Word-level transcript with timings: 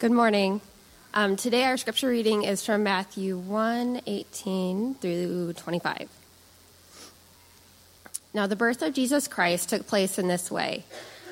Good 0.00 0.12
morning. 0.12 0.62
Um, 1.12 1.36
today, 1.36 1.64
our 1.64 1.76
scripture 1.76 2.08
reading 2.08 2.44
is 2.44 2.64
from 2.64 2.82
Matthew 2.82 3.36
1 3.36 4.00
18 4.06 4.94
through 4.94 5.52
25. 5.52 6.08
Now, 8.32 8.46
the 8.46 8.56
birth 8.56 8.80
of 8.80 8.94
Jesus 8.94 9.28
Christ 9.28 9.68
took 9.68 9.86
place 9.86 10.18
in 10.18 10.26
this 10.26 10.50
way. 10.50 10.84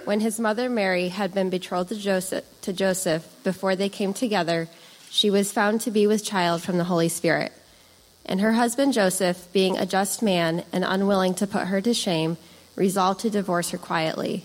When 0.05 0.21
his 0.21 0.39
mother 0.39 0.69
Mary 0.69 1.09
had 1.09 1.33
been 1.33 1.49
betrothed 1.49 1.89
to 1.89 1.97
Joseph, 1.97 2.45
to 2.61 2.75
Joseph 2.75 3.27
before 3.43 3.75
they 3.75 3.89
came 3.89 4.13
together, 4.13 4.69
she 5.09 5.31
was 5.31 5.51
found 5.51 5.81
to 5.81 5.91
be 5.91 6.07
with 6.07 6.23
child 6.23 6.61
from 6.61 6.77
the 6.77 6.85
Holy 6.85 7.09
Spirit. 7.09 7.55
And 8.27 8.43
her 8.43 8.53
husband 8.53 8.93
Joseph, 8.93 9.51
being 9.51 9.79
a 9.79 9.87
just 9.87 10.23
man 10.23 10.63
and 10.75 10.85
unwilling 10.85 11.35
to 11.37 11.47
put 11.47 11.69
her 11.69 11.81
to 11.81 11.95
shame, 11.95 12.37
resolved 12.77 13.21
to 13.21 13.31
divorce 13.31 13.71
her 13.71 13.79
quietly. 13.79 14.45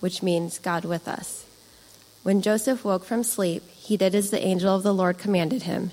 which 0.00 0.22
means 0.22 0.58
God 0.58 0.84
with 0.84 1.08
us. 1.08 1.44
When 2.22 2.42
Joseph 2.42 2.84
woke 2.84 3.04
from 3.04 3.22
sleep, 3.22 3.68
he 3.70 3.96
did 3.96 4.14
as 4.14 4.30
the 4.30 4.44
angel 4.44 4.74
of 4.74 4.82
the 4.82 4.94
Lord 4.94 5.18
commanded 5.18 5.62
him. 5.62 5.92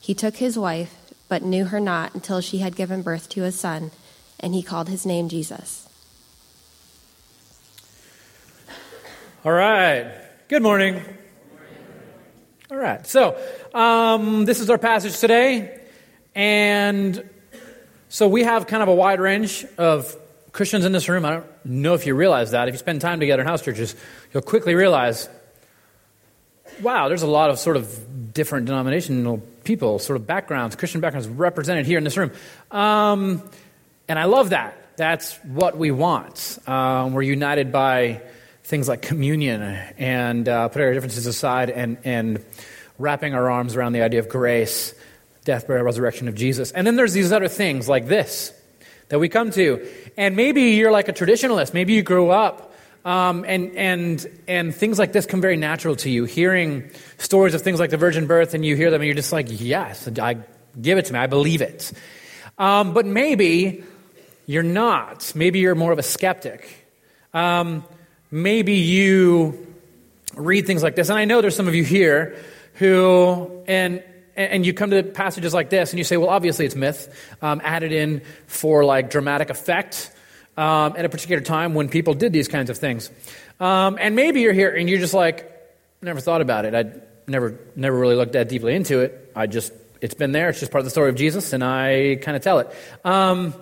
He 0.00 0.14
took 0.14 0.36
his 0.36 0.58
wife, 0.58 0.94
but 1.28 1.42
knew 1.42 1.66
her 1.66 1.80
not 1.80 2.14
until 2.14 2.40
she 2.40 2.58
had 2.58 2.76
given 2.76 3.02
birth 3.02 3.28
to 3.30 3.44
a 3.44 3.52
son, 3.52 3.90
and 4.40 4.54
he 4.54 4.62
called 4.62 4.88
his 4.88 5.06
name 5.06 5.28
Jesus. 5.28 5.88
All 9.44 9.52
right. 9.52 10.12
Good 10.48 10.62
morning. 10.62 11.02
All 12.70 12.76
right. 12.76 13.06
So, 13.06 13.38
um, 13.74 14.44
this 14.44 14.60
is 14.60 14.70
our 14.70 14.78
passage 14.78 15.18
today. 15.18 15.80
And 16.34 17.28
so 18.08 18.28
we 18.28 18.42
have 18.42 18.66
kind 18.66 18.82
of 18.82 18.88
a 18.88 18.94
wide 18.94 19.20
range 19.20 19.64
of 19.78 20.16
Christians 20.56 20.86
in 20.86 20.92
this 20.92 21.06
room, 21.06 21.26
I 21.26 21.32
don't 21.32 21.66
know 21.66 21.92
if 21.92 22.06
you 22.06 22.14
realize 22.14 22.52
that. 22.52 22.66
If 22.66 22.72
you 22.72 22.78
spend 22.78 23.02
time 23.02 23.20
together 23.20 23.42
in 23.42 23.46
house 23.46 23.60
churches, 23.60 23.94
you'll 24.32 24.42
quickly 24.42 24.74
realize 24.74 25.28
wow, 26.80 27.08
there's 27.08 27.22
a 27.22 27.26
lot 27.26 27.50
of 27.50 27.58
sort 27.58 27.76
of 27.76 28.32
different 28.32 28.66
denominational 28.66 29.38
people, 29.64 29.98
sort 29.98 30.18
of 30.18 30.26
backgrounds, 30.26 30.74
Christian 30.76 31.00
backgrounds 31.00 31.28
represented 31.28 31.84
here 31.84 31.98
in 31.98 32.04
this 32.04 32.16
room. 32.16 32.32
Um, 32.70 33.42
and 34.08 34.18
I 34.18 34.24
love 34.24 34.50
that. 34.50 34.96
That's 34.96 35.36
what 35.44 35.76
we 35.76 35.90
want. 35.90 36.58
Um, 36.66 37.12
we're 37.12 37.22
united 37.22 37.70
by 37.70 38.22
things 38.64 38.88
like 38.88 39.02
communion 39.02 39.62
and 39.62 40.48
uh, 40.48 40.68
putting 40.68 40.86
our 40.86 40.94
differences 40.94 41.26
aside 41.26 41.68
and, 41.68 41.98
and 42.04 42.44
wrapping 42.98 43.34
our 43.34 43.50
arms 43.50 43.76
around 43.76 43.92
the 43.92 44.02
idea 44.02 44.20
of 44.20 44.28
grace, 44.30 44.94
death, 45.44 45.66
burial, 45.66 45.84
resurrection 45.84 46.28
of 46.28 46.34
Jesus. 46.34 46.72
And 46.72 46.86
then 46.86 46.96
there's 46.96 47.12
these 47.12 47.30
other 47.30 47.48
things 47.48 47.88
like 47.88 48.06
this 48.06 48.55
that 49.08 49.18
we 49.18 49.28
come 49.28 49.50
to. 49.52 49.86
And 50.16 50.36
maybe 50.36 50.62
you're 50.62 50.92
like 50.92 51.08
a 51.08 51.12
traditionalist. 51.12 51.74
Maybe 51.74 51.92
you 51.92 52.02
grew 52.02 52.30
up 52.30 52.74
um, 53.04 53.44
and, 53.46 53.76
and, 53.76 54.26
and 54.48 54.74
things 54.74 54.98
like 54.98 55.12
this 55.12 55.26
come 55.26 55.40
very 55.40 55.56
natural 55.56 55.94
to 55.96 56.10
you. 56.10 56.24
Hearing 56.24 56.90
stories 57.18 57.54
of 57.54 57.62
things 57.62 57.78
like 57.78 57.90
the 57.90 57.96
virgin 57.96 58.26
birth, 58.26 58.52
and 58.52 58.66
you 58.66 58.74
hear 58.74 58.90
them, 58.90 59.00
and 59.00 59.06
you're 59.06 59.14
just 59.14 59.32
like, 59.32 59.46
yes, 59.48 60.08
I 60.18 60.38
give 60.80 60.98
it 60.98 61.04
to 61.06 61.12
me. 61.12 61.20
I 61.20 61.28
believe 61.28 61.62
it. 61.62 61.92
Um, 62.58 62.94
but 62.94 63.06
maybe 63.06 63.84
you're 64.46 64.64
not. 64.64 65.32
Maybe 65.36 65.60
you're 65.60 65.76
more 65.76 65.92
of 65.92 66.00
a 66.00 66.02
skeptic. 66.02 66.68
Um, 67.32 67.84
maybe 68.30 68.74
you 68.74 69.66
read 70.34 70.66
things 70.66 70.82
like 70.82 70.96
this. 70.96 71.08
And 71.08 71.18
I 71.18 71.26
know 71.26 71.40
there's 71.40 71.56
some 71.56 71.68
of 71.68 71.76
you 71.76 71.84
here 71.84 72.36
who, 72.74 73.62
and 73.68 74.02
and 74.36 74.66
you 74.66 74.74
come 74.74 74.90
to 74.90 75.02
passages 75.02 75.54
like 75.54 75.70
this 75.70 75.90
and 75.90 75.98
you 75.98 76.04
say, 76.04 76.16
well, 76.16 76.28
obviously 76.28 76.66
it's 76.66 76.74
myth, 76.74 77.14
um, 77.42 77.60
added 77.64 77.92
in 77.92 78.22
for 78.46 78.84
like 78.84 79.10
dramatic 79.10 79.50
effect 79.50 80.10
um, 80.56 80.94
at 80.96 81.04
a 81.04 81.08
particular 81.08 81.42
time 81.42 81.74
when 81.74 81.88
people 81.88 82.14
did 82.14 82.32
these 82.32 82.48
kinds 82.48 82.70
of 82.70 82.78
things. 82.78 83.10
Um, 83.60 83.98
and 84.00 84.14
maybe 84.14 84.40
you're 84.42 84.52
here 84.52 84.74
and 84.74 84.88
you're 84.88 84.98
just 84.98 85.14
like, 85.14 85.52
never 86.02 86.20
thought 86.20 86.40
about 86.40 86.64
it. 86.64 86.74
I 86.74 87.00
never, 87.26 87.58
never 87.74 87.98
really 87.98 88.14
looked 88.14 88.32
that 88.32 88.48
deeply 88.48 88.74
into 88.74 89.00
it. 89.00 89.32
I 89.34 89.46
just, 89.46 89.72
it's 90.00 90.14
been 90.14 90.32
there. 90.32 90.50
It's 90.50 90.60
just 90.60 90.70
part 90.70 90.80
of 90.80 90.84
the 90.84 90.90
story 90.90 91.08
of 91.08 91.16
Jesus, 91.16 91.52
and 91.52 91.64
I 91.64 92.18
kind 92.22 92.36
of 92.36 92.42
tell 92.42 92.58
it. 92.58 92.74
Um, 93.04 93.54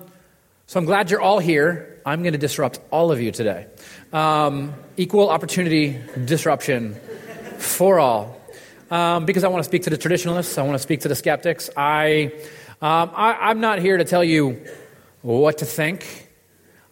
so 0.66 0.78
I'm 0.78 0.86
glad 0.86 1.10
you're 1.10 1.20
all 1.20 1.38
here. 1.38 2.00
I'm 2.04 2.22
going 2.22 2.32
to 2.32 2.38
disrupt 2.38 2.80
all 2.90 3.12
of 3.12 3.20
you 3.20 3.32
today. 3.32 3.66
Um, 4.12 4.74
equal 4.96 5.30
opportunity 5.30 5.98
disruption 6.24 6.94
for 7.58 7.98
all 7.98 8.40
um, 8.90 9.24
because 9.24 9.44
I 9.44 9.48
want 9.48 9.62
to 9.62 9.68
speak 9.68 9.84
to 9.84 9.90
the 9.90 9.96
traditionalists. 9.96 10.58
I 10.58 10.62
want 10.62 10.74
to 10.74 10.78
speak 10.82 11.00
to 11.00 11.08
the 11.08 11.14
skeptics. 11.14 11.70
I, 11.76 12.32
um, 12.82 13.10
I, 13.14 13.50
am 13.50 13.60
not 13.60 13.78
here 13.78 13.96
to 13.96 14.04
tell 14.04 14.24
you 14.24 14.64
what 15.22 15.58
to 15.58 15.64
think. 15.64 16.28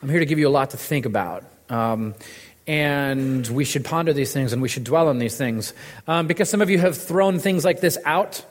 I'm 0.03 0.09
here 0.09 0.21
to 0.21 0.27
give 0.27 0.39
you 0.39 0.49
a 0.49 0.51
lot 0.51 0.71
to 0.71 0.77
think 0.77 1.07
about. 1.07 1.45
Um, 1.69 2.15
and 2.67 3.47
we 3.49 3.65
should 3.65 3.85
ponder 3.85 4.13
these 4.13 4.33
things 4.33 4.53
and 4.53 4.63
we 4.63 4.69
should 4.69 4.85
dwell 4.85 5.09
on 5.09 5.19
these 5.19 5.37
things. 5.37 5.75
Um, 6.07 6.27
because 6.27 6.49
some 6.49 6.61
of 6.61 6.71
you 6.71 6.79
have 6.79 6.97
thrown 6.97 7.39
things 7.39 7.65
like 7.65 7.81
this 7.81 7.99
out 8.05 8.45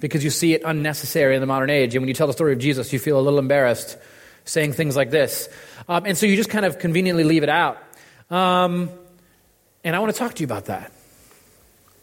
because 0.00 0.22
you 0.22 0.30
see 0.30 0.54
it 0.54 0.62
unnecessary 0.64 1.34
in 1.34 1.40
the 1.40 1.46
modern 1.46 1.70
age. 1.70 1.94
And 1.94 2.02
when 2.02 2.08
you 2.08 2.14
tell 2.14 2.26
the 2.26 2.32
story 2.32 2.52
of 2.52 2.58
Jesus, 2.58 2.92
you 2.92 2.98
feel 2.98 3.18
a 3.18 3.22
little 3.22 3.38
embarrassed 3.38 3.98
saying 4.44 4.72
things 4.72 4.96
like 4.96 5.10
this. 5.10 5.48
Um, 5.88 6.04
and 6.06 6.16
so 6.16 6.26
you 6.26 6.36
just 6.36 6.50
kind 6.50 6.64
of 6.64 6.78
conveniently 6.78 7.24
leave 7.24 7.42
it 7.42 7.48
out. 7.48 7.78
Um, 8.30 8.90
and 9.84 9.94
I 9.94 9.98
want 9.98 10.12
to 10.12 10.18
talk 10.18 10.34
to 10.34 10.40
you 10.40 10.46
about 10.46 10.66
that. 10.66 10.92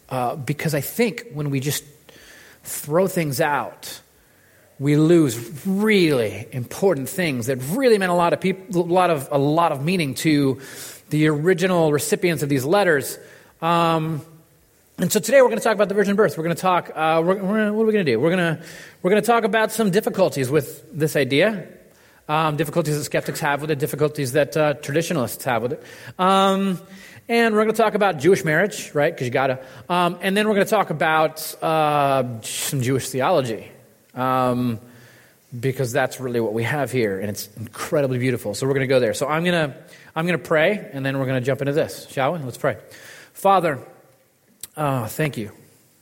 Uh, 0.08 0.36
because 0.36 0.74
I 0.74 0.80
think 0.80 1.26
when 1.32 1.50
we 1.50 1.60
just 1.60 1.84
throw 2.62 3.08
things 3.08 3.40
out, 3.40 4.00
we 4.78 4.96
lose 4.96 5.66
really 5.66 6.46
important 6.52 7.08
things 7.08 7.46
that 7.46 7.56
really 7.56 7.98
meant 7.98 8.12
a 8.12 8.14
lot 8.14 8.32
of 8.32 8.40
people, 8.40 8.82
a 8.82 8.82
lot 8.82 9.10
of 9.10 9.28
a 9.32 9.38
lot 9.38 9.72
of 9.72 9.84
meaning 9.84 10.14
to 10.16 10.60
the 11.10 11.28
original 11.28 11.92
recipients 11.92 12.42
of 12.42 12.48
these 12.48 12.64
letters. 12.64 13.18
Um, 13.62 14.20
and 14.98 15.12
so 15.12 15.20
today 15.20 15.42
we're 15.42 15.48
going 15.48 15.58
to 15.58 15.64
talk 15.64 15.74
about 15.74 15.88
the 15.88 15.94
virgin 15.94 16.16
birth. 16.16 16.36
We're 16.36 16.44
going 16.44 16.56
to 16.56 16.62
talk. 16.62 16.90
Uh, 16.94 17.22
we're, 17.24 17.36
we're, 17.36 17.72
what 17.72 17.82
are 17.82 17.86
we 17.86 17.92
going 17.92 18.04
to 18.04 18.12
do? 18.12 18.20
We're 18.20 18.34
going 18.34 18.56
to 18.56 18.62
we're 19.02 19.10
going 19.10 19.22
to 19.22 19.26
talk 19.26 19.44
about 19.44 19.72
some 19.72 19.90
difficulties 19.90 20.50
with 20.50 20.84
this 20.92 21.16
idea, 21.16 21.68
um, 22.28 22.56
difficulties 22.56 22.96
that 22.96 23.04
skeptics 23.04 23.40
have 23.40 23.60
with 23.60 23.70
it, 23.70 23.78
difficulties 23.78 24.32
that 24.32 24.56
uh, 24.56 24.74
traditionalists 24.74 25.44
have 25.44 25.62
with 25.62 25.72
it. 25.74 25.82
Um, 26.18 26.80
and 27.28 27.54
we're 27.54 27.64
going 27.64 27.74
to 27.74 27.82
talk 27.82 27.94
about 27.94 28.18
Jewish 28.18 28.44
marriage, 28.44 28.94
right? 28.94 29.12
Because 29.12 29.26
you 29.26 29.32
got 29.32 29.48
to. 29.48 29.64
Um, 29.88 30.18
and 30.22 30.36
then 30.36 30.48
we're 30.48 30.54
going 30.54 30.66
to 30.66 30.70
talk 30.70 30.90
about 30.90 31.62
uh, 31.62 32.40
some 32.42 32.82
Jewish 32.82 33.08
theology. 33.08 33.70
Um, 34.14 34.80
because 35.58 35.92
that's 35.92 36.20
really 36.20 36.40
what 36.40 36.52
we 36.52 36.64
have 36.64 36.90
here, 36.90 37.20
and 37.20 37.30
it's 37.30 37.48
incredibly 37.56 38.18
beautiful. 38.18 38.54
So 38.54 38.66
we're 38.66 38.74
going 38.74 38.88
to 38.88 38.92
go 38.92 39.00
there. 39.00 39.14
So 39.14 39.26
I'm 39.26 39.44
going 39.44 39.70
to 39.70 39.76
I'm 40.14 40.26
going 40.26 40.38
to 40.38 40.44
pray, 40.44 40.90
and 40.92 41.04
then 41.04 41.18
we're 41.18 41.26
going 41.26 41.40
to 41.40 41.44
jump 41.44 41.60
into 41.60 41.72
this, 41.72 42.08
shall 42.10 42.32
we? 42.32 42.38
Let's 42.40 42.58
pray. 42.58 42.78
Father, 43.32 43.78
uh, 44.76 45.06
thank 45.08 45.36
you 45.36 45.52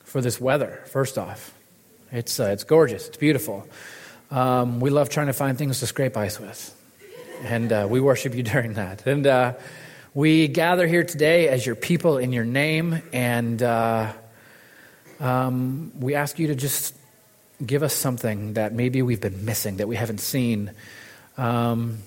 for 0.05 0.21
this 0.21 0.41
weather. 0.41 0.83
First 0.87 1.19
off, 1.19 1.53
it's 2.13 2.41
uh, 2.41 2.47
it's 2.47 2.65
gorgeous. 2.65 3.09
It's 3.09 3.17
beautiful. 3.17 3.69
Um, 4.31 4.81
we 4.81 4.91
love 4.91 5.09
trying 5.11 5.27
to 5.27 5.33
find 5.33 5.59
things 5.59 5.81
to 5.81 5.87
scrape 5.87 6.17
ice 6.17 6.41
with, 6.41 6.75
and 7.43 7.73
uh, 7.73 7.87
we 7.89 8.01
worship 8.01 8.35
you 8.35 8.43
during 8.55 8.75
that. 8.75 9.07
And 9.07 9.27
uh, 9.27 9.55
we 10.15 10.47
gather 10.47 10.87
here 10.87 11.03
today 11.03 11.49
as 11.49 11.67
your 11.67 11.75
people 11.75 12.19
in 12.19 12.33
your 12.33 12.45
name, 12.45 13.03
and 13.13 13.61
uh, 13.61 14.13
um, 15.19 15.91
we 15.99 16.15
ask 16.15 16.39
you 16.39 16.47
to 16.47 16.55
just 16.55 16.95
give 17.65 17.83
us 17.83 17.93
something 17.93 18.55
that 18.55 18.73
maybe 18.73 19.03
we've 19.03 19.21
been 19.21 19.45
missing, 19.45 19.79
that 19.79 19.89
we 19.89 19.97
haven't 19.97 20.19
seen. 20.19 20.71
Um, 21.37 21.99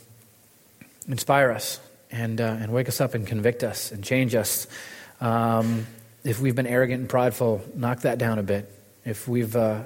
inspire 1.10 1.52
us 1.52 1.82
and, 2.10 2.40
uh, 2.40 2.46
and 2.46 2.72
wake 2.72 2.88
us 2.88 3.02
up 3.02 3.14
and 3.14 3.28
convict 3.28 3.62
us 3.64 3.92
and 3.92 4.04
change 4.04 4.36
us. 4.36 4.68
Um, 5.20 5.86
if 6.24 6.40
we've 6.40 6.56
been 6.56 6.68
arrogant 6.68 7.02
and 7.02 7.10
prideful, 7.10 7.62
knock 7.76 8.02
that 8.02 8.18
down 8.18 8.40
a 8.40 8.44
bit. 8.44 8.72
If 9.04 9.28
we've, 9.28 9.54
uh, 9.54 9.84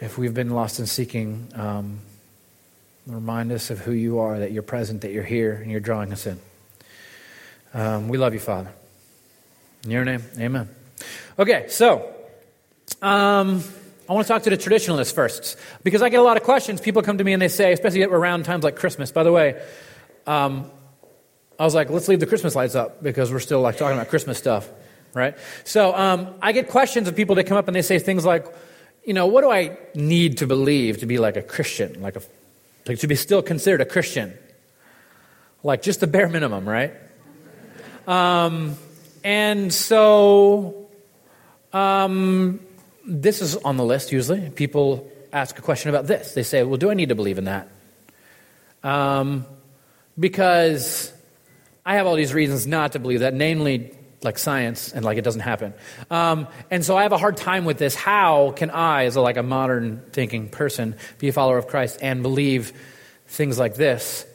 if 0.00 0.18
we've 0.18 0.34
been 0.34 0.50
lost 0.50 0.80
in 0.80 0.86
seeking, 0.86 1.48
um, 1.54 2.00
remind 3.06 3.52
us 3.52 3.70
of 3.70 3.78
who 3.78 3.92
you 3.92 4.18
are, 4.18 4.40
that 4.40 4.50
you're 4.50 4.64
present, 4.64 5.02
that 5.02 5.12
you're 5.12 5.22
here, 5.22 5.52
and 5.52 5.70
you're 5.70 5.78
drawing 5.78 6.12
us 6.12 6.26
in. 6.26 6.40
Um, 7.72 8.08
we 8.08 8.18
love 8.18 8.34
you, 8.34 8.40
Father. 8.40 8.72
In 9.84 9.90
your 9.90 10.04
name, 10.04 10.22
amen. 10.38 10.68
Okay, 11.38 11.66
so 11.68 12.12
um, 13.00 13.62
I 14.08 14.12
want 14.12 14.26
to 14.26 14.32
talk 14.32 14.42
to 14.42 14.50
the 14.50 14.56
traditionalists 14.56 15.12
first 15.12 15.56
because 15.82 16.02
I 16.02 16.08
get 16.08 16.20
a 16.20 16.22
lot 16.22 16.36
of 16.36 16.42
questions. 16.42 16.80
People 16.80 17.02
come 17.02 17.18
to 17.18 17.24
me 17.24 17.32
and 17.32 17.40
they 17.40 17.48
say, 17.48 17.72
especially 17.72 18.02
around 18.02 18.44
times 18.44 18.64
like 18.64 18.76
Christmas. 18.76 19.12
By 19.12 19.22
the 19.22 19.32
way, 19.32 19.62
um, 20.26 20.70
I 21.58 21.64
was 21.64 21.74
like, 21.74 21.90
let's 21.90 22.08
leave 22.08 22.20
the 22.20 22.26
Christmas 22.26 22.54
lights 22.54 22.74
up 22.74 23.02
because 23.02 23.32
we're 23.32 23.40
still 23.40 23.60
like 23.60 23.76
talking 23.78 23.96
about 23.96 24.08
Christmas 24.08 24.36
stuff. 24.38 24.68
right? 25.14 25.36
So 25.64 25.94
um, 25.94 26.34
I 26.42 26.52
get 26.52 26.68
questions 26.68 27.08
of 27.08 27.16
people 27.16 27.36
that 27.36 27.44
come 27.44 27.56
up 27.56 27.68
and 27.68 27.74
they 27.74 27.82
say 27.82 27.98
things 27.98 28.24
like, 28.24 28.46
you 29.04 29.14
know, 29.14 29.26
what 29.26 29.42
do 29.42 29.50
I 29.50 29.78
need 29.94 30.38
to 30.38 30.46
believe 30.46 30.98
to 30.98 31.06
be 31.06 31.18
like 31.18 31.36
a 31.36 31.42
Christian, 31.42 32.00
like, 32.02 32.16
a, 32.16 32.22
like 32.86 32.98
to 32.98 33.06
be 33.06 33.14
still 33.14 33.42
considered 33.42 33.80
a 33.80 33.84
Christian? 33.84 34.36
Like 35.62 35.82
just 35.82 36.00
the 36.00 36.06
bare 36.06 36.28
minimum, 36.28 36.68
right? 36.68 36.92
Um, 38.06 38.76
and 39.22 39.72
so 39.72 40.88
um, 41.72 42.60
this 43.06 43.42
is 43.42 43.56
on 43.56 43.76
the 43.76 43.84
list 43.84 44.12
usually. 44.12 44.50
People 44.50 45.10
ask 45.32 45.58
a 45.58 45.62
question 45.62 45.90
about 45.90 46.06
this. 46.06 46.32
They 46.32 46.42
say, 46.42 46.62
well, 46.62 46.78
do 46.78 46.90
I 46.90 46.94
need 46.94 47.10
to 47.10 47.14
believe 47.14 47.38
in 47.38 47.44
that? 47.44 47.68
Um, 48.82 49.46
because 50.18 51.12
I 51.84 51.96
have 51.96 52.06
all 52.06 52.16
these 52.16 52.34
reasons 52.34 52.66
not 52.66 52.92
to 52.92 52.98
believe 52.98 53.20
that, 53.20 53.34
namely, 53.34 53.94
like 54.22 54.38
science 54.38 54.92
and 54.92 55.04
like 55.04 55.16
it 55.16 55.22
doesn't 55.22 55.40
happen. 55.40 55.72
Um, 56.10 56.46
and 56.70 56.84
so 56.84 56.96
I 56.96 57.02
have 57.02 57.12
a 57.12 57.18
hard 57.18 57.36
time 57.36 57.64
with 57.64 57.78
this. 57.78 57.94
How 57.94 58.52
can 58.52 58.70
I, 58.70 59.04
as 59.04 59.16
a, 59.16 59.20
like 59.20 59.36
a 59.36 59.42
modern 59.42 60.02
thinking 60.12 60.48
person, 60.48 60.96
be 61.18 61.28
a 61.28 61.32
follower 61.32 61.58
of 61.58 61.66
Christ 61.68 61.98
and 62.02 62.22
believe 62.22 62.72
things 63.26 63.58
like 63.58 63.76
this 63.76 64.26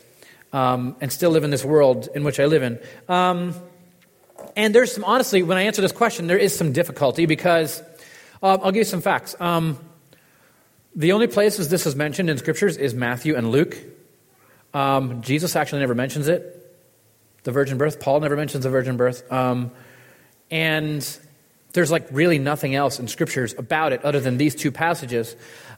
um, 0.56 0.96
and 1.02 1.12
still 1.12 1.32
live 1.32 1.44
in 1.44 1.50
this 1.50 1.66
world 1.66 2.08
in 2.16 2.24
which 2.24 2.40
I 2.40 2.46
live 2.46 2.64
in? 2.64 2.80
Um, 3.10 3.54
and 4.56 4.74
there's 4.74 4.94
some, 4.94 5.04
honestly, 5.04 5.44
when 5.44 5.58
I 5.58 5.64
answer 5.64 5.82
this 5.82 5.92
question, 5.92 6.28
there 6.28 6.38
is 6.38 6.56
some 6.56 6.72
difficulty 6.72 7.26
because 7.26 7.82
uh, 8.42 8.58
I'll 8.62 8.72
give 8.72 8.78
you 8.78 8.84
some 8.86 9.02
facts. 9.02 9.36
Um, 9.40 9.78
the 10.96 11.12
only 11.12 11.28
places 11.28 11.68
this 11.68 11.86
is 11.86 11.96
mentioned 11.96 12.30
in 12.30 12.38
scriptures 12.38 12.78
is 12.78 12.94
Matthew 12.94 13.36
and 13.36 13.52
Luke. 13.52 13.78
Um, 14.74 15.22
Jesus 15.22 15.58
actually 15.58 15.80
never 15.80 15.94
mentions 15.94 16.30
it. 16.30 16.52
The 17.44 17.52
virgin 17.52 17.78
birth. 17.78 18.00
Paul 18.00 18.22
never 18.22 18.38
mentions 18.38 18.64
the 18.64 18.70
virgin 18.70 18.96
birth. 18.96 19.30
Um, 19.30 19.72
and 20.50 21.20
there's 21.74 21.92
like 21.92 22.08
really 22.12 22.40
nothing 22.40 22.76
else 22.76 22.98
in 22.98 23.10
scriptures 23.10 23.54
about 23.58 23.92
it 23.92 24.06
other 24.06 24.22
than 24.22 24.38
these 24.38 24.56
two 24.56 24.72
passages. 24.72 25.36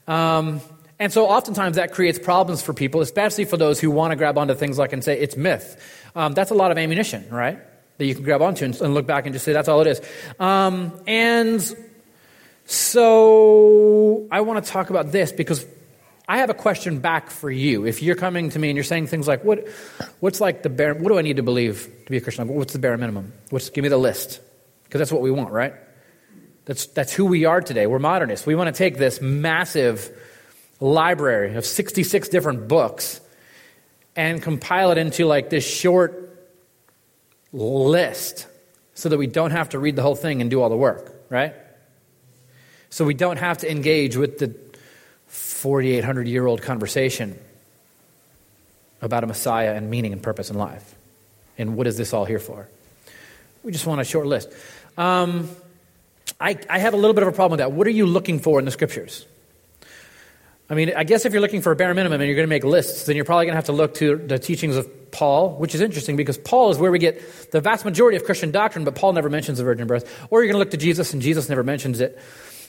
Um, 0.08 0.62
and 1.00 1.14
so 1.14 1.28
oftentimes 1.28 1.76
that 1.76 1.92
creates 1.92 2.18
problems 2.18 2.62
for 2.62 2.74
people, 2.74 3.02
especially 3.02 3.46
for 3.46 3.58
those 3.58 3.80
who 3.80 3.92
want 3.92 4.12
to 4.12 4.16
grab 4.16 4.38
onto 4.38 4.56
things 4.56 4.78
like 4.78 4.94
and 4.94 5.04
say 5.04 5.20
it's 5.20 5.38
myth. 5.38 6.12
Um, 6.16 6.34
that's 6.34 6.50
a 6.50 6.56
lot 6.56 6.72
of 6.72 6.78
ammunition, 6.78 7.28
right? 7.30 7.60
That 7.98 8.06
you 8.06 8.16
can 8.16 8.24
grab 8.24 8.42
onto 8.42 8.66
and, 8.66 8.94
look 8.94 9.06
back 9.06 9.26
and 9.26 9.34
just 9.34 9.46
say 9.46 9.54
that's 9.54 9.68
all 9.68 9.82
it 9.82 9.88
is. 9.88 10.02
Um, 10.40 10.92
and 11.06 11.62
so 12.66 14.28
I 14.32 14.42
want 14.42 14.64
to 14.64 14.72
talk 14.72 14.90
about 14.90 15.12
this 15.12 15.32
because 15.32 15.66
I 16.28 16.40
have 16.40 16.50
a 16.50 16.56
question 16.56 17.00
back 17.00 17.30
for 17.30 17.52
you. 17.52 17.86
If 17.86 18.02
you're 18.02 18.16
coming 18.16 18.50
to 18.50 18.60
me 18.60 18.70
and 18.70 18.76
you're 18.76 18.84
saying 18.84 19.08
things 19.08 19.28
like, 19.28 19.44
"What, 19.44 19.68
what's 20.20 20.42
like 20.42 20.64
the 20.64 20.70
bare? 20.70 20.94
What 20.94 21.10
do 21.10 21.18
I 21.18 21.22
need 21.22 21.38
to 21.38 21.44
believe 21.44 21.90
to 22.06 22.12
be 22.12 22.18
a 22.18 22.22
Christian? 22.22 22.48
What's 22.48 22.74
the 22.74 22.80
bare 22.80 22.98
minimum? 22.98 23.34
What's 23.52 23.70
give 23.70 23.84
me 23.84 23.90
the 23.90 23.98
list?" 23.98 24.42
Because 24.84 25.00
that's 25.00 25.12
what 25.12 25.22
we 25.22 25.32
want, 25.32 25.52
right? 25.52 25.74
That's 26.66 26.88
that's 26.88 27.14
who 27.14 27.26
we 27.26 27.46
are 27.46 27.62
today. 27.62 27.88
We're 27.88 28.00
modernists. 28.00 28.46
We 28.46 28.56
want 28.56 28.68
to 28.68 28.78
take 28.78 28.98
this 28.98 29.22
massive 29.22 30.12
library 30.80 31.56
of 31.56 31.66
66 31.66 32.30
different 32.30 32.68
books 32.68 33.22
and 34.16 34.42
compile 34.42 34.92
it 34.92 34.98
into 34.98 35.26
like 35.26 35.50
this 35.50 35.68
short 35.68 36.24
list, 37.54 38.48
so 38.94 39.10
that 39.10 39.18
we 39.18 39.28
don't 39.28 39.52
have 39.52 39.70
to 39.70 39.80
read 39.80 39.96
the 39.96 40.02
whole 40.02 40.16
thing 40.16 40.42
and 40.42 40.50
do 40.50 40.62
all 40.62 40.70
the 40.70 40.78
work, 40.78 41.14
right? 41.30 41.54
So 42.90 43.06
we 43.06 43.14
don't 43.14 43.38
have 43.38 43.60
to 43.60 43.72
engage 43.72 44.16
with 44.16 44.40
the 44.40 44.56
4,800 45.28 46.28
year 46.28 46.46
old 46.46 46.62
conversation 46.62 47.38
about 49.02 49.24
a 49.24 49.28
Messiah 49.28 49.76
and 49.76 49.90
meaning 49.90 50.14
and 50.14 50.24
purpose 50.24 50.50
in 50.50 50.58
life. 50.58 50.96
And 51.58 51.76
what 51.76 51.88
is 51.88 51.98
this 51.98 52.14
all 52.14 52.26
here 52.26 52.40
for? 52.40 52.68
We 53.64 53.72
just 53.72 53.86
want 53.86 54.02
a 54.02 54.04
short 54.04 54.26
list. 54.26 54.50
Um, 54.98 55.50
I, 56.40 56.58
I 56.70 56.80
have 56.80 56.94
a 56.94 56.98
little 56.98 57.14
bit 57.14 57.24
of 57.24 57.30
a 57.30 57.32
problem 57.32 57.52
with 57.52 57.60
that. 57.60 57.72
What 57.72 57.88
are 57.88 57.92
you 57.92 58.06
looking 58.06 58.40
for 58.40 58.60
in 58.60 58.66
the 58.66 58.72
scriptures? 58.72 59.26
I 60.70 60.76
mean, 60.76 60.92
I 60.96 61.06
guess 61.06 61.26
if 61.26 61.32
you're 61.32 61.42
looking 61.42 61.62
for 61.62 61.72
a 61.72 61.76
bare 61.78 61.94
minimum 61.94 62.20
and 62.20 62.28
you're 62.28 62.36
going 62.36 62.48
to 62.48 62.50
make 62.50 62.66
lists, 62.66 63.06
then 63.06 63.16
you're 63.16 63.24
probably 63.24 63.46
going 63.46 63.54
to 63.54 63.58
have 63.58 63.66
to 63.66 63.72
look 63.72 63.94
to 63.96 64.18
the 64.18 64.38
teachings 64.38 64.76
of 64.76 65.12
Paul, 65.12 65.56
which 65.56 65.74
is 65.74 65.80
interesting 65.80 66.18
because 66.18 66.38
Paul 66.38 66.72
is 66.72 66.78
where 66.78 66.92
we 66.92 67.00
get 67.00 67.52
the 67.52 67.62
vast 67.62 67.86
majority 67.86 68.18
of 68.18 68.26
Christian 68.26 68.52
doctrine, 68.52 68.84
but 68.84 68.94
Paul 68.94 69.14
never 69.14 69.30
mentions 69.30 69.60
the 69.60 69.64
virgin 69.64 69.88
birth. 69.88 70.28
Or 70.30 70.42
you're 70.42 70.52
going 70.52 70.56
to 70.56 70.60
look 70.60 70.72
to 70.72 70.78
Jesus, 70.78 71.14
and 71.14 71.22
Jesus 71.22 71.48
never 71.48 71.64
mentions 71.64 72.02
it. 72.02 72.20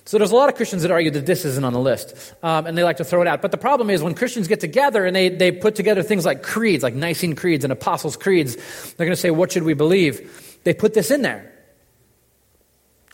So 0.05 0.17
there's 0.17 0.31
a 0.31 0.37
lot 0.37 0.49
of 0.49 0.55
Christians 0.55 0.83
that 0.83 0.93
argue 0.93 1.11
that 1.11 1.27
this 1.27 1.45
isn't 1.45 1.65
on 1.65 1.73
the 1.73 1.81
list, 1.81 2.35
um, 2.43 2.67
and 2.67 2.79
they 2.79 2.85
like 2.85 2.99
to 2.99 3.05
throw 3.05 3.21
it 3.21 3.29
out. 3.29 3.43
But 3.43 3.51
the 3.51 3.59
problem 3.59 3.91
is 3.91 4.01
when 4.01 4.15
Christians 4.15 4.47
get 4.47 4.61
together 4.61 5.05
and 5.05 5.15
they, 5.15 5.29
they 5.29 5.51
put 5.51 5.75
together 5.75 6.03
things 6.03 6.25
like 6.25 6.43
creeds, 6.43 6.85
like 6.85 6.95
Nicene 6.95 7.35
creeds 7.35 7.65
and 7.65 7.73
Apostles' 7.73 8.17
creeds, 8.17 8.55
they're 8.95 9.07
going 9.07 9.17
to 9.17 9.21
say, 9.21 9.31
what 9.31 9.53
should 9.53 9.65
we 9.65 9.75
believe? 9.75 10.61
They 10.65 10.73
put 10.73 10.95
this 10.95 11.11
in 11.11 11.23
there. 11.23 11.53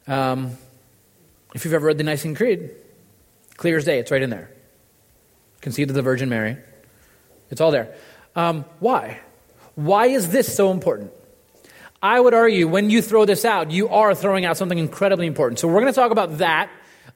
Um, 0.07 0.57
if 1.55 1.65
you've 1.65 1.75
ever 1.75 1.87
read 1.87 1.99
the 1.99 2.05
Nicene 2.05 2.35
Creed, 2.35 2.71
clear 3.57 3.79
as 3.79 3.87
day, 3.87 3.99
it's 3.99 4.13
right 4.13 4.23
in 4.23 4.31
there. 4.31 4.54
Conceived 5.65 5.91
of 5.91 5.97
the 5.97 6.03
Virgin 6.03 6.29
Mary. 6.29 6.57
It's 7.51 7.61
all 7.61 7.73
there. 7.73 7.97
Um, 8.37 8.65
why? 8.79 9.21
Why 9.75 10.07
is 10.07 10.31
this 10.31 10.55
so 10.55 10.71
important? 10.71 11.11
I 12.01 12.21
would 12.21 12.35
argue 12.35 12.69
when 12.69 12.91
you 12.91 13.03
throw 13.03 13.25
this 13.25 13.45
out, 13.45 13.73
you 13.73 13.89
are 13.89 14.15
throwing 14.15 14.45
out 14.45 14.57
something 14.57 14.79
incredibly 14.79 15.27
important. 15.27 15.59
So 15.59 15.67
we're 15.67 15.81
going 15.81 15.93
to 15.93 15.99
talk 15.99 16.13
about 16.13 16.39
that 16.39 16.71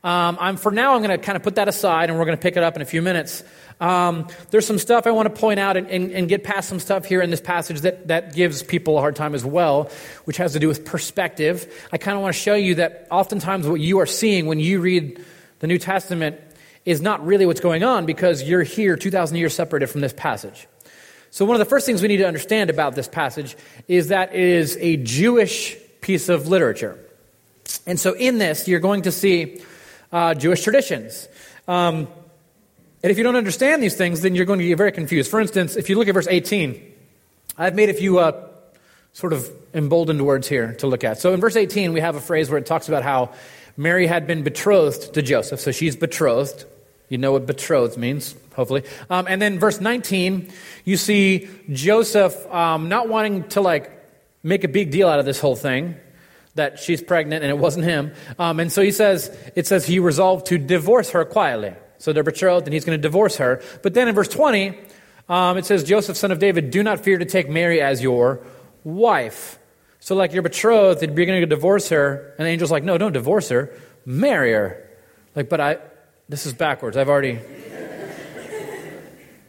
um, 0.05 0.39
I'm, 0.41 0.57
for 0.57 0.71
now, 0.71 0.95
I'm 0.95 1.03
going 1.03 1.19
to 1.19 1.25
kind 1.25 1.35
of 1.35 1.43
put 1.43 1.57
that 1.57 1.67
aside 1.67 2.09
and 2.09 2.19
we're 2.19 2.25
going 2.25 2.39
to 2.39 2.43
pick 2.43 2.57
it 2.57 2.63
up 2.63 2.77
in 2.77 2.83
a 2.83 2.85
few 2.85 3.03
minutes. 3.03 3.43
Um, 3.81 4.29
there's 4.51 4.65
some 4.65 4.79
stuff 4.79 5.09
I 5.09 5.11
want 5.11 5.35
to 5.35 5.41
point 5.41 5.59
out 5.59 5.77
and, 5.77 5.89
and, 5.89 6.13
and, 6.13 6.29
get 6.29 6.45
past 6.45 6.69
some 6.69 6.79
stuff 6.79 7.05
here 7.05 7.21
in 7.21 7.31
this 7.31 7.41
passage 7.41 7.81
that, 7.81 8.09
that 8.09 8.35
gives 8.35 8.63
people 8.63 8.97
a 8.97 9.01
hard 9.01 9.17
time 9.17 9.35
as 9.35 9.45
well, 9.45 9.91
which 10.25 10.37
has 10.37 10.53
to 10.53 10.61
do 10.61 10.69
with 10.69 10.85
perspective. 10.85 11.89
I 11.93 11.99
kind 11.99 12.17
of 12.17 12.23
want 12.23 12.35
to 12.35 12.41
show 12.41 12.55
you 12.55 12.77
that 12.77 13.09
oftentimes 13.11 13.67
what 13.67 13.81
you 13.81 13.99
are 14.01 14.07
seeing 14.07 14.47
when 14.47 14.61
you 14.61 14.81
read 14.81 15.25
the 15.61 15.67
New 15.67 15.79
Testament 15.79 16.41
is 16.89 17.03
not 17.03 17.25
really 17.27 17.45
what's 17.45 17.61
going 17.61 17.85
on 17.85 18.07
because 18.07 18.43
you're 18.43 18.63
here 18.63 18.97
2,000 18.97 19.37
years 19.37 19.55
separated 19.55 19.89
from 19.89 20.01
this 20.01 20.15
passage. 20.15 20.67
So, 21.31 21.45
one 21.45 21.55
of 21.55 21.59
the 21.59 21.67
first 21.67 21.85
things 21.85 22.01
we 22.01 22.09
need 22.09 22.17
to 22.17 22.27
understand 22.27 22.71
about 22.71 22.95
this 22.95 23.07
passage 23.07 23.59
is 23.87 24.09
that 24.09 24.35
it 24.35 24.41
is 24.41 24.79
a 24.81 24.97
Jewish 24.97 25.77
piece 26.01 26.31
of 26.31 26.49
literature. 26.49 26.99
And 27.87 28.01
so, 28.01 28.15
in 28.15 28.39
this, 28.39 28.67
you're 28.67 28.81
going 28.81 29.03
to 29.03 29.13
see 29.13 29.61
uh, 30.11 30.33
Jewish 30.33 30.63
traditions. 30.63 31.29
Um, 31.67 32.09
and 33.03 33.11
if 33.11 33.19
you 33.19 33.23
don't 33.23 33.37
understand 33.37 33.83
these 33.83 33.95
things, 33.95 34.23
then 34.23 34.35
you're 34.35 34.47
going 34.47 34.59
to 34.59 34.67
get 34.67 34.79
very 34.79 34.93
confused. 34.93 35.31
For 35.31 35.41
instance, 35.41 35.77
if 35.77 35.91
you 35.91 35.99
look 35.99 36.09
at 36.09 36.15
verse 36.15 36.27
18, 36.27 36.95
I've 37.59 37.75
made 37.75 37.91
a 37.91 37.95
few 37.95 38.19
uh, 38.19 38.49
sort 39.13 39.35
of 39.35 39.47
emboldened 39.75 40.25
words 40.25 40.49
here 40.49 40.73
to 40.77 40.87
look 40.87 41.05
at. 41.05 41.21
So 41.21 41.35
in 41.35 41.41
verse 41.41 41.55
18, 41.55 41.93
we 41.93 42.01
have 42.01 42.17
a 42.17 42.21
phrase 42.21 42.49
where 42.49 42.59
it 42.59 42.65
talks 42.65 42.89
about 42.89 43.03
how 43.03 43.35
Mary 43.77 44.07
had 44.07 44.27
been 44.27 44.43
betrothed 44.43 45.13
to 45.15 45.21
Joseph. 45.21 45.61
So 45.61 45.71
she's 45.71 45.95
betrothed. 45.95 46.65
You 47.09 47.19
know 47.19 47.33
what 47.33 47.47
betrothed 47.47 47.97
means, 47.97 48.35
hopefully. 48.55 48.85
Um, 49.09 49.27
and 49.29 49.41
then 49.41 49.59
verse 49.59 49.81
19, 49.81 50.51
you 50.85 50.97
see 50.97 51.49
Joseph 51.71 52.47
um, 52.53 52.89
not 52.89 53.09
wanting 53.09 53.49
to 53.51 53.61
like 53.61 53.91
make 54.43 54.65
a 54.65 54.69
big 54.69 54.91
deal 54.91 55.09
out 55.09 55.19
of 55.19 55.25
this 55.25 55.41
whole 55.41 55.57
thing 55.57 55.97
that 56.55 56.79
she's 56.79 57.03
pregnant 57.03 57.43
and 57.43 57.51
it 57.51 57.59
wasn't 57.59 57.85
him. 57.85 58.13
Um, 58.39 58.61
and 58.61 58.71
so 58.71 58.83
he 58.83 58.91
says, 58.91 59.37
it 59.55 59.67
says 59.67 59.87
he 59.87 60.01
resolved 60.01 60.47
to 60.47 60.59
divorce 60.59 61.11
her 61.11 61.25
quietly. 61.25 61.75
So 61.99 62.13
they're 62.13 62.23
betrothed 62.23 62.67
and 62.67 62.75
he's 62.75 62.85
going 62.85 62.99
to 62.99 63.03
divorce 63.03 63.37
her. 63.37 63.63
But 63.83 63.95
then 63.95 64.09
in 64.09 64.15
verse 64.15 64.29
20, 64.29 64.79
um, 65.29 65.59
it 65.59 65.67
says, 65.67 65.85
Joseph, 65.85 66.17
son 66.17 66.31
of 66.31 66.39
David, 66.39 66.71
do 66.71 66.83
not 66.83 67.01
fear 67.01 67.19
to 67.19 67.25
take 67.25 67.49
Mary 67.49 67.81
as 67.81 68.03
your 68.03 68.41
wife. 68.85 69.59
So, 70.01 70.15
like 70.15 70.33
you're 70.33 70.43
betrothed, 70.43 71.03
you're 71.03 71.27
going 71.27 71.41
to 71.41 71.47
divorce 71.47 71.89
her, 71.91 72.35
and 72.39 72.47
the 72.47 72.51
angel's 72.51 72.71
like, 72.71 72.85
no, 72.85 72.97
don't 72.99 73.13
divorce 73.13 73.49
her, 73.51 73.75
marry 74.07 74.53
her. 74.53 74.89
Like, 75.35 75.49
but 75.49 75.61
I, 75.61 75.79
this 76.29 76.47
is 76.47 76.53
backwards. 76.53 76.97
I've 76.97 77.09
already. 77.09 77.41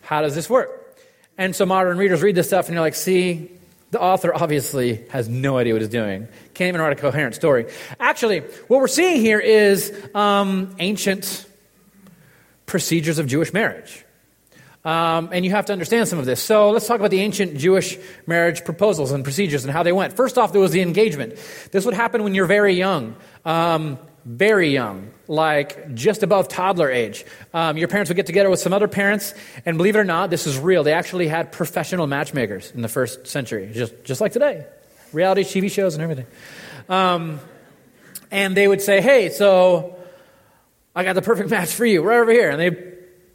How 0.01 0.21
does 0.21 0.33
this 0.33 0.49
work? 0.49 0.97
And 1.37 1.55
so 1.55 1.65
modern 1.65 1.97
readers 1.97 2.21
read 2.21 2.35
this 2.35 2.47
stuff 2.47 2.67
and 2.67 2.73
you're 2.73 2.81
like, 2.81 2.95
see, 2.95 3.51
the 3.91 4.01
author 4.01 4.33
obviously 4.33 5.05
has 5.09 5.29
no 5.29 5.57
idea 5.57 5.73
what 5.73 5.81
he's 5.81 5.89
doing. 5.89 6.27
Can't 6.53 6.69
even 6.69 6.81
write 6.81 6.93
a 6.93 6.99
coherent 6.99 7.35
story. 7.35 7.67
Actually, 7.99 8.39
what 8.39 8.79
we're 8.79 8.87
seeing 8.87 9.21
here 9.21 9.39
is 9.39 9.93
um, 10.13 10.75
ancient 10.79 11.45
procedures 12.65 13.19
of 13.19 13.27
Jewish 13.27 13.53
marriage. 13.53 14.05
Um, 14.85 15.29
and 15.31 15.43
you 15.43 15.51
have 15.51 15.65
to 15.65 15.73
understand 15.73 16.07
some 16.07 16.19
of 16.19 16.25
this. 16.25 16.41
So 16.41 16.71
let's 16.71 16.87
talk 16.87 16.99
about 16.99 17.11
the 17.11 17.19
ancient 17.19 17.57
Jewish 17.57 17.97
marriage 18.25 18.63
proposals 18.63 19.11
and 19.11 19.23
procedures 19.23 19.65
and 19.65 19.73
how 19.73 19.83
they 19.83 19.91
went. 19.91 20.13
First 20.13 20.37
off, 20.37 20.51
there 20.53 20.61
was 20.61 20.71
the 20.71 20.81
engagement. 20.81 21.35
This 21.71 21.85
would 21.85 21.93
happen 21.93 22.23
when 22.23 22.33
you're 22.33 22.45
very 22.45 22.73
young. 22.73 23.15
Um, 23.43 23.99
very 24.25 24.69
young, 24.69 25.11
like 25.29 25.93
just 25.93 26.23
above 26.23 26.49
toddler 26.49 26.91
age. 26.91 27.23
Um, 27.53 27.77
your 27.77 27.87
parents 27.87 28.09
would 28.09 28.17
get 28.17 28.25
together 28.25 28.49
with 28.49 28.59
some 28.59 28.73
other 28.73 28.89
parents, 28.89 29.33
and 29.65 29.77
believe 29.77 29.95
it 29.95 29.99
or 29.99 30.03
not, 30.03 30.29
this 30.29 30.45
is 30.45 30.57
real. 30.57 30.83
They 30.83 30.91
actually 30.91 31.29
had 31.29 31.53
professional 31.53 32.07
matchmakers 32.07 32.71
in 32.71 32.81
the 32.81 32.89
first 32.89 33.27
century, 33.27 33.71
just, 33.73 34.03
just 34.03 34.19
like 34.19 34.33
today 34.33 34.65
reality 35.13 35.43
TV 35.43 35.71
shows 35.71 35.95
and 35.95 36.03
everything. 36.03 36.25
Um, 36.87 37.39
and 38.31 38.55
they 38.55 38.67
would 38.67 38.81
say, 38.81 39.01
hey, 39.01 39.29
so 39.29 39.97
I 40.95 41.03
got 41.03 41.13
the 41.13 41.21
perfect 41.21 41.49
match 41.51 41.69
for 41.69 41.85
you, 41.85 42.01
right 42.01 42.19
over 42.19 42.31
here. 42.31 42.49
And 42.49 42.59
they 42.59 42.71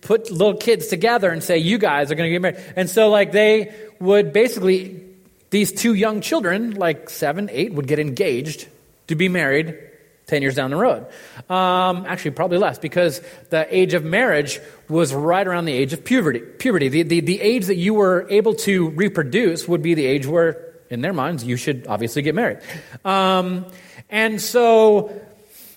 put 0.01 0.31
little 0.31 0.57
kids 0.57 0.89
together 0.89 1.31
and 1.31 1.43
say, 1.43 1.59
you 1.59 1.79
guys 1.79 2.11
are 2.11 2.15
going 2.15 2.29
to 2.29 2.33
get 2.33 2.43
married. 2.43 2.73
And 2.77 2.89
so, 2.91 3.09
like, 3.09 3.33
they 3.33 3.75
would 4.01 4.33
basically, 4.33 5.03
these 5.51 5.73
two 5.73 5.95
young 5.95 6.21
children, 6.21 6.73
like 6.73 7.11
seven, 7.11 7.49
eight, 7.51 7.73
would 7.73 7.87
get 7.87 7.99
engaged 7.99 8.69
to 9.09 9.15
be 9.15 9.29
married 9.29 9.79
10 10.27 10.43
years 10.43 10.55
down 10.55 10.71
the 10.71 10.77
road. 10.77 11.07
Um, 11.51 12.07
actually, 12.07 12.33
probably 12.33 12.59
less, 12.59 12.79
because 12.79 13.21
the 13.51 13.67
age 13.75 13.95
of 13.95 14.05
marriage 14.05 14.61
was 14.89 15.13
right 15.13 15.47
around 15.47 15.67
the 15.67 15.73
age 15.73 15.93
of 15.93 16.05
puberty. 16.05 16.41
Puberty. 16.41 16.89
The, 16.89 17.03
the, 17.03 17.21
the 17.21 17.41
age 17.41 17.67
that 17.67 17.77
you 17.77 17.95
were 17.95 18.27
able 18.31 18.55
to 18.55 18.91
reproduce 18.91 19.69
would 19.69 19.83
be 19.83 19.95
the 19.95 20.07
age 20.07 20.27
where, 20.27 20.75
in 20.89 21.03
their 21.03 21.13
minds, 21.13 21.45
you 21.45 21.57
should 21.57 21.87
obviously 21.89 22.23
get 22.23 22.35
married. 22.35 22.59
Um, 23.05 23.67
and 24.09 24.41
so 24.41 25.21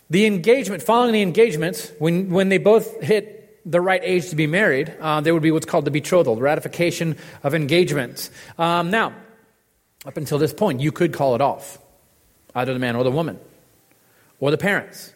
the 0.09 0.25
engagement, 0.25 0.81
following 0.81 1.13
the 1.13 1.21
engagement, 1.21 1.93
when, 1.99 2.29
when 2.29 2.47
they 2.49 2.57
both 2.57 3.01
hit 3.01 3.59
the 3.69 3.81
right 3.81 4.01
age 4.01 4.29
to 4.29 4.37
be 4.37 4.47
married, 4.47 4.95
uh, 5.01 5.19
there 5.19 5.33
would 5.33 5.43
be 5.43 5.51
what's 5.51 5.65
called 5.65 5.83
the 5.83 5.91
betrothal, 5.91 6.37
ratification 6.37 7.17
of 7.43 7.53
engagement. 7.53 8.29
Um, 8.57 8.91
now, 8.91 9.13
up 10.05 10.15
until 10.15 10.37
this 10.37 10.53
point, 10.53 10.79
you 10.79 10.93
could 10.93 11.11
call 11.11 11.35
it 11.35 11.41
off, 11.41 11.77
either 12.55 12.71
the 12.71 12.79
man 12.79 12.95
or 12.95 13.03
the 13.03 13.11
woman 13.11 13.37
or 14.39 14.51
the 14.51 14.57
parents. 14.57 15.13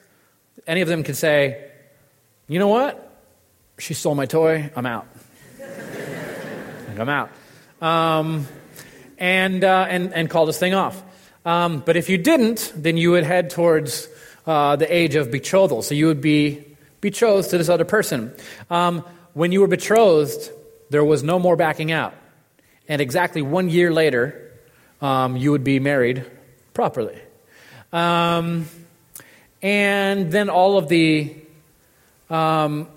Any 0.68 0.82
of 0.82 0.88
them 0.88 1.04
could 1.04 1.18
say, 1.18 1.70
you 2.48 2.60
know 2.60 2.68
what? 2.68 3.08
She 3.78 3.94
stole 3.94 4.16
my 4.16 4.26
toy. 4.26 4.70
I'm 4.76 4.86
out. 4.86 5.08
I'm 7.00 7.10
out. 7.10 7.30
Um, 7.82 8.48
and, 9.18 9.64
uh, 9.64 9.88
and, 9.90 10.14
and 10.14 10.30
call 10.30 10.46
this 10.46 10.60
thing 10.60 10.74
off. 10.74 11.02
Um, 11.46 11.80
but 11.80 11.98
if 11.98 12.10
you 12.10 12.18
didn't, 12.18 12.74
then 12.76 12.98
you 12.98 13.12
would 13.12 13.24
head 13.24 13.50
towards 13.50 14.08
uh, 14.46 14.76
the 14.76 14.94
age 14.94 15.16
of 15.16 15.32
betrothal. 15.32 15.82
So 15.82 15.96
you 15.96 16.08
would 16.08 16.22
be 16.22 16.64
betrothed 17.00 17.50
to 17.52 17.58
this 17.58 17.70
other 17.70 17.86
person. 17.86 18.34
Um, 18.70 19.04
when 19.34 19.52
you 19.52 19.62
were 19.62 19.68
betrothed, 19.68 20.52
there 20.90 21.04
was 21.04 21.24
no 21.24 21.40
more 21.40 21.56
backing 21.56 21.92
out. 21.92 22.14
And 22.88 23.02
exactly 23.02 23.42
one 23.42 23.70
year 23.70 23.92
later, 23.92 24.52
um, 25.02 25.38
you 25.38 25.52
would 25.52 25.64
be 25.64 25.80
married 25.80 26.26
properly. 26.74 27.20
Um, 27.92 28.68
and 29.62 30.32
then 30.32 30.50
all 30.50 30.78
of 30.78 30.88
the 30.88 31.36
um, 32.30 32.88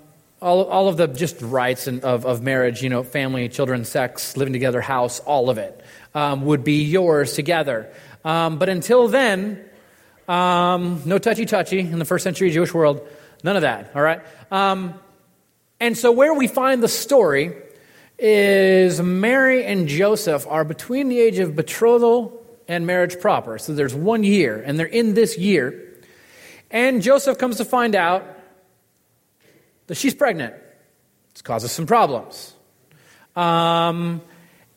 all, 0.41 0.65
all 0.65 0.87
of 0.87 0.97
the 0.97 1.07
just 1.07 1.41
rights 1.41 1.87
and, 1.87 2.03
of, 2.03 2.25
of 2.25 2.41
marriage, 2.41 2.83
you 2.83 2.89
know, 2.89 3.03
family, 3.03 3.49
children, 3.49 3.83
sex, 3.83 4.37
living 4.37 4.53
together, 4.53 4.79
house, 4.79 5.19
all 5.19 5.49
of 5.49 5.57
it 5.57 5.83
um, 6.13 6.45
would 6.45 6.63
be 6.63 6.83
yours 6.83 7.33
together. 7.33 7.91
Um, 8.23 8.57
but 8.57 8.69
until 8.69 9.07
then, 9.07 9.63
um, 10.27 11.01
no 11.05 11.17
touchy 11.17 11.45
touchy 11.45 11.79
in 11.79 11.99
the 11.99 12.05
first 12.05 12.23
century 12.23 12.49
Jewish 12.51 12.73
world, 12.73 13.07
none 13.43 13.55
of 13.55 13.63
that, 13.63 13.91
all 13.95 14.01
right? 14.01 14.21
Um, 14.51 14.95
and 15.79 15.97
so, 15.97 16.11
where 16.11 16.33
we 16.33 16.47
find 16.47 16.81
the 16.81 16.87
story 16.87 17.55
is 18.17 19.01
Mary 19.01 19.65
and 19.65 19.87
Joseph 19.87 20.47
are 20.47 20.63
between 20.63 21.09
the 21.09 21.19
age 21.19 21.39
of 21.39 21.55
betrothal 21.55 22.41
and 22.67 22.87
marriage 22.87 23.19
proper. 23.19 23.59
So, 23.59 23.73
there's 23.73 23.93
one 23.93 24.23
year, 24.23 24.61
and 24.65 24.79
they're 24.79 24.85
in 24.85 25.13
this 25.13 25.37
year. 25.37 25.84
And 26.71 27.01
Joseph 27.01 27.37
comes 27.37 27.57
to 27.57 27.65
find 27.65 27.95
out 27.95 28.25
that 29.87 29.95
she's 29.95 30.15
pregnant. 30.15 30.55
This 31.33 31.41
causes 31.41 31.71
some 31.71 31.85
problems. 31.85 32.53
Um, 33.35 34.21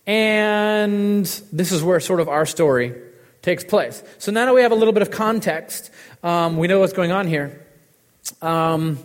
and 0.06 1.24
this 1.52 1.72
is 1.72 1.82
where 1.82 2.00
sort 2.00 2.20
of 2.20 2.28
our 2.28 2.46
story 2.46 2.94
takes 3.42 3.64
place. 3.64 4.02
So 4.18 4.32
now 4.32 4.46
that 4.46 4.54
we 4.54 4.62
have 4.62 4.72
a 4.72 4.74
little 4.74 4.92
bit 4.92 5.02
of 5.02 5.10
context, 5.10 5.90
um, 6.22 6.56
we 6.56 6.66
know 6.66 6.80
what's 6.80 6.92
going 6.92 7.12
on 7.12 7.26
here. 7.26 7.64
Um, 8.42 8.98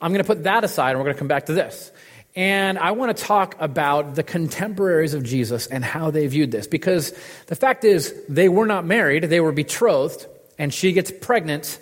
I'm 0.00 0.12
going 0.12 0.22
to 0.22 0.26
put 0.26 0.44
that 0.44 0.64
aside 0.64 0.90
and 0.90 0.98
we're 0.98 1.04
going 1.04 1.14
to 1.14 1.18
come 1.18 1.28
back 1.28 1.46
to 1.46 1.52
this. 1.52 1.92
And 2.34 2.78
I 2.78 2.90
want 2.90 3.16
to 3.16 3.22
talk 3.22 3.56
about 3.60 4.14
the 4.14 4.22
contemporaries 4.22 5.14
of 5.14 5.24
Jesus 5.24 5.66
and 5.66 5.82
how 5.82 6.10
they 6.10 6.26
viewed 6.26 6.50
this. 6.50 6.66
Because 6.66 7.14
the 7.46 7.56
fact 7.56 7.82
is, 7.84 8.14
they 8.28 8.50
were 8.50 8.66
not 8.66 8.84
married, 8.84 9.24
they 9.24 9.40
were 9.40 9.52
betrothed, 9.52 10.26
and 10.58 10.72
she 10.72 10.92
gets 10.92 11.10
pregnant, 11.10 11.78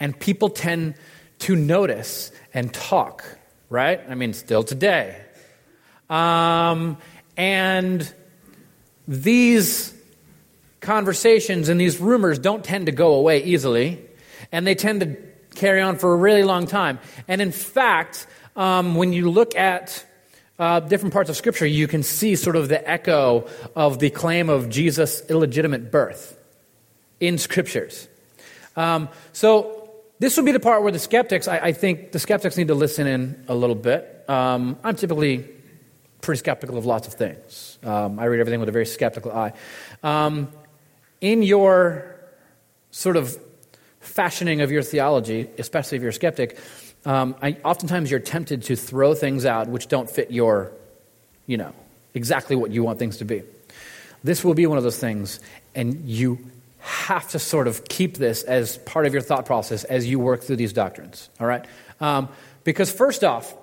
and 0.00 0.18
people 0.18 0.48
tend 0.48 0.94
to 1.40 1.56
notice 1.56 2.32
and 2.54 2.72
talk, 2.72 3.24
right? 3.68 4.00
I 4.08 4.14
mean, 4.14 4.32
still 4.32 4.62
today. 4.62 5.20
Um, 6.08 6.98
and 7.36 8.12
these 9.08 9.92
conversations 10.80 11.68
and 11.68 11.80
these 11.80 12.00
rumors 12.00 12.38
don't 12.38 12.64
tend 12.64 12.86
to 12.86 12.92
go 12.92 13.14
away 13.14 13.42
easily, 13.42 14.00
and 14.52 14.66
they 14.66 14.74
tend 14.74 15.00
to 15.00 15.16
carry 15.54 15.80
on 15.80 15.96
for 15.96 16.12
a 16.12 16.16
really 16.16 16.44
long 16.44 16.66
time. 16.66 16.98
And 17.28 17.40
in 17.40 17.52
fact, 17.52 18.26
um, 18.54 18.94
when 18.94 19.12
you 19.12 19.30
look 19.30 19.56
at 19.56 20.04
uh, 20.58 20.80
different 20.80 21.12
parts 21.12 21.28
of 21.28 21.36
Scripture, 21.36 21.66
you 21.66 21.86
can 21.86 22.02
see 22.02 22.36
sort 22.36 22.56
of 22.56 22.68
the 22.68 22.88
echo 22.88 23.46
of 23.74 23.98
the 23.98 24.10
claim 24.10 24.48
of 24.48 24.70
Jesus' 24.70 25.22
illegitimate 25.28 25.90
birth 25.90 26.38
in 27.20 27.36
Scriptures. 27.36 28.08
Um, 28.76 29.08
so 29.32 29.75
this 30.18 30.36
would 30.36 30.46
be 30.46 30.52
the 30.52 30.60
part 30.60 30.82
where 30.82 30.92
the 30.92 30.98
skeptics, 30.98 31.46
I, 31.48 31.58
I, 31.58 31.72
think 31.72 32.12
the 32.12 32.18
skeptics 32.18 32.56
need 32.56 32.68
to 32.68 32.74
listen 32.74 33.06
in 33.06 33.44
a 33.48 33.54
little 33.54 33.76
bit. 33.76 34.24
Um, 34.28 34.78
I'm 34.82 34.96
typically 34.96 35.48
pretty 36.22 36.38
skeptical 36.38 36.78
of 36.78 36.86
lots 36.86 37.06
of 37.06 37.14
things. 37.14 37.78
Um, 37.84 38.18
I 38.18 38.24
read 38.24 38.40
everything 38.40 38.60
with 38.60 38.68
a 38.68 38.72
very 38.72 38.86
skeptical 38.86 39.30
eye. 39.32 39.52
Um, 40.02 40.50
in 41.20 41.42
your 41.42 42.16
sort 42.90 43.16
of 43.16 43.38
fashioning 44.00 44.60
of 44.60 44.70
your 44.70 44.82
theology, 44.82 45.50
especially 45.58 45.96
if 45.96 46.02
you're 46.02 46.10
a 46.10 46.14
skeptic, 46.14 46.58
um, 47.04 47.36
I, 47.42 47.58
oftentimes 47.64 48.10
you're 48.10 48.20
tempted 48.20 48.62
to 48.64 48.76
throw 48.76 49.14
things 49.14 49.44
out 49.44 49.68
which 49.68 49.88
don't 49.88 50.08
fit 50.08 50.30
your, 50.30 50.72
you 51.46 51.56
know, 51.56 51.72
exactly 52.14 52.56
what 52.56 52.70
you 52.70 52.82
want 52.82 52.98
things 52.98 53.18
to 53.18 53.24
be. 53.24 53.42
This 54.24 54.42
will 54.44 54.54
be 54.54 54.66
one 54.66 54.78
of 54.78 54.84
those 54.84 54.98
things, 54.98 55.40
and 55.74 56.08
you 56.08 56.38
have 56.86 57.28
to 57.30 57.38
sort 57.38 57.66
of 57.66 57.84
keep 57.84 58.16
this 58.16 58.44
as 58.44 58.78
part 58.78 59.06
of 59.06 59.12
your 59.12 59.22
thought 59.22 59.44
process 59.44 59.82
as 59.84 60.06
you 60.06 60.20
work 60.20 60.42
through 60.42 60.56
these 60.56 60.72
doctrines. 60.72 61.28
All 61.40 61.46
right? 61.46 61.64
Um, 62.00 62.28
because, 62.62 62.92
first 62.92 63.24
off, 63.24 63.54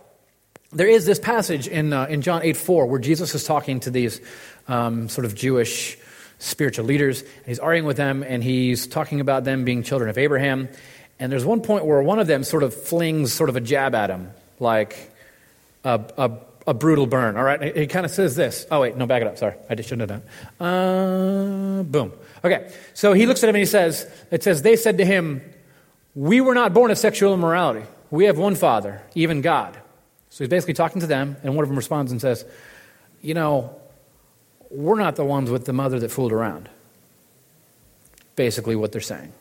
there 0.73 0.87
is 0.87 1.05
this 1.05 1.19
passage 1.19 1.67
in, 1.67 1.93
uh, 1.93 2.05
in 2.05 2.21
John 2.21 2.41
8 2.43 2.57
4 2.57 2.85
where 2.87 2.99
Jesus 2.99 3.33
is 3.33 3.45
talking 3.45 3.79
to 3.81 3.91
these 3.91 4.19
um, 4.67 5.07
sort 5.07 5.23
of 5.25 5.35
Jewish 5.35 5.97
spiritual 6.39 6.85
leaders, 6.85 7.21
and 7.21 7.45
he's 7.45 7.59
arguing 7.59 7.85
with 7.85 7.95
them, 7.95 8.23
and 8.23 8.43
he's 8.43 8.87
talking 8.87 9.21
about 9.21 9.45
them 9.45 9.63
being 9.63 9.83
children 9.83 10.09
of 10.09 10.17
Abraham. 10.17 10.67
And 11.17 11.31
there's 11.31 11.45
one 11.45 11.61
point 11.61 11.85
where 11.85 12.01
one 12.01 12.19
of 12.19 12.27
them 12.27 12.43
sort 12.43 12.63
of 12.63 12.73
flings 12.73 13.31
sort 13.31 13.49
of 13.49 13.55
a 13.55 13.61
jab 13.61 13.95
at 13.95 14.09
him, 14.09 14.31
like 14.59 15.11
a, 15.85 16.01
a 16.17 16.31
a 16.65 16.73
brutal 16.73 17.07
burn. 17.07 17.37
All 17.37 17.43
right, 17.43 17.75
he 17.75 17.87
kind 17.87 18.05
of 18.05 18.11
says 18.11 18.35
this. 18.35 18.65
Oh 18.71 18.81
wait, 18.81 18.95
no, 18.95 19.05
back 19.05 19.21
it 19.21 19.27
up. 19.27 19.37
Sorry, 19.37 19.55
I 19.69 19.75
just 19.75 19.89
shouldn't 19.89 20.09
have 20.09 20.21
done. 20.59 20.65
Uh, 20.65 21.83
boom. 21.83 22.13
Okay, 22.43 22.71
so 22.93 23.13
he 23.13 23.25
looks 23.25 23.43
at 23.43 23.49
him 23.49 23.55
and 23.55 23.61
he 23.61 23.65
says, 23.65 24.09
"It 24.31 24.43
says 24.43 24.61
they 24.61 24.75
said 24.75 24.97
to 24.97 25.05
him, 25.05 25.41
we 26.15 26.41
were 26.41 26.53
not 26.53 26.73
born 26.73 26.91
of 26.91 26.97
sexual 26.97 27.33
immorality. 27.33 27.85
We 28.11 28.25
have 28.25 28.37
one 28.37 28.55
Father, 28.55 29.01
even 29.15 29.41
God." 29.41 29.77
So 30.29 30.43
he's 30.43 30.49
basically 30.49 30.73
talking 30.73 31.01
to 31.01 31.07
them, 31.07 31.37
and 31.43 31.55
one 31.55 31.63
of 31.63 31.69
them 31.69 31.77
responds 31.77 32.11
and 32.11 32.21
says, 32.21 32.45
"You 33.21 33.33
know, 33.33 33.75
we're 34.69 34.99
not 34.99 35.15
the 35.15 35.25
ones 35.25 35.49
with 35.49 35.65
the 35.65 35.73
mother 35.73 35.99
that 35.99 36.09
fooled 36.11 36.31
around." 36.31 36.69
Basically, 38.35 38.75
what 38.75 38.91
they're 38.91 39.01
saying. 39.01 39.31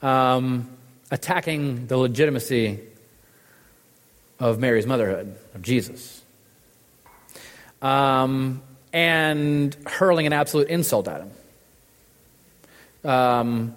Um, 0.00 0.68
attacking 1.10 1.86
the 1.86 1.96
legitimacy 1.96 2.80
of 4.44 4.58
Mary's 4.58 4.86
motherhood, 4.86 5.34
of 5.54 5.62
Jesus, 5.62 6.22
um, 7.80 8.60
and 8.92 9.74
hurling 9.86 10.26
an 10.26 10.34
absolute 10.34 10.68
insult 10.68 11.08
at 11.08 11.22
him. 11.22 13.10
Um, 13.10 13.74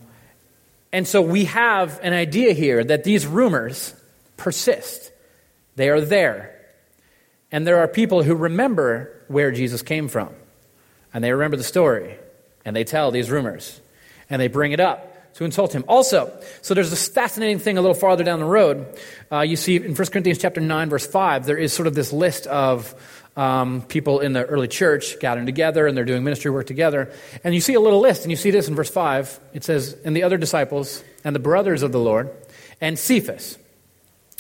and 0.92 1.08
so 1.08 1.22
we 1.22 1.46
have 1.46 2.02
an 2.04 2.12
idea 2.12 2.52
here 2.52 2.84
that 2.84 3.06
these 3.06 3.26
rumors 3.26 3.96
persist, 4.36 5.10
they 5.78 5.88
are 5.88 6.02
there. 6.02 6.54
And 7.50 7.66
there 7.66 7.80
are 7.80 7.88
people 7.88 8.24
who 8.24 8.36
remember 8.36 9.24
where 9.30 9.52
Jesus 9.52 9.82
came 9.82 10.10
from, 10.10 10.32
and 11.14 11.24
they 11.24 11.32
remember 11.32 11.56
the 11.56 11.64
story, 11.64 12.18
and 12.66 12.76
they 12.76 12.84
tell 12.84 13.10
these 13.12 13.32
rumors, 13.32 13.80
and 14.30 14.42
they 14.42 14.50
bring 14.50 14.74
it 14.74 14.82
up 14.82 15.07
to 15.38 15.46
insult 15.46 15.74
him. 15.74 15.86
Also, 15.88 16.32
so 16.64 16.74
there's 16.74 16.90
this 16.90 17.08
fascinating 17.08 17.60
thing 17.60 17.78
a 17.78 17.82
little 17.82 17.96
farther 17.96 18.24
down 18.24 18.40
the 18.40 18.46
road. 18.46 18.88
Uh, 19.32 19.42
you 19.42 19.56
see 19.56 19.76
in 19.76 19.94
1 19.94 19.96
Corinthians 19.96 20.40
chapter 20.40 20.60
9, 20.60 20.90
verse 20.90 21.06
5, 21.06 21.46
there 21.46 21.58
is 21.58 21.72
sort 21.72 21.86
of 21.86 21.94
this 21.94 22.12
list 22.12 22.48
of 22.48 22.96
um, 23.36 23.84
people 23.84 24.20
in 24.20 24.34
the 24.34 24.44
early 24.44 24.68
church 24.68 25.20
gathering 25.20 25.46
together 25.46 25.86
and 25.86 25.96
they're 25.96 26.06
doing 26.06 26.24
ministry 26.24 26.50
work 26.50 26.66
together. 26.66 27.14
And 27.44 27.54
you 27.54 27.62
see 27.62 27.76
a 27.76 27.80
little 27.80 28.00
list, 28.00 28.24
and 28.24 28.32
you 28.32 28.36
see 28.36 28.50
this 28.50 28.68
in 28.68 28.74
verse 28.74 28.90
5. 28.90 29.40
It 29.54 29.64
says, 29.64 29.96
And 30.04 30.16
the 30.16 30.24
other 30.24 30.38
disciples 30.38 31.04
and 31.24 31.36
the 31.36 31.40
brothers 31.40 31.84
of 31.84 31.92
the 31.92 32.00
Lord 32.00 32.32
and 32.82 32.98
Cephas. 32.98 33.60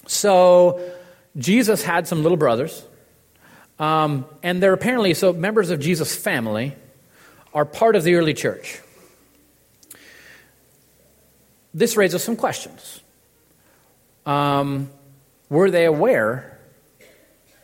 So 0.07 0.81
Jesus 1.37 1.83
had 1.83 2.07
some 2.07 2.23
little 2.23 2.37
brothers. 2.37 2.83
Um, 3.77 4.25
and 4.41 4.63
they're 4.63 4.73
apparently, 4.73 5.13
so 5.13 5.31
members 5.31 5.69
of 5.69 5.79
Jesus' 5.79 6.15
family 6.15 6.73
are 7.53 7.65
part 7.65 7.95
of 7.95 8.03
the 8.03 8.15
early 8.15 8.33
church 8.33 8.81
this 11.74 11.97
raises 11.97 12.24
some 12.24 12.36
questions. 12.36 13.01
Um, 14.25 14.89
were 15.50 15.71
they 15.71 15.86
aware 15.86 16.59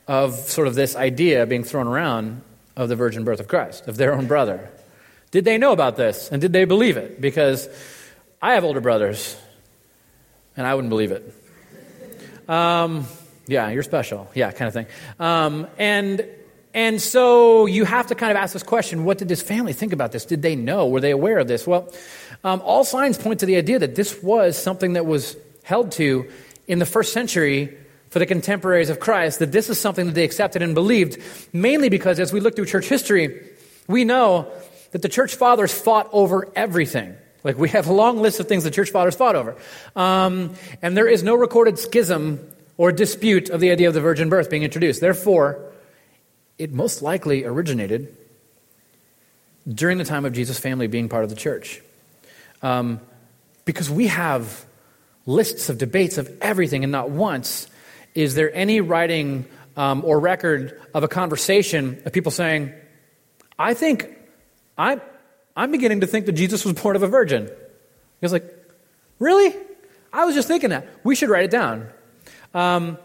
of 0.08 0.36
sort 0.36 0.68
of 0.68 0.76
this 0.76 0.96
idea 0.96 1.46
being 1.46 1.64
thrown 1.64 1.88
around 1.88 2.42
of 2.76 2.90
the 2.90 2.96
virgin 2.96 3.24
birth 3.24 3.40
of 3.40 3.48
Christ, 3.48 3.88
of 3.88 3.98
their 3.98 4.14
own 4.14 4.28
brother? 4.28 4.70
Did 5.32 5.46
they 5.46 5.58
know 5.58 5.72
about 5.72 5.98
this 5.98 6.32
and 6.32 6.42
did 6.42 6.54
they 6.54 6.66
believe 6.66 6.98
it? 6.98 7.20
Because 7.20 7.68
I 8.42 8.54
have 8.54 8.64
older 8.64 8.82
brothers, 8.82 9.38
and 10.56 10.68
I 10.68 10.76
wouldn't 10.76 10.90
believe 10.90 11.12
it. 11.12 11.34
Um, 12.50 13.08
yeah, 13.48 13.70
you're 13.70 13.84
special. 13.84 14.30
Yeah, 14.36 14.52
kind 14.52 14.68
of 14.68 14.74
thing. 14.74 14.86
Um, 15.20 15.68
and 15.78 16.26
and 16.74 17.02
so 17.02 17.66
you 17.66 17.86
have 17.86 18.08
to 18.08 18.16
kind 18.16 18.32
of 18.32 18.38
ask 18.38 18.54
this 18.54 18.64
question 18.64 19.06
what 19.06 19.18
did 19.18 19.28
this 19.28 19.42
family 19.42 19.74
think 19.74 19.94
about 19.94 20.12
this? 20.12 20.26
Did 20.26 20.42
they 20.42 20.56
know? 20.56 20.88
Were 20.88 21.02
they 21.02 21.12
aware 21.12 21.38
of 21.38 21.48
this? 21.48 21.68
Well, 21.68 21.92
um, 22.44 22.62
all 22.66 22.84
signs 22.84 23.18
point 23.18 23.40
to 23.42 23.46
the 23.46 23.58
idea 23.58 23.80
that 23.80 23.96
this 23.96 24.22
was 24.22 24.58
something 24.58 24.94
that 24.94 25.06
was 25.06 25.38
held 25.64 25.92
to 25.94 26.30
in 26.68 26.80
the 26.80 26.86
first 26.86 27.14
century 27.14 27.78
for 28.10 28.20
the 28.20 28.26
contemporaries 28.26 28.90
of 28.90 29.00
Christ, 29.00 29.40
that 29.40 29.52
this 29.52 29.70
is 29.70 29.80
something 29.80 30.06
that 30.06 30.14
they 30.14 30.24
accepted 30.24 30.62
and 30.62 30.76
believed, 30.76 31.18
mainly 31.52 31.90
because 31.90 32.20
as 32.20 32.32
we 32.32 32.40
look 32.40 32.56
through 32.56 32.68
church 32.68 32.88
history, 32.88 33.50
we 33.88 34.04
know 34.04 34.52
that 34.92 35.02
the 35.02 35.10
church 35.10 35.36
fathers 35.36 35.74
fought 35.74 36.10
over 36.12 36.48
everything. 36.56 37.16
Like 37.44 37.58
we 37.58 37.70
have 37.70 37.88
a 37.88 37.94
long 37.94 38.20
list 38.20 38.40
of 38.40 38.48
things 38.48 38.64
the 38.64 38.72
church 38.72 38.92
fathers 38.92 39.16
fought 39.16 39.36
over. 39.36 39.56
Um, 39.96 40.54
and 40.82 40.96
there 40.96 41.08
is 41.08 41.24
no 41.24 41.36
recorded 41.36 41.80
schism 41.80 42.48
or 42.78 42.92
dispute 42.92 43.50
of 43.50 43.60
the 43.60 43.72
idea 43.72 43.88
of 43.88 43.94
the 43.94 44.02
virgin 44.02 44.30
birth 44.30 44.50
being 44.50 44.64
introduced. 44.64 45.02
Therefore, 45.02 45.73
it 46.58 46.72
most 46.72 47.02
likely 47.02 47.46
originated 47.46 48.16
during 49.68 49.98
the 49.98 50.04
time 50.04 50.26
of 50.26 50.34
Jesus' 50.34 50.60
family 50.60 50.88
being 50.88 51.10
part 51.10 51.24
of 51.24 51.30
the 51.30 51.36
church. 51.36 51.82
Um, 52.62 53.00
because 53.66 53.90
we 53.90 54.08
have 54.08 54.66
lists 55.26 55.70
of 55.70 55.78
debates 55.78 56.18
of 56.18 56.30
everything, 56.42 56.84
and 56.84 56.92
not 56.92 57.10
once 57.10 57.68
is 58.14 58.36
there 58.36 58.54
any 58.54 58.82
writing 58.82 59.46
um, 59.76 60.04
or 60.06 60.20
record 60.20 60.80
of 60.94 61.04
a 61.04 61.08
conversation 61.08 62.02
of 62.06 62.14
people 62.14 62.32
saying, 62.32 62.72
I 63.58 63.74
think, 63.74 64.10
I, 64.78 65.02
I'm 65.56 65.72
beginning 65.72 66.02
to 66.02 66.08
think 66.08 66.28
that 66.28 66.34
Jesus 66.34 66.64
was 66.66 66.74
born 66.74 66.96
of 66.96 67.04
a 67.04 67.08
virgin. 67.08 67.48
He 67.48 67.54
was 68.22 68.34
like, 68.34 68.44
Really? 69.20 69.56
I 70.12 70.26
was 70.26 70.36
just 70.36 70.48
thinking 70.48 70.72
that. 70.72 70.88
We 71.04 71.16
should 71.16 71.30
write 71.30 71.46
it 71.46 71.52
down. 71.52 71.88
Um, 72.54 72.98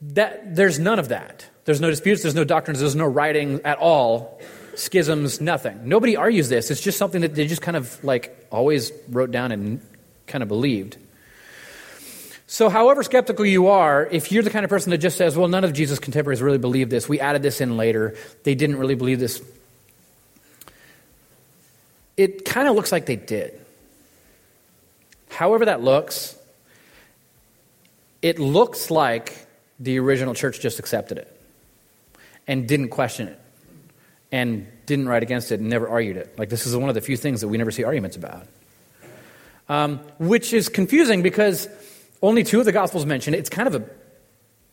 that, 0.00 0.54
there's 0.54 0.78
none 0.78 0.98
of 0.98 1.08
that. 1.08 1.46
There's 1.64 1.80
no 1.80 1.90
disputes, 1.90 2.22
there's 2.22 2.34
no 2.34 2.44
doctrines, 2.44 2.80
there's 2.80 2.96
no 2.96 3.06
writing 3.06 3.60
at 3.64 3.78
all, 3.78 4.40
schisms, 4.74 5.40
nothing. 5.40 5.88
Nobody 5.88 6.16
argues 6.16 6.48
this. 6.48 6.70
It's 6.70 6.80
just 6.80 6.98
something 6.98 7.22
that 7.22 7.34
they 7.34 7.46
just 7.46 7.62
kind 7.62 7.76
of 7.76 8.02
like 8.04 8.46
always 8.50 8.92
wrote 9.08 9.30
down 9.30 9.50
and 9.50 9.80
kind 10.26 10.42
of 10.42 10.48
believed. 10.48 10.98
So, 12.46 12.68
however 12.68 13.02
skeptical 13.02 13.46
you 13.46 13.68
are, 13.68 14.06
if 14.06 14.30
you're 14.30 14.42
the 14.42 14.50
kind 14.50 14.64
of 14.64 14.70
person 14.70 14.90
that 14.90 14.98
just 14.98 15.16
says, 15.16 15.36
well, 15.36 15.48
none 15.48 15.64
of 15.64 15.72
Jesus' 15.72 15.98
contemporaries 15.98 16.42
really 16.42 16.58
believed 16.58 16.90
this, 16.90 17.08
we 17.08 17.18
added 17.18 17.42
this 17.42 17.60
in 17.60 17.78
later, 17.78 18.14
they 18.44 18.54
didn't 18.54 18.76
really 18.76 18.94
believe 18.94 19.18
this, 19.18 19.42
it 22.16 22.44
kind 22.44 22.68
of 22.68 22.76
looks 22.76 22.92
like 22.92 23.06
they 23.06 23.16
did. 23.16 23.58
However, 25.30 25.64
that 25.64 25.82
looks, 25.82 26.36
it 28.20 28.38
looks 28.38 28.90
like 28.90 29.46
the 29.80 29.98
original 29.98 30.34
church 30.34 30.60
just 30.60 30.78
accepted 30.78 31.18
it 31.18 31.33
and 32.46 32.68
didn't 32.68 32.88
question 32.88 33.28
it 33.28 33.40
and 34.32 34.66
didn't 34.86 35.08
write 35.08 35.22
against 35.22 35.52
it 35.52 35.60
and 35.60 35.68
never 35.68 35.88
argued 35.88 36.16
it. 36.16 36.38
Like, 36.38 36.48
this 36.48 36.66
is 36.66 36.76
one 36.76 36.88
of 36.88 36.94
the 36.94 37.00
few 37.00 37.16
things 37.16 37.40
that 37.40 37.48
we 37.48 37.56
never 37.56 37.70
see 37.70 37.84
arguments 37.84 38.16
about. 38.16 38.46
Um, 39.68 40.00
which 40.18 40.52
is 40.52 40.68
confusing 40.68 41.22
because 41.22 41.68
only 42.20 42.44
two 42.44 42.58
of 42.58 42.66
the 42.66 42.72
Gospels 42.72 43.06
mention 43.06 43.32
it. 43.34 43.38
It's 43.38 43.48
kind 43.48 43.68
of 43.68 43.74
a, 43.76 43.88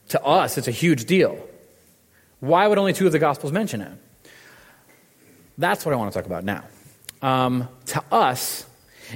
to 0.09 0.23
us, 0.23 0.57
it's 0.57 0.67
a 0.67 0.71
huge 0.71 1.05
deal. 1.05 1.37
Why 2.39 2.67
would 2.67 2.77
only 2.77 2.93
two 2.93 3.05
of 3.05 3.11
the 3.11 3.19
Gospels 3.19 3.51
mention 3.51 3.81
it? 3.81 3.91
That's 5.57 5.85
what 5.85 5.93
I 5.93 5.95
want 5.95 6.11
to 6.11 6.17
talk 6.17 6.25
about 6.25 6.43
now. 6.43 6.63
Um, 7.21 7.69
to 7.87 8.03
us, 8.11 8.65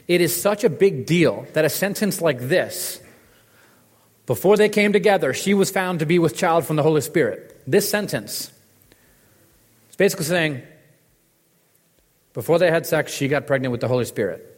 it 0.07 0.21
is 0.21 0.39
such 0.39 0.63
a 0.63 0.69
big 0.69 1.05
deal 1.05 1.47
that 1.53 1.65
a 1.65 1.69
sentence 1.69 2.21
like 2.21 2.39
this, 2.39 3.01
before 4.27 4.57
they 4.57 4.69
came 4.69 4.93
together, 4.93 5.33
she 5.33 5.53
was 5.53 5.71
found 5.71 5.99
to 5.99 6.05
be 6.05 6.19
with 6.19 6.35
child 6.35 6.65
from 6.65 6.75
the 6.75 6.83
Holy 6.83 7.01
Spirit. 7.01 7.54
This 7.67 7.89
sentence 7.89 8.51
is 9.89 9.95
basically 9.95 10.25
saying, 10.25 10.63
before 12.33 12.59
they 12.59 12.69
had 12.69 12.85
sex, 12.85 13.13
she 13.13 13.27
got 13.27 13.47
pregnant 13.47 13.71
with 13.71 13.81
the 13.81 13.87
Holy 13.87 14.05
Spirit. 14.05 14.51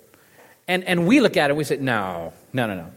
And, 0.68 0.84
and 0.84 1.08
we 1.08 1.20
look 1.20 1.38
at 1.38 1.46
it 1.46 1.52
and 1.52 1.58
we 1.58 1.64
say, 1.64 1.78
no, 1.78 2.34
no, 2.52 2.68
no, 2.68 2.76
no. 2.76 2.92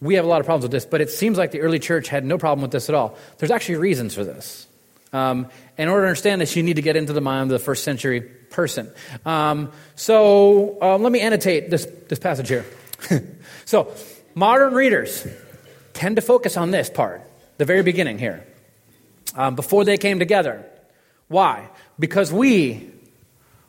We 0.00 0.14
have 0.14 0.24
a 0.24 0.28
lot 0.28 0.40
of 0.40 0.46
problems 0.46 0.62
with 0.62 0.72
this, 0.72 0.84
but 0.84 1.00
it 1.00 1.10
seems 1.10 1.38
like 1.38 1.50
the 1.50 1.60
early 1.60 1.78
church 1.78 2.08
had 2.08 2.24
no 2.24 2.38
problem 2.38 2.62
with 2.62 2.70
this 2.70 2.88
at 2.88 2.94
all. 2.94 3.16
There's 3.38 3.50
actually 3.50 3.76
reasons 3.76 4.14
for 4.14 4.24
this. 4.24 4.66
Um, 5.12 5.48
in 5.78 5.88
order 5.88 6.02
to 6.02 6.08
understand 6.08 6.40
this, 6.40 6.56
you 6.56 6.62
need 6.62 6.76
to 6.76 6.82
get 6.82 6.96
into 6.96 7.12
the 7.12 7.20
mind 7.20 7.44
of 7.44 7.48
the 7.58 7.64
first 7.64 7.84
century 7.84 8.20
person. 8.20 8.90
Um, 9.24 9.72
so 9.94 10.80
um, 10.82 11.02
let 11.02 11.12
me 11.12 11.20
annotate 11.20 11.70
this, 11.70 11.86
this 12.08 12.18
passage 12.18 12.48
here. 12.48 12.64
so, 13.64 13.92
modern 14.34 14.74
readers 14.74 15.26
tend 15.94 16.16
to 16.16 16.22
focus 16.22 16.56
on 16.56 16.70
this 16.70 16.90
part, 16.90 17.22
the 17.56 17.64
very 17.64 17.82
beginning 17.82 18.18
here, 18.18 18.46
um, 19.36 19.54
before 19.54 19.84
they 19.84 19.96
came 19.96 20.18
together. 20.18 20.66
Why? 21.28 21.68
Because 21.98 22.32
we 22.32 22.90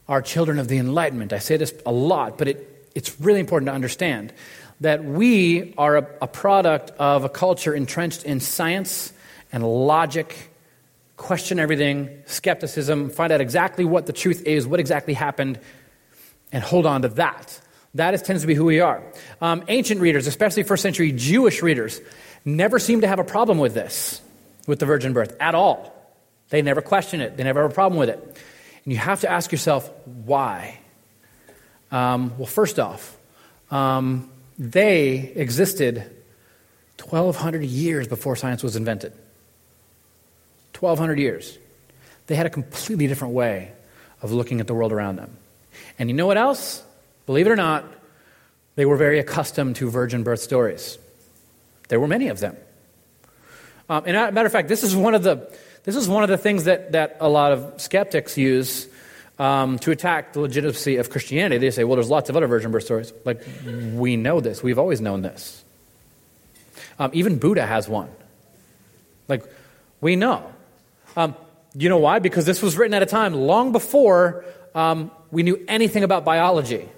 are 0.08 0.22
children 0.22 0.58
of 0.58 0.68
the 0.68 0.78
Enlightenment. 0.78 1.34
I 1.34 1.40
say 1.40 1.58
this 1.58 1.74
a 1.86 1.92
lot, 1.92 2.38
but 2.38 2.48
it, 2.48 2.90
it's 2.96 3.20
really 3.20 3.40
important 3.40 3.68
to 3.68 3.74
understand 3.74 4.34
that 4.82 5.04
we 5.04 5.74
are 5.78 5.98
a, 5.98 6.08
a 6.22 6.28
product 6.28 6.92
of 6.98 7.24
a 7.24 7.30
culture 7.30 7.74
entrenched 7.74 8.24
in 8.24 8.40
science 8.40 9.12
and 9.52 9.64
logic 9.64 10.52
question 11.18 11.60
everything, 11.60 12.22
skepticism, 12.26 13.10
find 13.10 13.34
out 13.34 13.42
exactly 13.42 13.84
what 13.84 14.06
the 14.06 14.14
truth 14.14 14.44
is, 14.46 14.68
what 14.68 14.80
exactly 14.80 15.16
happened, 15.16 15.60
and 16.52 16.64
hold 16.64 16.86
on 16.86 17.02
to 17.02 17.10
that. 17.10 17.60
That 17.96 18.14
is, 18.14 18.22
tends 18.22 18.44
to 18.44 18.48
be 18.48 18.54
who 18.54 18.66
we 18.66 18.80
are. 18.80 19.04
Um, 19.42 19.64
ancient 19.68 20.00
readers, 20.00 20.28
especially 20.28 20.62
first 20.64 20.84
century 20.84 21.12
Jewish 21.12 21.64
readers, 21.64 22.00
never 22.46 22.78
seem 22.78 23.02
to 23.02 23.08
have 23.08 23.18
a 23.18 23.24
problem 23.24 23.58
with 23.58 23.74
this, 23.74 24.22
with 24.68 24.78
the 24.80 24.86
virgin 24.86 25.14
birth, 25.14 25.36
at 25.40 25.56
all. 25.56 25.94
They 26.50 26.62
never 26.62 26.82
question 26.82 27.20
it, 27.20 27.36
they 27.36 27.44
never 27.44 27.64
have 27.64 27.72
a 27.72 27.74
problem 27.74 28.00
with 28.00 28.10
it. 28.10 28.20
And 28.84 28.94
you 28.94 29.00
have 29.00 29.22
to 29.22 29.32
ask 29.32 29.52
yourself, 29.52 29.90
why? 30.06 30.80
Um, 31.92 32.38
well, 32.38 32.46
first 32.46 32.80
off, 32.80 33.18
um, 33.72 34.30
they 34.60 35.34
existed 35.36 35.98
1,200 37.04 37.64
years 37.64 38.08
before 38.08 38.36
science 38.36 38.64
was 38.64 38.76
invented. 38.76 39.14
1,200 40.80 41.20
years. 41.20 41.58
They 42.28 42.36
had 42.36 42.46
a 42.46 42.50
completely 42.50 43.08
different 43.08 43.34
way 43.34 43.72
of 44.22 44.32
looking 44.32 44.60
at 44.60 44.68
the 44.68 44.74
world 44.74 44.92
around 44.92 45.18
them. 45.18 45.38
And 46.00 46.10
you 46.10 46.16
know 46.16 46.28
what 46.28 46.38
else? 46.38 46.84
Believe 47.26 47.48
it 47.48 47.52
or 47.52 47.56
not, 47.56 47.86
they 48.76 48.86
were 48.86 48.98
very 48.98 49.20
accustomed 49.20 49.76
to 49.78 49.90
virgin 49.90 50.24
birth 50.24 50.40
stories. 50.40 50.98
There 51.90 52.00
were 52.00 52.08
many 52.08 52.28
of 52.28 52.40
them. 52.40 52.56
Um, 53.90 54.04
and 54.06 54.18
a 54.18 54.32
matter 54.32 54.46
of 54.46 54.52
fact, 54.52 54.68
this 54.68 54.84
is 54.84 54.96
one 54.96 55.16
of 55.16 55.24
the, 55.24 55.50
this 55.84 55.96
is 55.96 56.10
one 56.10 56.24
of 56.24 56.30
the 56.30 56.38
things 56.38 56.66
that, 56.66 56.92
that 56.92 57.18
a 57.20 57.30
lot 57.30 57.52
of 57.52 57.82
skeptics 57.82 58.38
use 58.38 58.88
um, 59.40 59.80
to 59.80 59.92
attack 59.92 60.34
the 60.34 60.42
legitimacy 60.42 60.98
of 60.98 61.10
Christianity. 61.10 61.58
They 61.58 61.72
say, 61.72 61.84
well, 61.84 61.96
there's 61.96 62.10
lots 62.10 62.30
of 62.30 62.36
other 62.36 62.48
virgin 62.48 62.72
birth 62.72 62.84
stories. 62.84 63.14
Like, 63.24 63.42
we 63.94 64.18
know 64.18 64.40
this. 64.40 64.62
We've 64.62 64.80
always 64.80 65.00
known 65.00 65.22
this. 65.22 65.64
Um, 67.00 67.12
even 67.14 67.38
Buddha 67.38 67.66
has 67.66 67.88
one. 67.88 68.10
Like, 69.28 69.44
we 70.02 70.16
know. 70.16 70.52
Um, 71.16 71.36
you 71.76 71.90
know 71.90 72.00
why? 72.00 72.20
Because 72.20 72.46
this 72.46 72.62
was 72.62 72.78
written 72.78 72.94
at 72.94 73.04
a 73.04 73.08
time 73.08 73.34
long 73.34 73.72
before 73.72 74.46
um, 74.74 75.12
we 75.32 75.44
knew 75.44 75.64
anything 75.68 76.04
about 76.04 76.26
biology. 76.26 76.90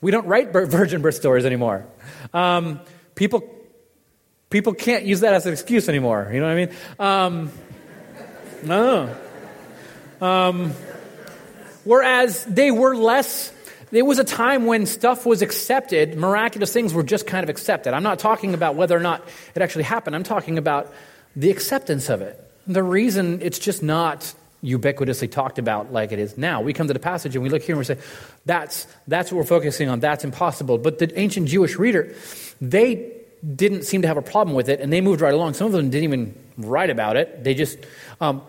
We 0.00 0.10
don't 0.10 0.26
write 0.26 0.52
virgin 0.52 1.02
birth 1.02 1.14
stories 1.14 1.44
anymore. 1.44 1.86
Um, 2.32 2.80
people, 3.14 3.40
people 4.54 4.72
can't 4.72 5.04
use 5.04 5.18
that 5.18 5.34
as 5.34 5.46
an 5.46 5.52
excuse 5.52 5.88
anymore. 5.88 6.30
You 6.32 6.38
know 6.38 6.46
what 6.46 6.52
I 6.52 6.66
mean? 6.66 6.70
Um, 7.00 7.52
no. 8.62 9.16
Um, 10.20 10.70
whereas 11.82 12.44
they 12.44 12.70
were 12.70 12.94
less 12.94 13.52
there 13.90 14.04
was 14.04 14.20
a 14.20 14.24
time 14.24 14.66
when 14.66 14.86
stuff 14.86 15.26
was 15.26 15.42
accepted, 15.42 16.16
miraculous 16.16 16.72
things 16.72 16.94
were 16.94 17.02
just 17.02 17.26
kind 17.26 17.42
of 17.42 17.50
accepted. 17.50 17.94
I'm 17.94 18.04
not 18.04 18.20
talking 18.20 18.54
about 18.54 18.76
whether 18.76 18.96
or 18.96 19.00
not 19.00 19.22
it 19.56 19.62
actually 19.62 19.84
happened, 19.84 20.14
I'm 20.14 20.22
talking 20.22 20.56
about 20.56 20.92
the 21.34 21.50
acceptance 21.50 22.08
of 22.08 22.22
it. 22.22 22.40
The 22.66 22.82
reason 22.82 23.40
it's 23.42 23.58
just 23.58 23.82
not 23.82 24.34
ubiquitously 24.62 25.30
talked 25.30 25.58
about 25.58 25.92
like 25.92 26.12
it 26.12 26.18
is 26.18 26.38
now. 26.38 26.60
We 26.60 26.72
come 26.72 26.86
to 26.86 26.92
the 26.92 27.00
passage 27.00 27.34
and 27.34 27.42
we 27.42 27.50
look 27.50 27.62
here 27.62 27.74
and 27.74 27.78
we 27.78 27.84
say, 27.84 27.98
that's, 28.46 28.86
that's 29.08 29.30
what 29.30 29.38
we're 29.38 29.44
focusing 29.44 29.88
on. 29.88 30.00
That's 30.00 30.24
impossible. 30.24 30.78
But 30.78 31.00
the 31.00 31.16
ancient 31.18 31.48
Jewish 31.48 31.76
reader, 31.76 32.14
they 32.60 33.13
didn't 33.54 33.82
seem 33.82 34.02
to 34.02 34.08
have 34.08 34.16
a 34.16 34.22
problem 34.22 34.56
with 34.56 34.68
it 34.68 34.80
and 34.80 34.92
they 34.92 35.00
moved 35.00 35.20
right 35.20 35.34
along. 35.34 35.54
Some 35.54 35.66
of 35.66 35.72
them 35.72 35.90
didn't 35.90 36.04
even 36.04 36.38
write 36.56 36.90
about 36.90 37.16
it. 37.16 37.44
They 37.44 37.54
just, 37.54 37.78
um, 38.20 38.42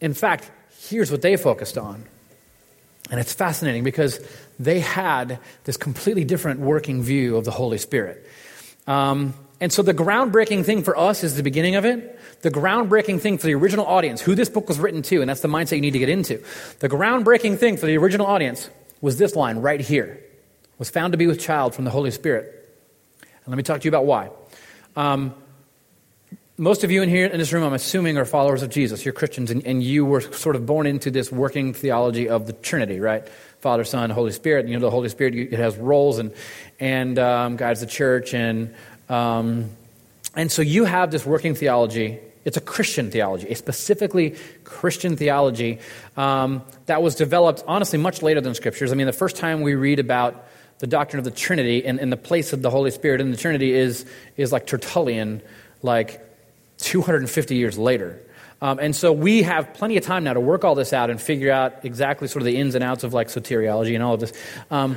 in 0.00 0.14
fact, 0.14 0.50
here's 0.88 1.10
what 1.10 1.22
they 1.22 1.36
focused 1.36 1.78
on. 1.78 2.04
And 3.10 3.20
it's 3.20 3.32
fascinating 3.32 3.84
because 3.84 4.18
they 4.58 4.80
had 4.80 5.38
this 5.64 5.76
completely 5.76 6.24
different 6.24 6.60
working 6.60 7.02
view 7.02 7.36
of 7.36 7.44
the 7.44 7.50
Holy 7.50 7.78
Spirit. 7.78 8.26
Um, 8.86 9.34
and 9.60 9.72
so 9.72 9.82
the 9.82 9.94
groundbreaking 9.94 10.64
thing 10.64 10.82
for 10.82 10.96
us 10.96 11.22
is 11.22 11.36
the 11.36 11.42
beginning 11.42 11.76
of 11.76 11.84
it. 11.84 12.18
The 12.42 12.50
groundbreaking 12.50 13.20
thing 13.20 13.38
for 13.38 13.46
the 13.46 13.54
original 13.54 13.86
audience, 13.86 14.20
who 14.20 14.34
this 14.34 14.48
book 14.48 14.68
was 14.68 14.78
written 14.78 15.02
to, 15.02 15.20
and 15.20 15.28
that's 15.28 15.40
the 15.40 15.48
mindset 15.48 15.76
you 15.76 15.80
need 15.80 15.92
to 15.92 15.98
get 15.98 16.08
into. 16.08 16.42
The 16.80 16.88
groundbreaking 16.88 17.58
thing 17.58 17.76
for 17.76 17.86
the 17.86 17.96
original 17.96 18.26
audience 18.26 18.68
was 19.00 19.16
this 19.18 19.36
line 19.36 19.58
right 19.58 19.80
here. 19.80 20.20
was 20.78 20.90
found 20.90 21.12
to 21.12 21.16
be 21.16 21.26
with 21.26 21.40
child 21.40 21.74
from 21.74 21.84
the 21.84 21.90
Holy 21.90 22.10
Spirit. 22.10 22.53
And 23.44 23.52
let 23.52 23.56
me 23.56 23.62
talk 23.62 23.80
to 23.80 23.84
you 23.84 23.90
about 23.90 24.06
why. 24.06 24.30
Um, 24.96 25.34
most 26.56 26.84
of 26.84 26.90
you 26.90 27.02
in 27.02 27.08
here 27.08 27.26
in 27.26 27.38
this 27.38 27.52
room, 27.52 27.64
I'm 27.64 27.72
assuming, 27.72 28.16
are 28.16 28.24
followers 28.24 28.62
of 28.62 28.70
Jesus. 28.70 29.04
You're 29.04 29.12
Christians, 29.12 29.50
and, 29.50 29.66
and, 29.66 29.82
you 29.82 30.04
were 30.04 30.20
sort 30.20 30.54
of 30.54 30.64
born 30.66 30.86
into 30.86 31.10
this 31.10 31.32
working 31.32 31.74
theology 31.74 32.28
of 32.28 32.46
the 32.46 32.52
Trinity, 32.52 33.00
right? 33.00 33.28
Father, 33.58 33.82
Son, 33.82 34.08
Holy 34.10 34.30
Spirit. 34.30 34.68
You 34.68 34.74
know, 34.74 34.80
the 34.80 34.90
Holy 34.90 35.08
Spirit 35.08 35.34
it 35.34 35.52
has 35.58 35.76
roles 35.76 36.18
and 36.18 36.32
and 36.78 37.18
um, 37.18 37.56
guides 37.56 37.80
the 37.80 37.86
church, 37.86 38.34
and 38.34 38.72
um, 39.08 39.70
and 40.36 40.50
so 40.50 40.62
you 40.62 40.84
have 40.84 41.10
this 41.10 41.26
working 41.26 41.54
theology. 41.54 42.20
It's 42.44 42.56
a 42.56 42.60
Christian 42.60 43.10
theology, 43.10 43.48
a 43.48 43.56
specifically 43.56 44.36
Christian 44.64 45.16
theology 45.16 45.80
um, 46.16 46.62
that 46.86 47.02
was 47.02 47.14
developed, 47.14 47.64
honestly, 47.66 47.98
much 47.98 48.22
later 48.22 48.40
than 48.40 48.54
Scriptures. 48.54 48.92
I 48.92 48.94
mean, 48.94 49.06
the 49.06 49.12
first 49.12 49.36
time 49.36 49.62
we 49.62 49.74
read 49.74 49.98
about 49.98 50.46
the 50.78 50.86
doctrine 50.86 51.18
of 51.18 51.24
the 51.24 51.30
Trinity 51.30 51.84
and, 51.84 51.98
and 51.98 52.10
the 52.10 52.16
place 52.16 52.52
of 52.52 52.62
the 52.62 52.70
Holy 52.70 52.90
Spirit 52.90 53.20
in 53.20 53.30
the 53.30 53.36
Trinity 53.36 53.72
is 53.72 54.04
is 54.36 54.52
like 54.52 54.66
Tertullian, 54.66 55.42
like 55.82 56.20
250 56.78 57.56
years 57.56 57.78
later. 57.78 58.20
Um, 58.60 58.78
and 58.78 58.96
so 58.96 59.12
we 59.12 59.42
have 59.42 59.74
plenty 59.74 59.96
of 59.96 60.04
time 60.04 60.24
now 60.24 60.32
to 60.32 60.40
work 60.40 60.64
all 60.64 60.74
this 60.74 60.92
out 60.92 61.10
and 61.10 61.20
figure 61.20 61.50
out 61.50 61.84
exactly 61.84 62.28
sort 62.28 62.42
of 62.42 62.46
the 62.46 62.56
ins 62.56 62.74
and 62.74 62.82
outs 62.82 63.04
of 63.04 63.12
like 63.12 63.28
soteriology 63.28 63.94
and 63.94 64.02
all 64.02 64.14
of 64.14 64.20
this. 64.20 64.32
Um, 64.70 64.96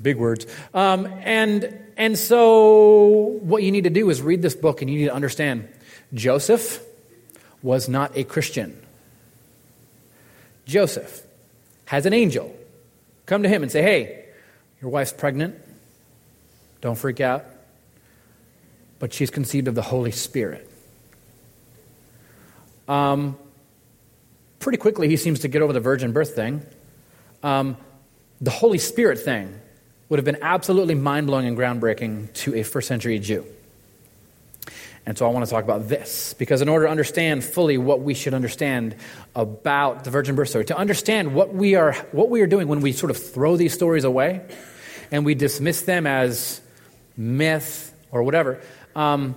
big 0.00 0.16
words. 0.16 0.46
Um, 0.72 1.06
and, 1.22 1.76
and 1.96 2.16
so 2.16 3.38
what 3.42 3.62
you 3.62 3.72
need 3.72 3.84
to 3.84 3.90
do 3.90 4.08
is 4.10 4.22
read 4.22 4.42
this 4.42 4.54
book 4.54 4.80
and 4.80 4.90
you 4.90 4.98
need 4.98 5.06
to 5.06 5.14
understand 5.14 5.68
Joseph 6.12 6.80
was 7.62 7.88
not 7.88 8.16
a 8.16 8.24
Christian. 8.24 8.80
Joseph 10.66 11.22
has 11.86 12.06
an 12.06 12.12
angel 12.12 12.54
come 13.26 13.42
to 13.42 13.48
him 13.48 13.62
and 13.62 13.72
say, 13.72 13.82
Hey, 13.82 14.23
your 14.84 14.90
wife's 14.90 15.14
pregnant. 15.14 15.54
Don't 16.82 16.96
freak 16.96 17.18
out. 17.18 17.46
But 18.98 19.14
she's 19.14 19.30
conceived 19.30 19.66
of 19.66 19.74
the 19.74 19.80
Holy 19.80 20.10
Spirit. 20.10 20.70
Um, 22.86 23.38
pretty 24.58 24.76
quickly, 24.76 25.08
he 25.08 25.16
seems 25.16 25.40
to 25.40 25.48
get 25.48 25.62
over 25.62 25.72
the 25.72 25.80
virgin 25.80 26.12
birth 26.12 26.34
thing. 26.34 26.66
Um, 27.42 27.78
the 28.42 28.50
Holy 28.50 28.76
Spirit 28.76 29.20
thing 29.20 29.58
would 30.10 30.18
have 30.18 30.26
been 30.26 30.42
absolutely 30.42 30.94
mind 30.94 31.28
blowing 31.28 31.46
and 31.46 31.56
groundbreaking 31.56 32.34
to 32.34 32.54
a 32.54 32.62
first 32.62 32.86
century 32.86 33.18
Jew. 33.18 33.46
And 35.06 35.16
so 35.16 35.26
I 35.26 35.30
want 35.30 35.46
to 35.46 35.50
talk 35.50 35.64
about 35.64 35.88
this 35.88 36.34
because, 36.34 36.60
in 36.60 36.68
order 36.68 36.84
to 36.84 36.90
understand 36.90 37.42
fully 37.42 37.78
what 37.78 38.02
we 38.02 38.12
should 38.12 38.34
understand 38.34 38.96
about 39.34 40.04
the 40.04 40.10
virgin 40.10 40.34
birth 40.34 40.50
story, 40.50 40.66
to 40.66 40.76
understand 40.76 41.34
what 41.34 41.54
we 41.54 41.74
are, 41.74 41.94
what 42.12 42.28
we 42.28 42.42
are 42.42 42.46
doing 42.46 42.68
when 42.68 42.80
we 42.80 42.92
sort 42.92 43.10
of 43.10 43.16
throw 43.16 43.56
these 43.56 43.72
stories 43.72 44.04
away 44.04 44.42
and 45.10 45.24
we 45.24 45.34
dismiss 45.34 45.82
them 45.82 46.06
as 46.06 46.60
myth 47.16 47.94
or 48.10 48.22
whatever, 48.22 48.60
um, 48.94 49.36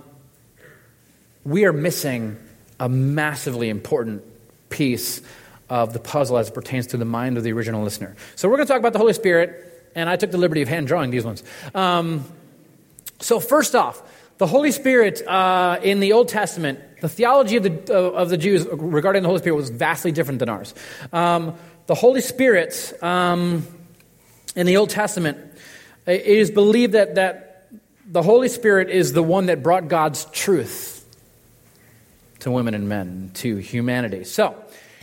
we 1.44 1.64
are 1.64 1.72
missing 1.72 2.36
a 2.80 2.88
massively 2.88 3.68
important 3.68 4.22
piece 4.70 5.20
of 5.68 5.92
the 5.92 5.98
puzzle 5.98 6.38
as 6.38 6.48
it 6.48 6.54
pertains 6.54 6.88
to 6.88 6.96
the 6.96 7.04
mind 7.04 7.36
of 7.36 7.44
the 7.44 7.52
original 7.52 7.82
listener. 7.82 8.16
So 8.36 8.48
we're 8.48 8.56
going 8.56 8.66
to 8.66 8.72
talk 8.72 8.80
about 8.80 8.92
the 8.92 8.98
Holy 8.98 9.12
Spirit, 9.12 9.90
and 9.94 10.08
I 10.08 10.16
took 10.16 10.30
the 10.30 10.38
liberty 10.38 10.62
of 10.62 10.68
hand 10.68 10.86
drawing 10.86 11.10
these 11.10 11.24
ones. 11.24 11.42
Um, 11.74 12.24
so 13.20 13.40
first 13.40 13.74
off, 13.74 14.02
the 14.38 14.46
Holy 14.46 14.70
Spirit 14.70 15.26
uh, 15.26 15.80
in 15.82 16.00
the 16.00 16.12
Old 16.12 16.28
Testament, 16.28 16.78
the 17.00 17.08
theology 17.08 17.56
of 17.56 17.64
the, 17.64 17.94
uh, 17.94 18.10
of 18.12 18.30
the 18.30 18.36
Jews 18.36 18.66
regarding 18.70 19.22
the 19.22 19.28
Holy 19.28 19.40
Spirit 19.40 19.56
was 19.56 19.70
vastly 19.70 20.12
different 20.12 20.38
than 20.38 20.48
ours. 20.48 20.74
Um, 21.12 21.54
the 21.86 21.94
Holy 21.94 22.20
Spirit 22.20 22.92
um, 23.02 23.66
in 24.54 24.66
the 24.66 24.76
Old 24.76 24.90
Testament, 24.90 25.38
it 26.08 26.24
is 26.24 26.50
believed 26.50 26.94
that, 26.94 27.16
that 27.16 27.68
the 28.06 28.22
Holy 28.22 28.48
Spirit 28.48 28.88
is 28.88 29.12
the 29.12 29.22
one 29.22 29.46
that 29.46 29.62
brought 29.62 29.88
God's 29.88 30.24
truth 30.26 30.94
to 32.40 32.50
women 32.50 32.74
and 32.74 32.88
men, 32.88 33.30
to 33.34 33.56
humanity. 33.56 34.24
So, 34.24 34.56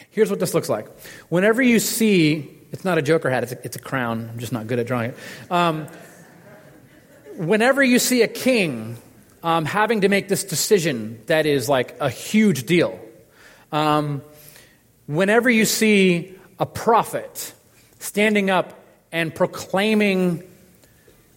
here's 0.09 0.29
what 0.29 0.39
this 0.39 0.53
looks 0.53 0.69
like. 0.69 0.87
Whenever 1.29 1.61
you 1.61 1.79
see, 1.79 2.49
it's 2.71 2.83
not 2.83 2.97
a 2.97 3.01
Joker 3.01 3.29
hat, 3.29 3.43
it's 3.43 3.51
a, 3.51 3.65
it's 3.65 3.75
a 3.75 3.79
crown. 3.79 4.29
I'm 4.31 4.39
just 4.39 4.51
not 4.51 4.67
good 4.67 4.79
at 4.79 4.87
drawing 4.87 5.11
it. 5.11 5.17
Um, 5.51 5.87
whenever 7.35 7.83
you 7.83 7.99
see 7.99 8.23
a 8.23 8.27
king 8.27 8.97
um, 9.43 9.65
having 9.65 10.01
to 10.01 10.09
make 10.09 10.27
this 10.27 10.43
decision 10.43 11.21
that 11.27 11.45
is 11.45 11.69
like 11.69 11.99
a 11.99 12.09
huge 12.09 12.65
deal, 12.65 12.99
um, 13.71 14.23
whenever 15.05 15.49
you 15.49 15.65
see 15.65 16.33
a 16.57 16.65
prophet 16.65 17.53
standing 17.99 18.49
up 18.49 18.79
and 19.11 19.35
proclaiming 19.35 20.43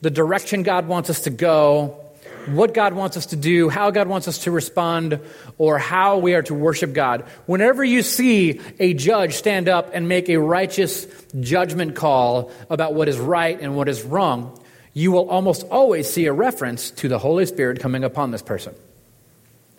the 0.01 0.11
direction 0.11 0.63
God 0.63 0.87
wants 0.87 1.11
us 1.11 1.21
to 1.23 1.31
go, 1.31 1.99
what 2.47 2.73
God 2.75 2.95
wants 2.95 3.17
us 3.17 3.27
to 3.27 3.37
do, 3.37 3.69
how 3.69 3.91
God 3.91 4.09
wants 4.09 4.29
us 4.29 4.39
to 4.39 4.51
respond, 4.51 5.21
or 5.59 5.79
how 5.79 6.19
we 6.19 6.35
are 6.35 6.43
to 6.43 6.55
worship 6.55 6.93
God. 6.93 7.23
Whenever 7.47 7.85
you 7.85 8.03
see 8.03 8.61
a 8.79 8.95
judge 8.95 9.35
stand 9.35 9.69
up 9.69 9.91
and 9.93 10.09
make 10.09 10.29
a 10.29 10.37
righteous 10.39 11.07
judgment 11.41 11.95
call 11.95 12.51
about 12.71 12.95
what 12.95 13.09
is 13.09 13.19
right 13.19 13.59
and 13.61 13.77
what 13.77 13.89
is 13.89 14.03
wrong, 14.03 14.61
you 14.95 15.13
will 15.13 15.29
almost 15.29 15.65
always 15.71 16.09
see 16.11 16.27
a 16.27 16.33
reference 16.33 16.91
to 16.93 17.09
the 17.09 17.19
Holy 17.19 17.47
Spirit 17.47 17.81
coming 17.81 18.05
upon 18.05 18.31
this 18.31 18.43
person. 18.43 18.75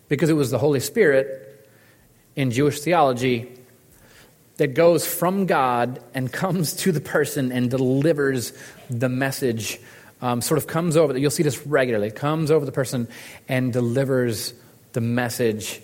Because 0.07 0.29
it 0.29 0.33
was 0.33 0.51
the 0.51 0.59
Holy 0.59 0.79
Spirit 0.79 1.67
in 2.35 2.51
Jewish 2.51 2.79
theology 2.79 3.51
that 4.57 4.73
goes 4.73 5.07
from 5.07 5.45
God 5.45 6.03
and 6.13 6.31
comes 6.31 6.73
to 6.73 6.91
the 6.91 7.01
person 7.01 7.51
and 7.51 7.69
delivers 7.69 8.53
the 8.89 9.09
message 9.09 9.79
um, 10.21 10.41
sort 10.41 10.57
of 10.57 10.67
comes 10.67 10.97
over, 10.97 11.17
you'll 11.17 11.31
see 11.31 11.43
this 11.43 11.65
regularly, 11.65 12.11
comes 12.11 12.51
over 12.51 12.65
the 12.65 12.71
person 12.71 13.07
and 13.47 13.73
delivers 13.73 14.53
the 14.93 15.01
message 15.01 15.81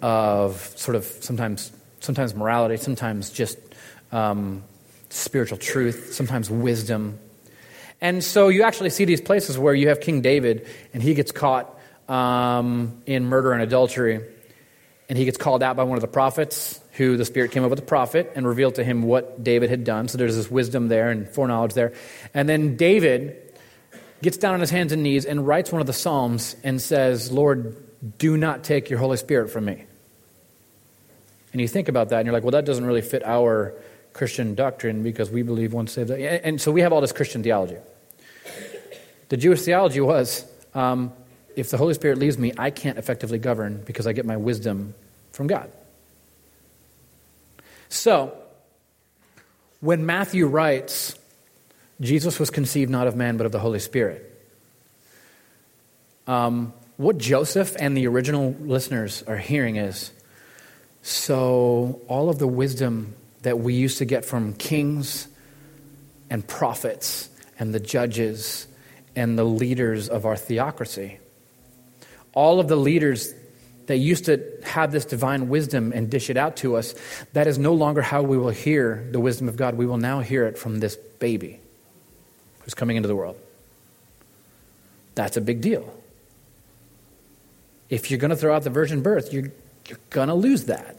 of 0.00 0.60
sort 0.76 0.94
of 0.94 1.04
sometimes, 1.04 1.72
sometimes 2.00 2.34
morality, 2.34 2.76
sometimes 2.76 3.30
just 3.30 3.58
um, 4.12 4.62
spiritual 5.10 5.58
truth, 5.58 6.12
sometimes 6.12 6.50
wisdom. 6.50 7.18
And 8.00 8.22
so 8.22 8.48
you 8.48 8.62
actually 8.62 8.90
see 8.90 9.04
these 9.04 9.20
places 9.20 9.58
where 9.58 9.74
you 9.74 9.88
have 9.88 10.00
King 10.00 10.20
David 10.20 10.66
and 10.94 11.02
he 11.02 11.14
gets 11.14 11.32
caught 11.32 11.78
um, 12.08 13.02
in 13.06 13.26
murder 13.26 13.52
and 13.52 13.60
adultery, 13.60 14.20
and 15.08 15.18
he 15.18 15.24
gets 15.24 15.36
called 15.36 15.62
out 15.62 15.76
by 15.76 15.84
one 15.84 15.96
of 15.96 16.02
the 16.02 16.08
prophets 16.08 16.80
who 16.92 17.16
the 17.16 17.24
Spirit 17.24 17.50
came 17.52 17.64
up 17.64 17.70
with 17.70 17.78
a 17.78 17.82
prophet 17.82 18.32
and 18.34 18.46
revealed 18.46 18.76
to 18.76 18.84
him 18.84 19.02
what 19.02 19.42
David 19.42 19.70
had 19.70 19.84
done. 19.84 20.08
So 20.08 20.18
there's 20.18 20.36
this 20.36 20.50
wisdom 20.50 20.88
there 20.88 21.10
and 21.10 21.28
foreknowledge 21.28 21.74
there. 21.74 21.92
And 22.34 22.48
then 22.48 22.76
David 22.76 23.47
gets 24.22 24.36
down 24.36 24.54
on 24.54 24.60
his 24.60 24.70
hands 24.70 24.92
and 24.92 25.02
knees 25.02 25.24
and 25.24 25.46
writes 25.46 25.70
one 25.70 25.80
of 25.80 25.86
the 25.86 25.92
Psalms 25.92 26.56
and 26.64 26.80
says, 26.80 27.30
Lord, 27.30 27.76
do 28.18 28.36
not 28.36 28.64
take 28.64 28.90
your 28.90 28.98
Holy 28.98 29.16
Spirit 29.16 29.50
from 29.50 29.64
me. 29.64 29.84
And 31.52 31.60
you 31.60 31.68
think 31.68 31.88
about 31.88 32.10
that 32.10 32.18
and 32.18 32.26
you're 32.26 32.32
like, 32.32 32.42
well, 32.42 32.52
that 32.52 32.64
doesn't 32.64 32.84
really 32.84 33.02
fit 33.02 33.24
our 33.24 33.74
Christian 34.12 34.54
doctrine 34.54 35.02
because 35.02 35.30
we 35.30 35.42
believe 35.42 35.72
once 35.72 35.92
saved. 35.92 36.10
And 36.10 36.60
so 36.60 36.72
we 36.72 36.80
have 36.82 36.92
all 36.92 37.00
this 37.00 37.12
Christian 37.12 37.42
theology. 37.42 37.76
The 39.28 39.36
Jewish 39.36 39.62
theology 39.62 40.00
was 40.00 40.44
um, 40.74 41.12
if 41.56 41.70
the 41.70 41.76
Holy 41.76 41.94
Spirit 41.94 42.18
leaves 42.18 42.38
me, 42.38 42.52
I 42.56 42.70
can't 42.70 42.98
effectively 42.98 43.38
govern 43.38 43.82
because 43.84 44.06
I 44.06 44.12
get 44.12 44.24
my 44.24 44.36
wisdom 44.36 44.94
from 45.32 45.46
God. 45.46 45.70
So, 47.88 48.36
when 49.80 50.04
Matthew 50.04 50.46
writes, 50.46 51.14
Jesus 52.00 52.38
was 52.38 52.50
conceived 52.50 52.90
not 52.90 53.06
of 53.06 53.16
man, 53.16 53.36
but 53.36 53.46
of 53.46 53.52
the 53.52 53.58
Holy 53.58 53.80
Spirit. 53.80 54.24
Um, 56.26 56.72
what 56.96 57.18
Joseph 57.18 57.76
and 57.78 57.96
the 57.96 58.06
original 58.06 58.54
listeners 58.60 59.22
are 59.26 59.36
hearing 59.36 59.76
is 59.76 60.12
so 61.02 62.00
all 62.06 62.28
of 62.28 62.38
the 62.38 62.46
wisdom 62.46 63.14
that 63.42 63.58
we 63.58 63.74
used 63.74 63.98
to 63.98 64.04
get 64.04 64.24
from 64.24 64.52
kings 64.54 65.26
and 66.28 66.46
prophets 66.46 67.30
and 67.58 67.74
the 67.74 67.80
judges 67.80 68.66
and 69.16 69.38
the 69.38 69.44
leaders 69.44 70.08
of 70.08 70.26
our 70.26 70.36
theocracy, 70.36 71.18
all 72.32 72.60
of 72.60 72.68
the 72.68 72.76
leaders 72.76 73.32
that 73.86 73.96
used 73.96 74.26
to 74.26 74.44
have 74.64 74.92
this 74.92 75.06
divine 75.06 75.48
wisdom 75.48 75.92
and 75.94 76.10
dish 76.10 76.28
it 76.30 76.36
out 76.36 76.56
to 76.56 76.76
us, 76.76 76.94
that 77.32 77.46
is 77.46 77.58
no 77.58 77.72
longer 77.72 78.02
how 78.02 78.22
we 78.22 78.36
will 78.36 78.50
hear 78.50 79.08
the 79.12 79.18
wisdom 79.18 79.48
of 79.48 79.56
God. 79.56 79.76
We 79.76 79.86
will 79.86 79.96
now 79.96 80.20
hear 80.20 80.46
it 80.46 80.58
from 80.58 80.78
this 80.78 80.96
baby 80.96 81.60
who's 82.68 82.74
coming 82.74 82.98
into 82.98 83.06
the 83.06 83.16
world. 83.16 83.34
That's 85.14 85.38
a 85.38 85.40
big 85.40 85.62
deal. 85.62 85.90
If 87.88 88.10
you're 88.10 88.20
going 88.20 88.28
to 88.28 88.36
throw 88.36 88.54
out 88.54 88.62
the 88.62 88.68
virgin 88.68 89.00
birth, 89.00 89.32
you're, 89.32 89.50
you're 89.88 89.98
going 90.10 90.28
to 90.28 90.34
lose 90.34 90.66
that. 90.66 90.98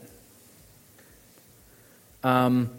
Um, 2.24 2.72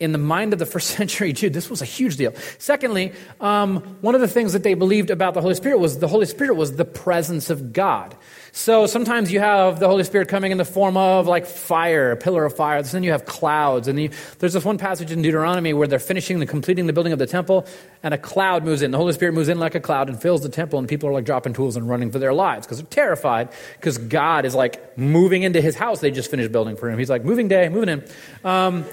in 0.00 0.12
the 0.12 0.18
mind 0.18 0.54
of 0.54 0.58
the 0.58 0.64
first 0.64 0.88
century 0.96 1.34
Jew, 1.34 1.50
this 1.50 1.68
was 1.68 1.82
a 1.82 1.84
huge 1.84 2.16
deal. 2.16 2.32
Secondly, 2.58 3.12
um, 3.38 3.80
one 4.00 4.14
of 4.14 4.22
the 4.22 4.28
things 4.28 4.54
that 4.54 4.62
they 4.62 4.72
believed 4.72 5.10
about 5.10 5.34
the 5.34 5.42
Holy 5.42 5.54
Spirit 5.54 5.78
was 5.78 5.98
the 5.98 6.08
Holy 6.08 6.24
Spirit 6.24 6.54
was 6.54 6.76
the 6.76 6.86
presence 6.86 7.50
of 7.50 7.74
God. 7.74 8.16
So 8.56 8.86
sometimes 8.86 9.30
you 9.30 9.38
have 9.38 9.80
the 9.80 9.86
Holy 9.86 10.02
Spirit 10.02 10.28
coming 10.28 10.50
in 10.50 10.56
the 10.56 10.64
form 10.64 10.96
of 10.96 11.26
like 11.26 11.44
fire, 11.44 12.12
a 12.12 12.16
pillar 12.16 12.46
of 12.46 12.56
fire. 12.56 12.82
Then 12.82 13.02
you 13.02 13.10
have 13.10 13.26
clouds. 13.26 13.86
And 13.86 14.00
you, 14.00 14.10
there's 14.38 14.54
this 14.54 14.64
one 14.64 14.78
passage 14.78 15.12
in 15.12 15.20
Deuteronomy 15.20 15.74
where 15.74 15.86
they're 15.86 15.98
finishing 15.98 16.40
and 16.40 16.48
completing 16.48 16.86
the 16.86 16.94
building 16.94 17.12
of 17.12 17.18
the 17.18 17.26
temple, 17.26 17.66
and 18.02 18.14
a 18.14 18.18
cloud 18.18 18.64
moves 18.64 18.80
in. 18.80 18.92
The 18.92 18.96
Holy 18.96 19.12
Spirit 19.12 19.32
moves 19.32 19.50
in 19.50 19.58
like 19.58 19.74
a 19.74 19.80
cloud 19.80 20.08
and 20.08 20.20
fills 20.20 20.40
the 20.40 20.48
temple, 20.48 20.78
and 20.78 20.88
people 20.88 21.06
are 21.06 21.12
like 21.12 21.26
dropping 21.26 21.52
tools 21.52 21.76
and 21.76 21.86
running 21.86 22.10
for 22.10 22.18
their 22.18 22.32
lives 22.32 22.66
because 22.66 22.78
they're 22.78 22.86
terrified 22.86 23.50
because 23.74 23.98
God 23.98 24.46
is 24.46 24.54
like 24.54 24.96
moving 24.96 25.42
into 25.42 25.60
his 25.60 25.76
house 25.76 26.00
they 26.00 26.10
just 26.10 26.30
finished 26.30 26.50
building 26.50 26.76
for 26.76 26.88
him. 26.88 26.98
He's 26.98 27.10
like, 27.10 27.24
moving 27.24 27.48
day, 27.48 27.68
moving 27.68 27.90
in. 27.90 28.04
Um, 28.42 28.86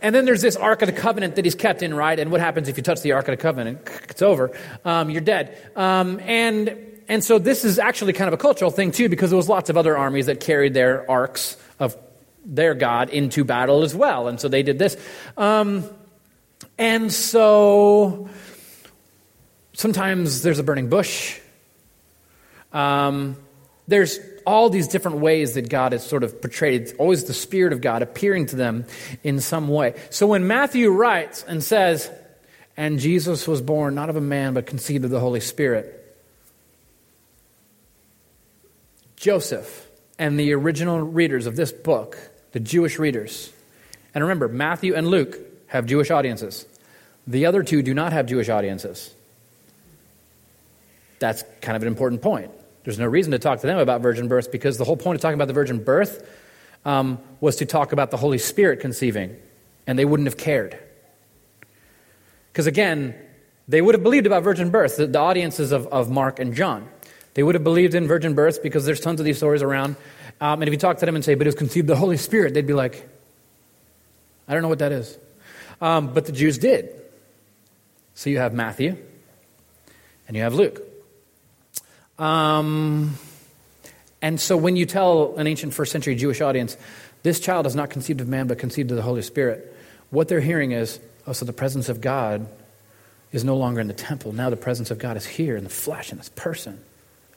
and 0.00 0.14
then 0.14 0.26
there's 0.26 0.42
this 0.42 0.54
Ark 0.54 0.82
of 0.82 0.86
the 0.86 0.92
Covenant 0.92 1.34
that 1.34 1.44
he's 1.44 1.56
kept 1.56 1.82
in, 1.82 1.92
right? 1.92 2.20
And 2.20 2.30
what 2.30 2.40
happens 2.40 2.68
if 2.68 2.76
you 2.76 2.84
touch 2.84 3.02
the 3.02 3.12
Ark 3.12 3.26
of 3.26 3.36
the 3.36 3.42
Covenant? 3.42 3.80
It's 4.10 4.22
over. 4.22 4.56
Um, 4.84 5.10
you're 5.10 5.22
dead. 5.22 5.58
Um, 5.74 6.20
and 6.20 6.95
and 7.08 7.22
so 7.22 7.38
this 7.38 7.64
is 7.64 7.78
actually 7.78 8.12
kind 8.12 8.28
of 8.28 8.34
a 8.34 8.36
cultural 8.38 8.70
thing 8.70 8.92
too, 8.92 9.08
because 9.08 9.30
there 9.30 9.36
was 9.36 9.48
lots 9.48 9.70
of 9.70 9.76
other 9.76 9.96
armies 9.96 10.26
that 10.26 10.40
carried 10.40 10.74
their 10.74 11.10
arks 11.10 11.56
of 11.78 11.96
their 12.44 12.74
god 12.74 13.10
into 13.10 13.44
battle 13.44 13.82
as 13.82 13.94
well, 13.94 14.28
and 14.28 14.40
so 14.40 14.48
they 14.48 14.62
did 14.62 14.78
this. 14.78 14.96
Um, 15.36 15.84
and 16.78 17.12
so 17.12 18.28
sometimes 19.72 20.42
there's 20.42 20.58
a 20.58 20.62
burning 20.62 20.88
bush. 20.88 21.40
Um, 22.72 23.36
there's 23.88 24.18
all 24.46 24.70
these 24.70 24.88
different 24.88 25.18
ways 25.18 25.54
that 25.54 25.68
God 25.68 25.92
is 25.92 26.02
sort 26.02 26.22
of 26.22 26.40
portrayed. 26.40 26.82
It's 26.82 26.92
always 26.94 27.24
the 27.24 27.34
Spirit 27.34 27.72
of 27.72 27.80
God 27.80 28.02
appearing 28.02 28.46
to 28.46 28.56
them 28.56 28.84
in 29.24 29.40
some 29.40 29.68
way. 29.68 29.94
So 30.10 30.26
when 30.26 30.46
Matthew 30.46 30.90
writes 30.90 31.44
and 31.48 31.62
says, 31.62 32.10
and 32.76 32.98
Jesus 32.98 33.48
was 33.48 33.60
born 33.60 33.94
not 33.94 34.08
of 34.08 34.16
a 34.16 34.20
man, 34.20 34.54
but 34.54 34.66
conceived 34.66 35.04
of 35.04 35.10
the 35.10 35.20
Holy 35.20 35.40
Spirit, 35.40 36.05
Joseph 39.16 39.88
and 40.18 40.38
the 40.38 40.52
original 40.52 41.00
readers 41.00 41.46
of 41.46 41.56
this 41.56 41.72
book, 41.72 42.18
the 42.52 42.60
Jewish 42.60 42.98
readers, 42.98 43.52
and 44.14 44.22
remember, 44.24 44.48
Matthew 44.48 44.94
and 44.94 45.08
Luke 45.08 45.38
have 45.66 45.84
Jewish 45.84 46.10
audiences. 46.10 46.64
The 47.26 47.46
other 47.46 47.62
two 47.62 47.82
do 47.82 47.92
not 47.92 48.12
have 48.12 48.26
Jewish 48.26 48.48
audiences. 48.48 49.12
That's 51.18 51.44
kind 51.60 51.76
of 51.76 51.82
an 51.82 51.88
important 51.88 52.22
point. 52.22 52.50
There's 52.84 52.98
no 52.98 53.06
reason 53.06 53.32
to 53.32 53.38
talk 53.38 53.60
to 53.60 53.66
them 53.66 53.78
about 53.78 54.00
virgin 54.00 54.28
birth 54.28 54.52
because 54.52 54.78
the 54.78 54.84
whole 54.84 54.96
point 54.96 55.16
of 55.16 55.20
talking 55.20 55.34
about 55.34 55.48
the 55.48 55.54
virgin 55.54 55.82
birth 55.82 56.26
um, 56.84 57.18
was 57.40 57.56
to 57.56 57.66
talk 57.66 57.92
about 57.92 58.10
the 58.10 58.16
Holy 58.16 58.38
Spirit 58.38 58.80
conceiving, 58.80 59.36
and 59.86 59.98
they 59.98 60.04
wouldn't 60.04 60.28
have 60.28 60.36
cared. 60.36 60.78
Because 62.52 62.66
again, 62.66 63.14
they 63.68 63.82
would 63.82 63.94
have 63.94 64.02
believed 64.02 64.26
about 64.26 64.44
virgin 64.44 64.70
birth, 64.70 64.96
the, 64.96 65.08
the 65.08 65.18
audiences 65.18 65.72
of, 65.72 65.88
of 65.88 66.08
Mark 66.08 66.38
and 66.38 66.54
John. 66.54 66.88
They 67.36 67.42
would 67.42 67.54
have 67.54 67.64
believed 67.64 67.94
in 67.94 68.08
virgin 68.08 68.32
births 68.32 68.58
because 68.58 68.86
there's 68.86 68.98
tons 68.98 69.20
of 69.20 69.26
these 69.26 69.36
stories 69.36 69.60
around. 69.60 69.96
Um, 70.40 70.62
and 70.62 70.68
if 70.68 70.72
you 70.72 70.78
talk 70.78 70.96
to 70.96 71.06
them 71.06 71.16
and 71.16 71.22
say, 71.22 71.34
but 71.34 71.46
it 71.46 71.48
was 71.48 71.54
conceived 71.54 71.86
the 71.86 71.94
Holy 71.94 72.16
Spirit, 72.16 72.54
they'd 72.54 72.66
be 72.66 72.72
like, 72.72 73.06
I 74.48 74.54
don't 74.54 74.62
know 74.62 74.70
what 74.70 74.78
that 74.78 74.90
is. 74.90 75.18
Um, 75.82 76.14
but 76.14 76.24
the 76.24 76.32
Jews 76.32 76.56
did. 76.56 76.88
So 78.14 78.30
you 78.30 78.38
have 78.38 78.54
Matthew 78.54 78.96
and 80.26 80.34
you 80.34 80.44
have 80.44 80.54
Luke. 80.54 80.80
Um, 82.18 83.18
and 84.22 84.40
so 84.40 84.56
when 84.56 84.76
you 84.76 84.86
tell 84.86 85.36
an 85.36 85.46
ancient 85.46 85.74
first 85.74 85.92
century 85.92 86.14
Jewish 86.14 86.40
audience, 86.40 86.74
this 87.22 87.38
child 87.38 87.66
is 87.66 87.76
not 87.76 87.90
conceived 87.90 88.22
of 88.22 88.28
man 88.28 88.46
but 88.46 88.58
conceived 88.58 88.90
of 88.92 88.96
the 88.96 89.02
Holy 89.02 89.20
Spirit, 89.20 89.76
what 90.08 90.28
they're 90.28 90.40
hearing 90.40 90.72
is, 90.72 90.98
oh, 91.26 91.34
so 91.34 91.44
the 91.44 91.52
presence 91.52 91.90
of 91.90 92.00
God 92.00 92.46
is 93.30 93.44
no 93.44 93.58
longer 93.58 93.82
in 93.82 93.88
the 93.88 93.92
temple. 93.92 94.32
Now 94.32 94.48
the 94.48 94.56
presence 94.56 94.90
of 94.90 94.98
God 94.98 95.18
is 95.18 95.26
here 95.26 95.54
in 95.54 95.64
the 95.64 95.70
flesh, 95.70 96.12
in 96.12 96.16
this 96.16 96.30
person 96.30 96.82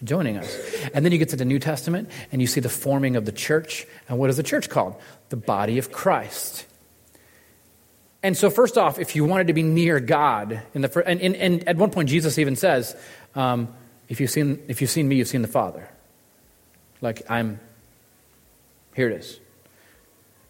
joining 0.04 0.38
us. 0.38 0.58
And 0.94 1.04
then 1.04 1.12
you 1.12 1.18
get 1.18 1.30
to 1.30 1.36
the 1.36 1.46
New 1.46 1.60
Testament 1.60 2.10
and 2.32 2.42
you 2.42 2.48
see 2.48 2.62
the 2.62 2.70
forming 2.70 3.16
of 3.16 3.26
the 3.26 3.32
church. 3.32 3.86
And 4.08 4.18
what 4.18 4.30
is 4.30 4.38
the 4.38 4.44
church 4.44 4.70
called? 4.70 4.96
The 5.30 5.38
body 5.38 5.78
of 5.78 5.92
Christ. 5.92 6.66
And 8.22 8.36
so, 8.36 8.50
first 8.50 8.78
off, 8.78 9.00
if 9.00 9.16
you 9.16 9.24
wanted 9.24 9.48
to 9.48 9.54
be 9.54 9.64
near 9.64 10.00
God, 10.00 10.62
in 10.74 10.82
the, 10.82 11.04
and, 11.06 11.22
and, 11.22 11.36
and 11.36 11.68
at 11.68 11.78
one 11.78 11.90
point 11.90 12.10
Jesus 12.10 12.38
even 12.38 12.56
says, 12.56 12.96
um, 13.36 13.74
if, 14.10 14.20
you've 14.20 14.30
seen, 14.30 14.62
if 14.68 14.82
you've 14.82 14.90
seen 14.90 15.08
me, 15.08 15.16
you've 15.16 15.28
seen 15.28 15.42
the 15.42 15.48
Father. 15.48 15.88
Like, 17.02 17.30
I'm, 17.30 17.60
here 18.94 19.10
it 19.10 19.16
is. 19.16 19.40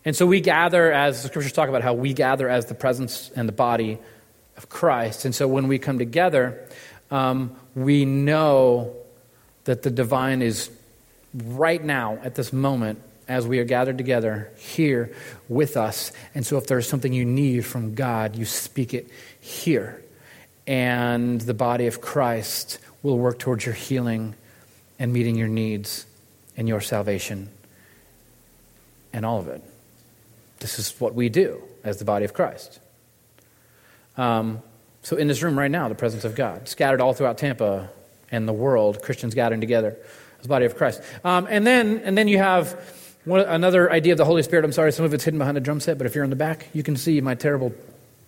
And 0.03 0.15
so 0.15 0.25
we 0.25 0.41
gather, 0.41 0.91
as 0.91 1.21
the 1.21 1.27
scriptures 1.27 1.51
talk 1.51 1.69
about 1.69 1.83
how 1.83 1.93
we 1.93 2.13
gather 2.13 2.49
as 2.49 2.65
the 2.65 2.73
presence 2.73 3.29
and 3.35 3.47
the 3.47 3.53
body 3.53 3.99
of 4.57 4.69
Christ. 4.69 5.25
And 5.25 5.35
so 5.35 5.47
when 5.47 5.67
we 5.67 5.77
come 5.77 5.99
together, 5.99 6.67
um, 7.11 7.55
we 7.75 8.05
know 8.05 8.95
that 9.69 9.83
the 9.83 9.91
divine 9.91 10.41
is 10.41 10.71
right 11.45 11.83
now, 11.83 12.17
at 12.23 12.33
this 12.33 12.51
moment, 12.51 12.99
as 13.27 13.45
we 13.45 13.59
are 13.59 13.63
gathered 13.63 13.99
together 13.99 14.49
here 14.57 15.13
with 15.47 15.77
us. 15.77 16.11
And 16.33 16.43
so, 16.43 16.57
if 16.57 16.65
there's 16.65 16.89
something 16.89 17.13
you 17.13 17.23
need 17.23 17.67
from 17.67 17.93
God, 17.93 18.35
you 18.35 18.45
speak 18.45 18.95
it 18.95 19.11
here. 19.39 20.03
And 20.65 21.39
the 21.39 21.53
body 21.53 21.85
of 21.85 22.01
Christ 22.01 22.79
will 23.03 23.19
work 23.19 23.37
towards 23.37 23.63
your 23.63 23.75
healing 23.75 24.33
and 24.97 25.13
meeting 25.13 25.35
your 25.35 25.47
needs 25.47 26.07
and 26.57 26.67
your 26.67 26.81
salvation 26.81 27.47
and 29.13 29.23
all 29.23 29.37
of 29.37 29.49
it. 29.49 29.61
This 30.61 30.79
is 30.79 30.99
what 30.99 31.13
we 31.13 31.29
do 31.29 31.61
as 31.83 31.97
the 31.97 32.05
body 32.05 32.25
of 32.25 32.33
Christ. 32.33 32.79
Um, 34.17 34.63
so, 35.03 35.15
in 35.15 35.27
this 35.27 35.43
room 35.43 35.59
right 35.59 35.69
now, 35.69 35.87
the 35.89 35.93
presence 35.93 36.25
of 36.25 36.33
God, 36.33 36.67
scattered 36.67 37.01
all 37.01 37.13
throughout 37.13 37.37
Tampa, 37.37 37.91
and 38.31 38.47
the 38.47 38.53
world, 38.53 39.01
Christians 39.01 39.33
gathering 39.33 39.61
together 39.61 39.97
as 40.39 40.47
body 40.47 40.65
of 40.65 40.75
Christ. 40.75 41.01
Um, 41.23 41.47
and, 41.49 41.65
then, 41.65 42.01
and 42.03 42.17
then 42.17 42.27
you 42.27 42.37
have 42.37 42.79
one, 43.25 43.41
another 43.41 43.91
idea 43.91 44.13
of 44.13 44.17
the 44.17 44.25
Holy 44.25 44.43
Spirit. 44.43 44.65
I'm 44.65 44.71
sorry, 44.71 44.91
some 44.91 45.05
of 45.05 45.13
it's 45.13 45.23
hidden 45.23 45.37
behind 45.37 45.57
a 45.57 45.61
drum 45.61 45.79
set, 45.79 45.97
but 45.97 46.07
if 46.07 46.15
you're 46.15 46.23
in 46.23 46.29
the 46.29 46.35
back, 46.35 46.67
you 46.73 46.83
can 46.83 46.95
see 46.95 47.21
my 47.21 47.35
terrible 47.35 47.73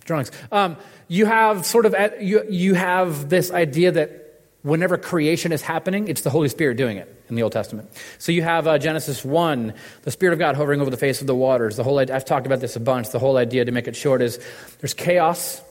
drawings. 0.05 0.31
Um, 0.51 0.77
you 1.07 1.25
have 1.25 1.65
sort 1.65 1.85
of, 1.85 1.95
you, 2.21 2.43
you 2.49 2.73
have 2.73 3.29
this 3.29 3.51
idea 3.51 3.91
that 3.93 4.41
whenever 4.63 4.97
creation 4.97 5.51
is 5.51 5.61
happening, 5.61 6.07
it's 6.07 6.21
the 6.21 6.29
Holy 6.29 6.49
Spirit 6.49 6.77
doing 6.77 6.97
it 6.97 7.23
in 7.29 7.35
the 7.35 7.43
Old 7.43 7.51
Testament. 7.51 7.89
So 8.17 8.31
you 8.31 8.43
have 8.43 8.67
uh, 8.67 8.77
Genesis 8.77 9.23
1, 9.23 9.73
the 10.03 10.11
Spirit 10.11 10.33
of 10.33 10.39
God 10.39 10.55
hovering 10.55 10.81
over 10.81 10.89
the 10.89 10.97
face 10.97 11.21
of 11.21 11.27
the 11.27 11.35
waters. 11.35 11.77
The 11.77 11.83
whole, 11.83 11.99
I've 11.99 12.25
talked 12.25 12.45
about 12.45 12.59
this 12.59 12.75
a 12.75 12.79
bunch. 12.79 13.09
The 13.09 13.19
whole 13.19 13.37
idea, 13.37 13.65
to 13.65 13.71
make 13.71 13.87
it 13.87 13.95
short, 13.95 14.21
is 14.21 14.39
there's 14.79 14.93
chaos 14.93 15.61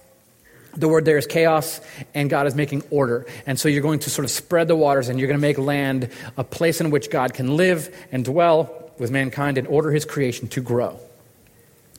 the 0.77 0.89
word 0.89 1.05
there 1.05 1.19
is 1.19 1.27
chaos, 1.27 1.81
and 2.15 2.31
God 2.31 2.47
is 2.47 2.55
making 2.55 2.83
order. 2.91 3.27
And 3.47 3.59
so 3.59 3.69
you're 3.69 3.83
going 3.83 4.01
to 4.01 4.11
sort 4.11 4.25
of 4.25 4.31
spread 4.31 4.69
the 4.69 4.77
waters, 4.77 5.09
and 5.09 5.19
you're 5.19 5.29
going 5.29 5.39
to 5.39 5.43
make 5.43 5.59
land 5.59 6.11
a 6.37 6.45
place 6.45 6.81
in 6.81 6.91
which 6.91 7.11
God 7.11 7.35
can 7.35 7.57
live 7.57 7.95
and 8.13 8.25
dwell 8.25 8.93
with 8.99 9.11
mankind 9.11 9.59
and 9.59 9.67
order 9.67 9.91
his 9.91 10.05
creation 10.05 10.49
to 10.49 10.61
grow. 10.61 11.01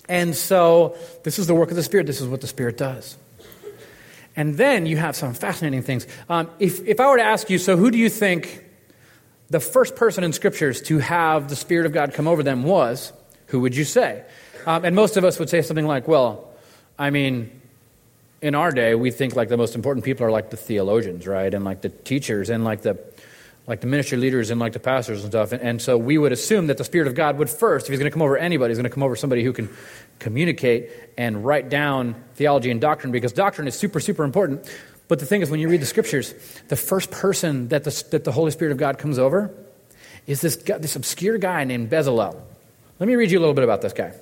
And 0.07 0.35
so 0.35 0.97
this 1.23 1.39
is 1.39 1.47
the 1.47 1.55
work 1.55 1.69
of 1.69 1.75
the 1.75 1.83
Spirit. 1.83 2.05
This 2.07 2.21
is 2.21 2.27
what 2.27 2.41
the 2.41 2.47
Spirit 2.47 2.77
does. 2.77 3.17
And 4.35 4.55
then 4.55 4.85
you 4.85 4.97
have 4.97 5.15
some 5.15 5.33
fascinating 5.33 5.81
things. 5.81 6.07
Um, 6.29 6.49
if, 6.59 6.85
if 6.87 6.99
I 6.99 7.07
were 7.07 7.17
to 7.17 7.23
ask 7.23 7.49
you, 7.49 7.57
so 7.57 7.75
who 7.75 7.91
do 7.91 7.97
you 7.97 8.09
think 8.09 8.63
the 9.49 9.59
first 9.59 9.95
person 9.95 10.23
in 10.23 10.31
scriptures 10.31 10.81
to 10.83 10.99
have 10.99 11.49
the 11.49 11.55
Spirit 11.55 11.85
of 11.85 11.91
God 11.91 12.13
come 12.13 12.27
over 12.27 12.43
them 12.43 12.63
was? 12.63 13.11
Who 13.47 13.59
would 13.61 13.75
you 13.75 13.83
say? 13.83 14.23
Um, 14.65 14.85
and 14.85 14.95
most 14.95 15.17
of 15.17 15.25
us 15.25 15.39
would 15.39 15.49
say 15.49 15.61
something 15.61 15.87
like, 15.87 16.07
well, 16.07 16.53
I 16.97 17.09
mean, 17.09 17.60
in 18.41 18.55
our 18.55 18.71
day, 18.71 18.95
we 18.95 19.11
think 19.11 19.35
like 19.35 19.49
the 19.49 19.57
most 19.57 19.75
important 19.75 20.03
people 20.03 20.25
are 20.25 20.31
like 20.31 20.49
the 20.49 20.57
theologians, 20.57 21.27
right? 21.27 21.53
And 21.53 21.63
like 21.63 21.81
the 21.81 21.89
teachers 21.89 22.49
and 22.49 22.63
like 22.63 22.81
the 22.81 22.99
like 23.67 23.79
the 23.79 23.87
ministry 23.87 24.17
leaders 24.17 24.49
and 24.49 24.59
like 24.59 24.73
the 24.73 24.79
pastors 24.79 25.21
and 25.21 25.31
stuff. 25.31 25.51
And, 25.51 25.61
and 25.61 25.81
so 25.81 25.95
we 25.95 26.17
would 26.17 26.31
assume 26.31 26.67
that 26.67 26.77
the 26.77 26.83
Spirit 26.83 27.07
of 27.07 27.13
God 27.13 27.37
would 27.37 27.49
first, 27.49 27.85
if 27.85 27.91
he's 27.91 27.99
going 27.99 28.09
to 28.09 28.13
come 28.13 28.23
over 28.23 28.35
anybody, 28.35 28.71
he's 28.71 28.77
going 28.77 28.89
to 28.89 28.93
come 28.93 29.03
over 29.03 29.15
somebody 29.15 29.43
who 29.43 29.53
can 29.53 29.69
communicate 30.17 30.89
and 31.15 31.45
write 31.45 31.69
down 31.69 32.15
theology 32.33 32.71
and 32.71 32.81
doctrine 32.81 33.11
because 33.11 33.31
doctrine 33.33 33.67
is 33.67 33.75
super, 33.75 33.99
super 33.99 34.23
important. 34.23 34.67
But 35.07 35.19
the 35.19 35.25
thing 35.25 35.41
is, 35.41 35.49
when 35.51 35.59
you 35.59 35.69
read 35.69 35.81
the 35.81 35.85
scriptures, 35.85 36.33
the 36.69 36.75
first 36.75 37.11
person 37.11 37.67
that 37.67 37.83
the, 37.83 38.03
that 38.11 38.23
the 38.23 38.31
Holy 38.31 38.51
Spirit 38.51 38.71
of 38.71 38.77
God 38.77 38.97
comes 38.97 39.19
over 39.19 39.53
is 40.25 40.41
this, 40.41 40.55
this 40.55 40.95
obscure 40.95 41.37
guy 41.37 41.63
named 41.63 41.89
Bezalel. 41.89 42.41
Let 42.99 43.07
me 43.07 43.15
read 43.15 43.29
you 43.29 43.37
a 43.37 43.41
little 43.41 43.55
bit 43.55 43.63
about 43.63 43.81
this 43.81 43.93
guy. 43.93 44.13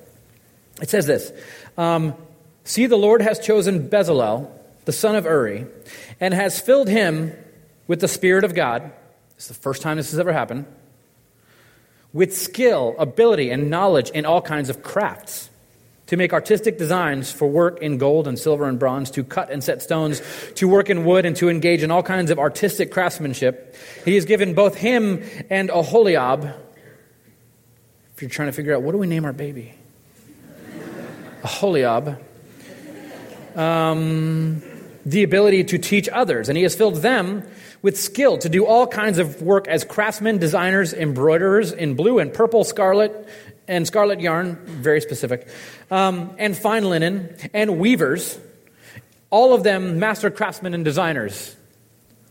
It 0.82 0.90
says 0.90 1.06
this 1.06 1.32
um, 1.78 2.14
See, 2.64 2.86
the 2.86 2.96
Lord 2.96 3.22
has 3.22 3.38
chosen 3.38 3.88
Bezalel, 3.88 4.50
the 4.84 4.92
son 4.92 5.16
of 5.16 5.24
Uri, 5.24 5.66
and 6.20 6.34
has 6.34 6.60
filled 6.60 6.88
him 6.88 7.32
with 7.86 8.00
the 8.00 8.08
Spirit 8.08 8.44
of 8.44 8.54
God. 8.54 8.92
It's 9.36 9.48
the 9.48 9.54
first 9.54 9.82
time 9.82 9.96
this 9.96 10.10
has 10.10 10.20
ever 10.20 10.32
happened. 10.32 10.66
With 12.12 12.36
skill, 12.36 12.94
ability, 12.98 13.50
and 13.50 13.70
knowledge 13.70 14.10
in 14.10 14.26
all 14.26 14.42
kinds 14.42 14.68
of 14.68 14.82
crafts. 14.82 15.48
To 16.08 16.16
make 16.16 16.32
artistic 16.32 16.76
designs 16.76 17.30
for 17.30 17.48
work 17.48 17.80
in 17.80 17.96
gold 17.98 18.26
and 18.26 18.36
silver 18.36 18.68
and 18.68 18.78
bronze, 18.78 19.12
to 19.12 19.22
cut 19.22 19.50
and 19.50 19.62
set 19.62 19.80
stones, 19.80 20.20
to 20.56 20.66
work 20.66 20.90
in 20.90 21.04
wood, 21.04 21.24
and 21.24 21.36
to 21.36 21.48
engage 21.48 21.84
in 21.84 21.90
all 21.90 22.02
kinds 22.02 22.32
of 22.32 22.38
artistic 22.38 22.90
craftsmanship. 22.90 23.76
He 24.04 24.16
has 24.16 24.24
given 24.24 24.54
both 24.54 24.74
him 24.74 25.22
and 25.48 25.70
Aholiab. 25.70 26.44
If 28.14 28.22
you're 28.22 28.28
trying 28.28 28.48
to 28.48 28.52
figure 28.52 28.74
out 28.74 28.82
what 28.82 28.92
do 28.92 28.98
we 28.98 29.06
name 29.06 29.24
our 29.24 29.32
baby? 29.32 29.74
Aholiab 31.44 32.20
um, 33.56 34.62
the 35.04 35.22
ability 35.22 35.64
to 35.64 35.78
teach 35.78 36.08
others, 36.08 36.48
and 36.48 36.56
he 36.56 36.62
has 36.62 36.74
filled 36.74 36.96
them 36.96 37.42
with 37.82 37.98
skill 37.98 38.38
to 38.38 38.48
do 38.48 38.66
all 38.66 38.86
kinds 38.86 39.18
of 39.18 39.40
work 39.42 39.66
as 39.66 39.84
craftsmen, 39.84 40.38
designers, 40.38 40.92
embroiderers 40.92 41.72
in 41.72 41.94
blue 41.94 42.18
and 42.18 42.32
purple, 42.32 42.64
scarlet, 42.64 43.26
and 43.66 43.86
scarlet 43.86 44.20
yarn, 44.20 44.56
very 44.66 45.00
specific, 45.00 45.48
um, 45.90 46.34
and 46.38 46.56
fine 46.56 46.84
linen, 46.84 47.34
and 47.54 47.78
weavers, 47.78 48.38
all 49.30 49.54
of 49.54 49.62
them 49.62 49.98
master 49.98 50.30
craftsmen 50.30 50.74
and 50.74 50.84
designers. 50.84 51.56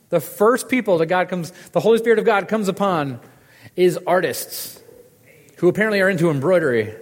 The 0.10 0.20
first 0.20 0.70
people 0.70 0.98
that 1.00 1.06
God 1.06 1.30
comes, 1.30 1.52
the 1.72 1.80
Holy 1.80 1.98
Spirit 1.98 2.20
of 2.20 2.26
God 2.26 2.48
comes 2.48 2.68
upon 2.68 3.20
is 3.76 3.98
artists 4.06 4.82
who 5.58 5.68
apparently 5.68 6.02
are 6.02 6.10
into 6.10 6.30
embroidery. 6.30 6.94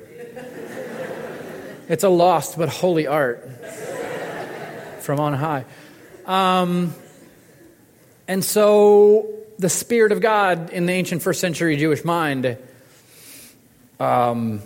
it's 1.90 2.04
a 2.04 2.10
lost 2.10 2.58
but 2.58 2.70
holy 2.70 3.08
art 3.08 3.47
from 5.08 5.22
on 5.22 5.34
high. 5.34 5.64
Um, 6.26 6.94
and 8.28 8.44
so 8.44 9.34
the 9.58 9.70
Spirit 9.70 10.12
of 10.12 10.20
God 10.20 10.70
in 10.72 10.86
the 10.86 10.92
ancient 10.92 11.22
first 11.22 11.40
century 11.40 11.78
Jewish 11.78 12.04
mind 12.04 12.58
um, 14.02 14.62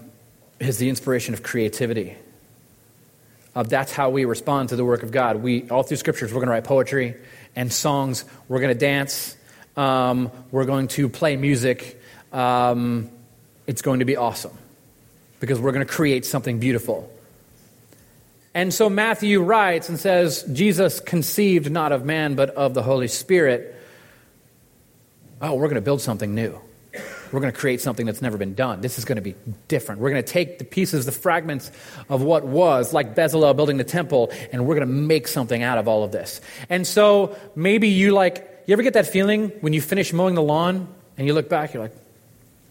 is 0.60 0.80
the 0.80 0.90
inspiration 0.90 1.36
of 1.36 1.44
creativity. 1.44 2.16
Uh, 3.56 3.62
that's 3.62 3.92
how 3.92 4.10
we 4.10 4.26
respond 4.26 4.70
to 4.70 4.76
the 4.76 4.84
work 4.84 5.04
of 5.04 5.12
God. 5.12 5.38
We 5.44 5.70
all 5.70 5.84
through 5.84 5.98
scriptures, 5.98 6.32
we're 6.34 6.40
going 6.40 6.48
to 6.48 6.54
write 6.54 6.64
poetry 6.64 7.16
and 7.56 7.72
songs. 7.72 8.26
We're 8.48 8.62
going 8.62 8.74
to 8.74 8.80
dance. 8.80 9.38
Um, 9.78 10.32
we're 10.50 10.66
going 10.66 10.88
to 10.90 11.08
play 11.08 11.38
music. 11.38 12.02
Um, 12.34 13.12
it's 13.68 13.84
going 13.84 14.00
to 14.00 14.06
be 14.06 14.18
awesome 14.18 14.58
because 15.40 15.60
we're 15.60 15.72
going 15.72 15.86
to 15.86 15.94
create 15.94 16.26
something 16.26 16.58
beautiful. 16.58 17.12
And 18.54 18.74
so 18.74 18.90
Matthew 18.90 19.42
writes 19.42 19.88
and 19.88 20.00
says, 20.00 20.44
Jesus 20.52 21.00
conceived 21.00 21.72
not 21.72 21.92
of 21.92 22.04
man, 22.04 22.36
but 22.36 22.50
of 22.52 22.74
the 22.74 22.84
Holy 22.84 23.08
Spirit. 23.08 23.76
Oh, 25.42 25.56
we're 25.56 25.68
going 25.68 25.76
to 25.76 25.82
build 25.82 26.02
something 26.02 26.36
new. 26.36 26.60
We're 27.32 27.40
going 27.40 27.54
to 27.54 27.58
create 27.58 27.80
something 27.80 28.06
that's 28.06 28.22
never 28.22 28.38
been 28.38 28.56
done. 28.56 28.82
This 28.82 29.00
is 29.00 29.06
going 29.06 29.16
to 29.16 29.22
be 29.22 29.36
different. 29.70 30.02
We're 30.02 30.10
going 30.10 30.22
to 30.22 30.30
take 30.30 30.60
the 30.60 30.66
pieces, 30.66 31.06
the 31.06 31.14
fragments 31.14 31.72
of 32.10 32.22
what 32.22 32.44
was, 32.44 32.94
like 32.94 33.16
Bezalel 33.16 33.56
building 33.56 33.78
the 33.78 33.86
temple, 33.86 34.34
and 34.52 34.68
we're 34.68 34.76
going 34.76 34.88
to 34.88 34.94
make 34.94 35.30
something 35.30 35.64
out 35.64 35.78
of 35.78 35.88
all 35.88 36.04
of 36.04 36.12
this. 36.12 36.42
And 36.70 36.86
so 36.86 37.38
maybe 37.56 37.88
you 37.88 38.12
like, 38.12 38.64
you 38.68 38.74
ever 38.74 38.84
get 38.84 38.94
that 38.94 39.08
feeling 39.08 39.48
when 39.62 39.72
you 39.72 39.80
finish 39.80 40.12
mowing 40.12 40.36
the 40.36 40.44
lawn 40.44 40.90
and 41.18 41.26
you 41.26 41.34
look 41.34 41.48
back, 41.48 41.74
you're 41.74 41.84
like, 41.84 41.96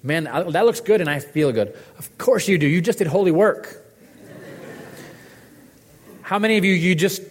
man, 0.03 0.25
that 0.25 0.66
looks 0.66 0.81
good 0.81 1.01
and 1.01 1.09
I 1.09 1.21
feel 1.21 1.53
good. 1.53 1.75
Of 1.99 2.19
course 2.19 2.47
you 2.47 2.59
do. 2.59 2.66
You 2.66 2.83
just 2.83 2.99
did 2.99 3.07
holy 3.07 3.31
work. 3.31 3.80
How 6.31 6.38
many 6.38 6.59
of 6.59 6.64
you, 6.64 6.73
you 6.73 6.95
just, 6.95 7.23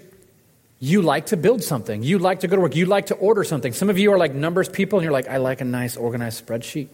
you 0.82 1.02
like 1.02 1.28
to 1.28 1.38
build 1.38 1.64
something? 1.64 2.04
You 2.04 2.20
like 2.20 2.42
to 2.42 2.50
go 2.50 2.58
to 2.58 2.62
work. 2.62 2.76
You 2.76 2.86
like 2.86 3.06
to 3.06 3.16
order 3.16 3.46
something. 3.46 3.72
Some 3.72 3.90
of 3.90 3.98
you 3.98 4.12
are 4.12 4.18
like 4.18 4.34
numbers 4.34 4.68
people 4.68 5.00
and 5.00 5.06
you're 5.06 5.14
like, 5.14 5.30
I 5.30 5.38
like 5.38 5.62
a 5.62 5.64
nice 5.64 5.96
organized 5.96 6.46
spreadsheet. 6.46 6.90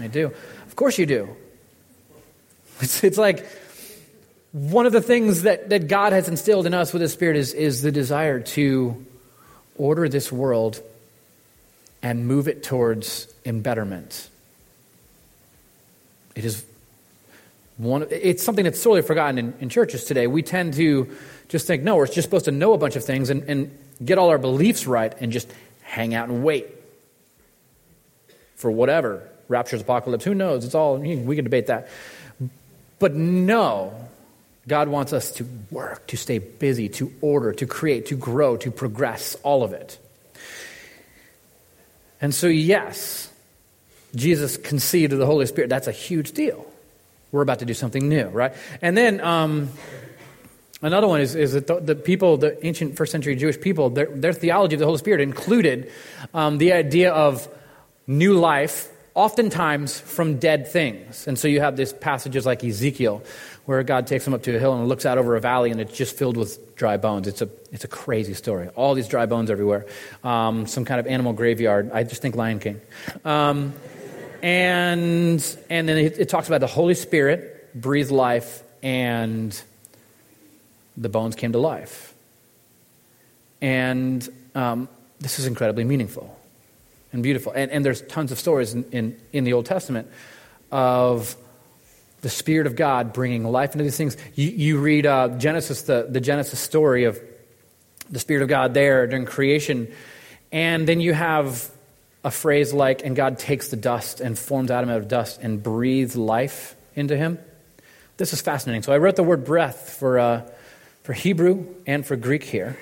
I 0.00 0.08
do. 0.08 0.32
Of 0.66 0.74
course 0.74 0.98
you 0.98 1.06
do. 1.06 1.28
It's, 2.80 3.04
it's 3.04 3.16
like 3.16 3.46
one 4.50 4.86
of 4.86 4.92
the 4.92 5.00
things 5.00 5.42
that, 5.42 5.68
that 5.68 5.86
God 5.86 6.12
has 6.12 6.28
instilled 6.28 6.66
in 6.66 6.74
us 6.74 6.92
with 6.92 7.00
His 7.00 7.12
Spirit 7.12 7.36
is, 7.36 7.54
is 7.54 7.80
the 7.80 7.92
desire 7.92 8.40
to 8.40 9.06
order 9.76 10.08
this 10.08 10.32
world 10.32 10.82
and 12.02 12.26
move 12.26 12.48
it 12.48 12.64
towards 12.64 13.32
embetterment. 13.44 14.28
It 16.34 16.44
is 16.44 16.64
one, 17.80 18.06
it's 18.10 18.42
something 18.42 18.64
that's 18.64 18.80
sorely 18.80 19.02
forgotten 19.02 19.38
in, 19.38 19.54
in 19.60 19.68
churches 19.70 20.04
today. 20.04 20.26
We 20.26 20.42
tend 20.42 20.74
to 20.74 21.16
just 21.48 21.66
think, 21.66 21.82
no, 21.82 21.96
we're 21.96 22.06
just 22.06 22.22
supposed 22.22 22.44
to 22.44 22.50
know 22.50 22.74
a 22.74 22.78
bunch 22.78 22.94
of 22.94 23.04
things 23.04 23.30
and, 23.30 23.42
and 23.44 23.76
get 24.04 24.18
all 24.18 24.28
our 24.28 24.38
beliefs 24.38 24.86
right 24.86 25.14
and 25.20 25.32
just 25.32 25.50
hang 25.82 26.14
out 26.14 26.28
and 26.28 26.44
wait 26.44 26.68
for 28.56 28.70
whatever 28.70 29.26
rapture's 29.48 29.80
apocalypse. 29.80 30.24
Who 30.24 30.34
knows? 30.34 30.64
It's 30.64 30.74
all, 30.74 30.98
we 30.98 31.34
can 31.34 31.44
debate 31.44 31.68
that. 31.68 31.88
But 32.98 33.14
no, 33.14 33.94
God 34.68 34.88
wants 34.88 35.14
us 35.14 35.32
to 35.32 35.46
work, 35.70 36.06
to 36.08 36.18
stay 36.18 36.38
busy, 36.38 36.90
to 36.90 37.10
order, 37.22 37.52
to 37.54 37.66
create, 37.66 38.06
to 38.06 38.14
grow, 38.14 38.58
to 38.58 38.70
progress, 38.70 39.36
all 39.42 39.64
of 39.64 39.72
it. 39.72 39.98
And 42.20 42.34
so, 42.34 42.46
yes, 42.46 43.32
Jesus 44.14 44.58
conceived 44.58 45.14
of 45.14 45.18
the 45.18 45.26
Holy 45.26 45.46
Spirit. 45.46 45.70
That's 45.70 45.86
a 45.86 45.92
huge 45.92 46.32
deal. 46.32 46.69
We're 47.32 47.42
about 47.42 47.60
to 47.60 47.64
do 47.64 47.74
something 47.74 48.08
new, 48.08 48.26
right? 48.28 48.52
And 48.82 48.96
then 48.96 49.20
um, 49.20 49.70
another 50.82 51.06
one 51.06 51.20
is, 51.20 51.34
is 51.34 51.52
that 51.52 51.66
the, 51.66 51.80
the, 51.80 51.94
people, 51.94 52.36
the 52.36 52.64
ancient 52.66 52.96
first 52.96 53.12
century 53.12 53.36
Jewish 53.36 53.60
people, 53.60 53.90
their, 53.90 54.06
their 54.06 54.32
theology 54.32 54.74
of 54.74 54.80
the 54.80 54.86
Holy 54.86 54.98
Spirit 54.98 55.20
included 55.20 55.90
um, 56.34 56.58
the 56.58 56.72
idea 56.72 57.12
of 57.12 57.48
new 58.06 58.34
life, 58.34 58.88
oftentimes 59.14 60.00
from 60.00 60.38
dead 60.38 60.66
things. 60.66 61.28
And 61.28 61.38
so 61.38 61.46
you 61.46 61.60
have 61.60 61.76
these 61.76 61.92
passages 61.92 62.46
like 62.46 62.64
Ezekiel, 62.64 63.22
where 63.66 63.82
God 63.84 64.08
takes 64.08 64.26
him 64.26 64.34
up 64.34 64.42
to 64.44 64.56
a 64.56 64.58
hill 64.58 64.74
and 64.74 64.88
looks 64.88 65.06
out 65.06 65.18
over 65.18 65.36
a 65.36 65.40
valley 65.40 65.70
and 65.70 65.80
it's 65.80 65.96
just 65.96 66.16
filled 66.16 66.36
with 66.36 66.74
dry 66.74 66.96
bones. 66.96 67.28
It's 67.28 67.42
a, 67.42 67.48
it's 67.70 67.84
a 67.84 67.88
crazy 67.88 68.34
story. 68.34 68.68
All 68.74 68.94
these 68.94 69.06
dry 69.06 69.26
bones 69.26 69.50
everywhere. 69.50 69.86
Um, 70.24 70.66
some 70.66 70.84
kind 70.84 70.98
of 70.98 71.06
animal 71.06 71.32
graveyard. 71.32 71.92
I 71.92 72.02
just 72.02 72.22
think 72.22 72.34
Lion 72.34 72.58
King. 72.58 72.80
And, 74.42 75.56
and 75.68 75.88
then 75.88 75.98
it, 75.98 76.18
it 76.18 76.28
talks 76.28 76.48
about 76.48 76.60
the 76.60 76.66
Holy 76.66 76.94
Spirit 76.94 77.72
breathed 77.74 78.10
life 78.10 78.62
and 78.82 79.60
the 80.96 81.08
bones 81.08 81.34
came 81.34 81.52
to 81.52 81.58
life. 81.58 82.14
And 83.60 84.26
um, 84.54 84.88
this 85.20 85.38
is 85.38 85.46
incredibly 85.46 85.84
meaningful 85.84 86.38
and 87.12 87.22
beautiful. 87.22 87.52
And, 87.52 87.70
and 87.70 87.84
there's 87.84 88.02
tons 88.02 88.32
of 88.32 88.38
stories 88.38 88.74
in, 88.74 88.84
in, 88.90 89.20
in, 89.32 89.44
the 89.44 89.52
Old 89.52 89.66
Testament 89.66 90.08
of 90.70 91.36
the 92.22 92.28
Spirit 92.28 92.66
of 92.66 92.76
God 92.76 93.12
bringing 93.12 93.44
life 93.44 93.72
into 93.72 93.84
these 93.84 93.96
things. 93.96 94.16
You, 94.34 94.48
you 94.48 94.78
read 94.78 95.06
uh, 95.06 95.28
Genesis, 95.38 95.82
the, 95.82 96.06
the 96.08 96.20
Genesis 96.20 96.60
story 96.60 97.04
of 97.04 97.18
the 98.10 98.18
Spirit 98.18 98.42
of 98.42 98.48
God 98.48 98.74
there 98.74 99.06
during 99.06 99.24
creation, 99.24 99.92
and 100.52 100.86
then 100.86 101.00
you 101.00 101.14
have 101.14 101.70
a 102.22 102.30
phrase 102.30 102.72
like, 102.72 103.04
and 103.04 103.16
God 103.16 103.38
takes 103.38 103.68
the 103.68 103.76
dust 103.76 104.20
and 104.20 104.38
forms 104.38 104.70
Adam 104.70 104.90
out 104.90 104.98
of 104.98 105.08
dust 105.08 105.40
and 105.42 105.62
breathes 105.62 106.16
life 106.16 106.76
into 106.94 107.16
him. 107.16 107.38
This 108.16 108.32
is 108.32 108.42
fascinating. 108.42 108.82
So 108.82 108.92
I 108.92 108.98
wrote 108.98 109.16
the 109.16 109.22
word 109.22 109.44
breath 109.44 109.96
for, 109.98 110.18
uh, 110.18 110.42
for 111.02 111.14
Hebrew 111.14 111.66
and 111.86 112.04
for 112.04 112.16
Greek 112.16 112.44
here. 112.44 112.78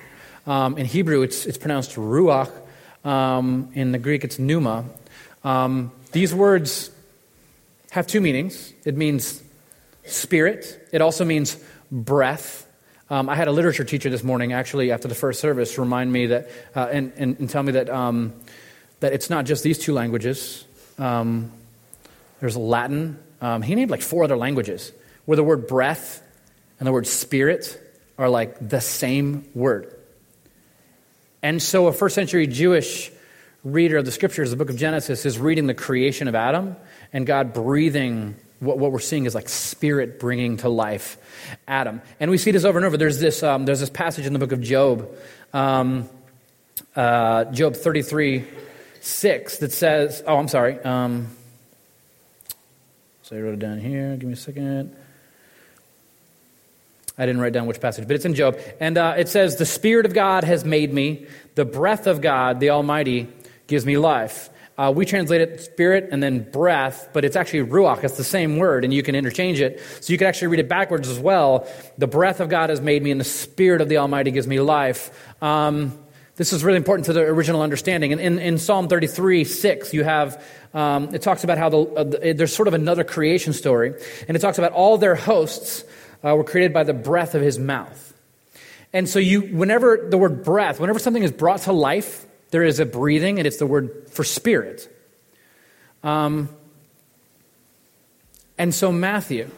Um, 0.46 0.78
in 0.78 0.86
Hebrew, 0.86 1.22
it's, 1.22 1.46
it's 1.46 1.58
pronounced 1.58 1.94
ruach. 1.94 2.50
Um, 3.04 3.70
in 3.74 3.92
the 3.92 3.98
Greek, 3.98 4.24
it's 4.24 4.38
pneuma. 4.38 4.84
Um, 5.44 5.92
these 6.10 6.34
words 6.34 6.90
have 7.90 8.06
two 8.06 8.20
meanings. 8.20 8.72
It 8.84 8.96
means 8.96 9.42
spirit. 10.04 10.88
It 10.92 11.00
also 11.00 11.24
means 11.24 11.56
breath. 11.92 12.66
Um, 13.10 13.28
I 13.28 13.36
had 13.36 13.48
a 13.48 13.52
literature 13.52 13.84
teacher 13.84 14.10
this 14.10 14.24
morning, 14.24 14.52
actually, 14.52 14.90
after 14.90 15.08
the 15.08 15.14
first 15.14 15.40
service, 15.40 15.78
remind 15.78 16.12
me 16.12 16.26
that, 16.26 16.50
uh, 16.74 16.88
and, 16.90 17.12
and, 17.16 17.38
and, 17.38 17.48
tell 17.48 17.62
me 17.62 17.72
that 17.72 17.88
um, 17.88 18.34
that 19.00 19.12
it's 19.12 19.30
not 19.30 19.46
just 19.46 19.62
these 19.62 19.78
two 19.78 19.92
languages. 19.92 20.64
Um, 20.98 21.52
there's 22.40 22.56
Latin. 22.56 23.18
Um, 23.40 23.62
he 23.62 23.74
named 23.74 23.90
like 23.90 24.02
four 24.02 24.24
other 24.24 24.36
languages 24.36 24.92
where 25.24 25.36
the 25.36 25.44
word 25.44 25.66
breath 25.66 26.22
and 26.78 26.86
the 26.86 26.92
word 26.92 27.06
spirit 27.06 27.80
are 28.16 28.28
like 28.28 28.68
the 28.68 28.80
same 28.80 29.48
word. 29.54 29.94
And 31.42 31.62
so 31.62 31.86
a 31.86 31.92
first 31.92 32.14
century 32.14 32.46
Jewish 32.46 33.12
reader 33.62 33.98
of 33.98 34.04
the 34.04 34.10
scriptures, 34.10 34.50
the 34.50 34.56
book 34.56 34.70
of 34.70 34.76
Genesis, 34.76 35.24
is 35.24 35.38
reading 35.38 35.66
the 35.66 35.74
creation 35.74 36.26
of 36.28 36.34
Adam 36.34 36.76
and 37.12 37.26
God 37.26 37.52
breathing. 37.52 38.34
What, 38.60 38.78
what 38.78 38.90
we're 38.90 38.98
seeing 38.98 39.26
is 39.26 39.34
like 39.34 39.48
spirit 39.48 40.18
bringing 40.18 40.56
to 40.58 40.68
life 40.68 41.16
Adam. 41.68 42.02
And 42.18 42.30
we 42.30 42.38
see 42.38 42.50
this 42.50 42.64
over 42.64 42.78
and 42.78 42.86
over. 42.86 42.96
There's 42.96 43.20
this, 43.20 43.42
um, 43.42 43.66
there's 43.66 43.80
this 43.80 43.90
passage 43.90 44.26
in 44.26 44.32
the 44.32 44.38
book 44.40 44.52
of 44.52 44.60
Job, 44.60 45.08
um, 45.52 46.08
uh, 46.96 47.44
Job 47.46 47.76
33 47.76 48.44
6 49.00 49.58
that 49.58 49.72
says, 49.72 50.22
oh, 50.26 50.36
I'm 50.36 50.48
sorry. 50.48 50.78
Um, 50.80 51.28
so 53.22 53.36
I 53.36 53.40
wrote 53.40 53.54
it 53.54 53.60
down 53.60 53.78
here. 53.78 54.16
Give 54.16 54.26
me 54.26 54.32
a 54.32 54.36
second. 54.36 54.96
I 57.18 57.26
didn't 57.26 57.40
write 57.40 57.52
down 57.52 57.66
which 57.66 57.80
passage, 57.80 58.06
but 58.06 58.14
it's 58.14 58.24
in 58.24 58.34
Job. 58.34 58.58
And 58.80 58.96
uh, 58.96 59.14
it 59.18 59.28
says, 59.28 59.56
The 59.56 59.66
Spirit 59.66 60.06
of 60.06 60.14
God 60.14 60.44
has 60.44 60.64
made 60.64 60.92
me. 60.92 61.26
The 61.56 61.64
breath 61.64 62.06
of 62.06 62.20
God, 62.20 62.60
the 62.60 62.70
Almighty, 62.70 63.28
gives 63.66 63.84
me 63.84 63.98
life. 63.98 64.50
Uh, 64.78 64.92
we 64.94 65.04
translate 65.04 65.40
it 65.40 65.60
spirit 65.60 66.08
and 66.12 66.22
then 66.22 66.48
breath, 66.50 67.08
but 67.12 67.24
it's 67.24 67.34
actually 67.34 67.68
ruach. 67.68 68.04
It's 68.04 68.16
the 68.16 68.22
same 68.22 68.58
word, 68.58 68.84
and 68.84 68.94
you 68.94 69.02
can 69.02 69.16
interchange 69.16 69.60
it. 69.60 69.82
So 70.00 70.12
you 70.12 70.18
can 70.18 70.28
actually 70.28 70.48
read 70.48 70.60
it 70.60 70.68
backwards 70.68 71.08
as 71.08 71.18
well. 71.18 71.66
The 71.98 72.06
breath 72.06 72.38
of 72.38 72.48
God 72.48 72.70
has 72.70 72.80
made 72.80 73.02
me, 73.02 73.10
and 73.10 73.20
the 73.20 73.24
Spirit 73.24 73.80
of 73.80 73.88
the 73.88 73.96
Almighty 73.96 74.30
gives 74.30 74.46
me 74.46 74.60
life. 74.60 75.10
Um, 75.42 75.98
this 76.38 76.52
is 76.52 76.62
really 76.62 76.76
important 76.76 77.06
to 77.06 77.12
the 77.12 77.22
original 77.22 77.62
understanding. 77.62 78.12
In, 78.12 78.20
in, 78.20 78.38
in 78.38 78.58
Psalm 78.58 78.86
33, 78.86 79.42
6, 79.42 79.92
you 79.92 80.04
have, 80.04 80.42
um, 80.72 81.12
it 81.12 81.20
talks 81.20 81.42
about 81.42 81.58
how 81.58 81.68
the, 81.68 81.78
uh, 81.78 82.04
the, 82.04 82.32
there's 82.32 82.54
sort 82.54 82.68
of 82.68 82.74
another 82.74 83.02
creation 83.02 83.52
story. 83.52 83.92
And 84.28 84.36
it 84.36 84.40
talks 84.40 84.56
about 84.56 84.70
all 84.70 84.98
their 84.98 85.16
hosts 85.16 85.84
uh, 86.24 86.36
were 86.36 86.44
created 86.44 86.72
by 86.72 86.84
the 86.84 86.94
breath 86.94 87.34
of 87.34 87.42
his 87.42 87.58
mouth. 87.58 88.14
And 88.92 89.08
so 89.08 89.18
you, 89.18 89.40
whenever 89.42 90.06
the 90.08 90.16
word 90.16 90.44
breath, 90.44 90.78
whenever 90.78 91.00
something 91.00 91.24
is 91.24 91.32
brought 91.32 91.62
to 91.62 91.72
life, 91.72 92.24
there 92.50 92.62
is 92.62 92.78
a 92.78 92.86
breathing, 92.86 93.38
and 93.38 93.46
it's 93.46 93.56
the 93.56 93.66
word 93.66 94.08
for 94.08 94.22
spirit. 94.22 94.88
Um, 96.04 96.48
and 98.56 98.72
so 98.72 98.92
Matthew, 98.92 99.50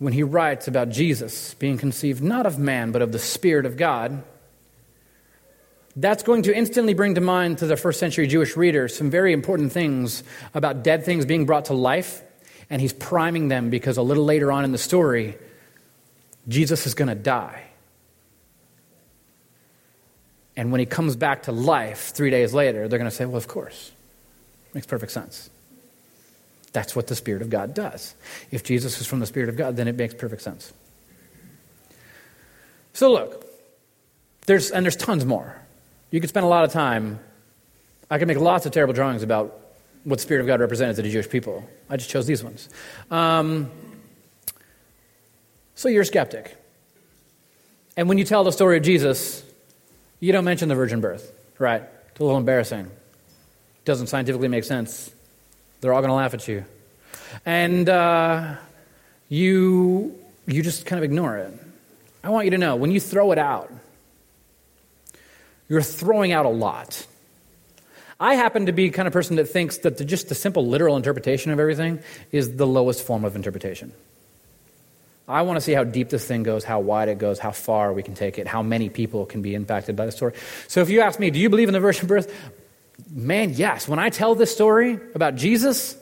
when 0.00 0.12
he 0.12 0.24
writes 0.24 0.66
about 0.66 0.88
Jesus 0.88 1.54
being 1.54 1.78
conceived 1.78 2.24
not 2.24 2.44
of 2.44 2.58
man, 2.58 2.90
but 2.90 3.02
of 3.02 3.12
the 3.12 3.20
Spirit 3.20 3.66
of 3.66 3.76
God, 3.76 4.24
that's 5.96 6.22
going 6.22 6.42
to 6.42 6.56
instantly 6.56 6.94
bring 6.94 7.14
to 7.14 7.20
mind 7.20 7.58
to 7.58 7.66
the 7.66 7.76
first 7.76 8.00
century 8.00 8.26
Jewish 8.26 8.56
reader 8.56 8.88
some 8.88 9.10
very 9.10 9.32
important 9.32 9.72
things 9.72 10.24
about 10.52 10.82
dead 10.82 11.04
things 11.04 11.24
being 11.24 11.46
brought 11.46 11.66
to 11.66 11.74
life. 11.74 12.22
And 12.70 12.80
he's 12.80 12.92
priming 12.92 13.48
them 13.48 13.70
because 13.70 13.98
a 13.98 14.02
little 14.02 14.24
later 14.24 14.50
on 14.50 14.64
in 14.64 14.72
the 14.72 14.78
story, 14.78 15.36
Jesus 16.48 16.86
is 16.86 16.94
going 16.94 17.08
to 17.08 17.14
die. 17.14 17.62
And 20.56 20.72
when 20.72 20.80
he 20.80 20.86
comes 20.86 21.14
back 21.14 21.44
to 21.44 21.52
life 21.52 22.12
three 22.14 22.30
days 22.30 22.54
later, 22.54 22.88
they're 22.88 22.98
going 22.98 23.10
to 23.10 23.14
say, 23.14 23.26
well, 23.26 23.36
of 23.36 23.48
course. 23.48 23.92
Makes 24.72 24.86
perfect 24.86 25.12
sense. 25.12 25.50
That's 26.72 26.96
what 26.96 27.06
the 27.06 27.14
Spirit 27.14 27.42
of 27.42 27.50
God 27.50 27.74
does. 27.74 28.14
If 28.50 28.64
Jesus 28.64 29.00
is 29.00 29.06
from 29.06 29.20
the 29.20 29.26
Spirit 29.26 29.48
of 29.48 29.56
God, 29.56 29.76
then 29.76 29.86
it 29.86 29.96
makes 29.96 30.14
perfect 30.14 30.42
sense. 30.42 30.72
So 32.92 33.12
look, 33.12 33.46
there's, 34.46 34.70
and 34.70 34.84
there's 34.84 34.96
tons 34.96 35.24
more. 35.24 35.60
You 36.10 36.20
could 36.20 36.28
spend 36.28 36.44
a 36.44 36.48
lot 36.48 36.64
of 36.64 36.72
time. 36.72 37.18
I 38.10 38.18
could 38.18 38.28
make 38.28 38.38
lots 38.38 38.66
of 38.66 38.72
terrible 38.72 38.94
drawings 38.94 39.22
about 39.22 39.60
what 40.04 40.16
the 40.16 40.22
Spirit 40.22 40.42
of 40.42 40.46
God 40.46 40.60
represented 40.60 40.96
to 40.96 41.02
the 41.02 41.10
Jewish 41.10 41.28
people. 41.28 41.68
I 41.88 41.96
just 41.96 42.10
chose 42.10 42.26
these 42.26 42.44
ones. 42.44 42.68
Um, 43.10 43.70
so 45.74 45.88
you're 45.88 46.02
a 46.02 46.06
skeptic. 46.06 46.56
And 47.96 48.08
when 48.08 48.18
you 48.18 48.24
tell 48.24 48.44
the 48.44 48.52
story 48.52 48.76
of 48.76 48.82
Jesus, 48.82 49.44
you 50.20 50.32
don't 50.32 50.44
mention 50.44 50.68
the 50.68 50.74
virgin 50.74 51.00
birth, 51.00 51.32
right? 51.58 51.82
It's 52.10 52.20
a 52.20 52.22
little 52.22 52.38
embarrassing. 52.38 52.90
Doesn't 53.84 54.06
scientifically 54.06 54.48
make 54.48 54.64
sense. 54.64 55.12
They're 55.80 55.92
all 55.92 56.00
going 56.00 56.10
to 56.10 56.14
laugh 56.14 56.34
at 56.34 56.46
you. 56.48 56.64
And 57.44 57.88
uh, 57.88 58.56
you, 59.28 60.18
you 60.46 60.62
just 60.62 60.86
kind 60.86 60.98
of 60.98 61.04
ignore 61.04 61.38
it. 61.38 61.52
I 62.22 62.30
want 62.30 62.46
you 62.46 62.52
to 62.52 62.58
know 62.58 62.76
when 62.76 62.90
you 62.90 63.00
throw 63.00 63.32
it 63.32 63.38
out, 63.38 63.70
you're 65.74 65.82
throwing 65.82 66.30
out 66.30 66.46
a 66.46 66.50
lot. 66.50 67.04
I 68.20 68.36
happen 68.36 68.66
to 68.66 68.72
be 68.72 68.90
kind 68.90 69.08
of 69.08 69.12
person 69.12 69.34
that 69.36 69.46
thinks 69.46 69.78
that 69.78 69.98
the, 69.98 70.04
just 70.04 70.28
the 70.28 70.36
simple 70.36 70.64
literal 70.68 70.96
interpretation 70.96 71.50
of 71.50 71.58
everything 71.58 71.98
is 72.30 72.56
the 72.56 72.66
lowest 72.66 73.04
form 73.04 73.24
of 73.24 73.34
interpretation. 73.34 73.92
I 75.26 75.42
want 75.42 75.56
to 75.56 75.60
see 75.60 75.72
how 75.72 75.82
deep 75.82 76.10
this 76.10 76.24
thing 76.24 76.44
goes, 76.44 76.62
how 76.62 76.78
wide 76.78 77.08
it 77.08 77.18
goes, 77.18 77.40
how 77.40 77.50
far 77.50 77.92
we 77.92 78.04
can 78.04 78.14
take 78.14 78.38
it, 78.38 78.46
how 78.46 78.62
many 78.62 78.88
people 78.88 79.26
can 79.26 79.42
be 79.42 79.56
impacted 79.56 79.96
by 79.96 80.06
the 80.06 80.12
story. 80.12 80.34
So 80.68 80.80
if 80.80 80.90
you 80.90 81.00
ask 81.00 81.18
me, 81.18 81.30
do 81.30 81.40
you 81.40 81.50
believe 81.50 81.68
in 81.68 81.74
the 81.74 81.80
virgin 81.80 82.06
birth? 82.06 82.32
Man, 83.10 83.52
yes. 83.54 83.88
When 83.88 83.98
I 83.98 84.10
tell 84.10 84.36
this 84.36 84.52
story 84.52 85.00
about 85.16 85.34
Jesus, 85.34 85.96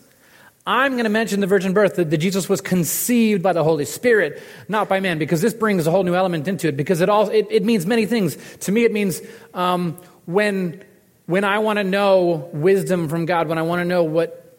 I'm 0.66 0.92
going 0.92 1.04
to 1.04 1.10
mention 1.10 1.40
the 1.40 1.48
virgin 1.48 1.72
birth, 1.72 1.96
that, 1.96 2.10
that, 2.10 2.18
Jesus 2.18 2.48
was 2.48 2.60
conceived 2.60 3.42
by 3.42 3.52
the 3.52 3.64
Holy 3.64 3.84
Spirit, 3.84 4.40
not 4.68 4.88
by 4.88 5.00
man, 5.00 5.18
because 5.18 5.40
this 5.40 5.54
brings 5.54 5.86
a 5.88 5.90
whole 5.90 6.04
new 6.04 6.14
element 6.14 6.46
into 6.46 6.68
it, 6.68 6.76
because 6.76 7.00
it, 7.00 7.08
all, 7.08 7.28
it, 7.30 7.48
it 7.50 7.64
means 7.64 7.84
many 7.84 8.06
things. 8.06 8.36
To 8.58 8.72
me, 8.72 8.84
it 8.84 8.92
means 8.92 9.20
um, 9.54 9.98
when, 10.26 10.84
when 11.26 11.42
I 11.42 11.58
want 11.58 11.78
to 11.78 11.84
know 11.84 12.48
wisdom 12.52 13.08
from 13.08 13.26
God, 13.26 13.48
when 13.48 13.58
I 13.58 13.62
want 13.62 13.80
to 13.80 13.84
know 13.84 14.04
what, 14.04 14.56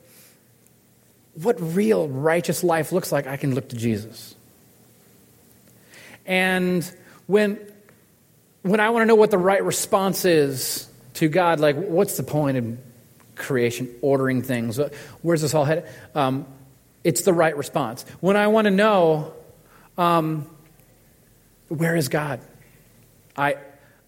what 1.36 1.56
real 1.74 2.10
righteous 2.10 2.66
life 2.66 2.92
looks 2.92 3.14
like, 3.14 3.26
I 3.26 3.38
can 3.38 3.56
look 3.56 3.70
to 3.70 3.78
Jesus. 3.78 4.36
And 6.26 6.90
when, 7.28 7.60
when 8.62 8.82
I 8.82 8.90
want 8.90 9.04
to 9.04 9.06
know 9.06 9.16
what 9.16 9.32
the 9.32 9.38
right 9.38 9.64
response 9.64 10.26
is 10.26 10.90
to 11.16 11.30
God, 11.30 11.62
like, 11.62 11.78
what's 11.78 12.18
the 12.18 12.24
point 12.24 12.58
in 12.58 12.78
creation, 13.36 13.94
ordering 14.02 14.42
things? 14.42 14.80
Where's 15.22 15.42
this 15.42 15.54
all 15.54 15.66
headed? 15.66 15.86
Um, 16.16 16.46
it's 17.04 17.22
the 17.22 17.34
right 17.34 17.56
response. 17.56 18.06
When 18.20 18.38
I 18.38 18.48
want 18.48 18.66
to 18.66 18.72
know, 18.72 19.34
um, 19.98 20.48
where 21.68 21.96
is 21.96 22.08
God? 22.08 22.40
I, 23.36 23.58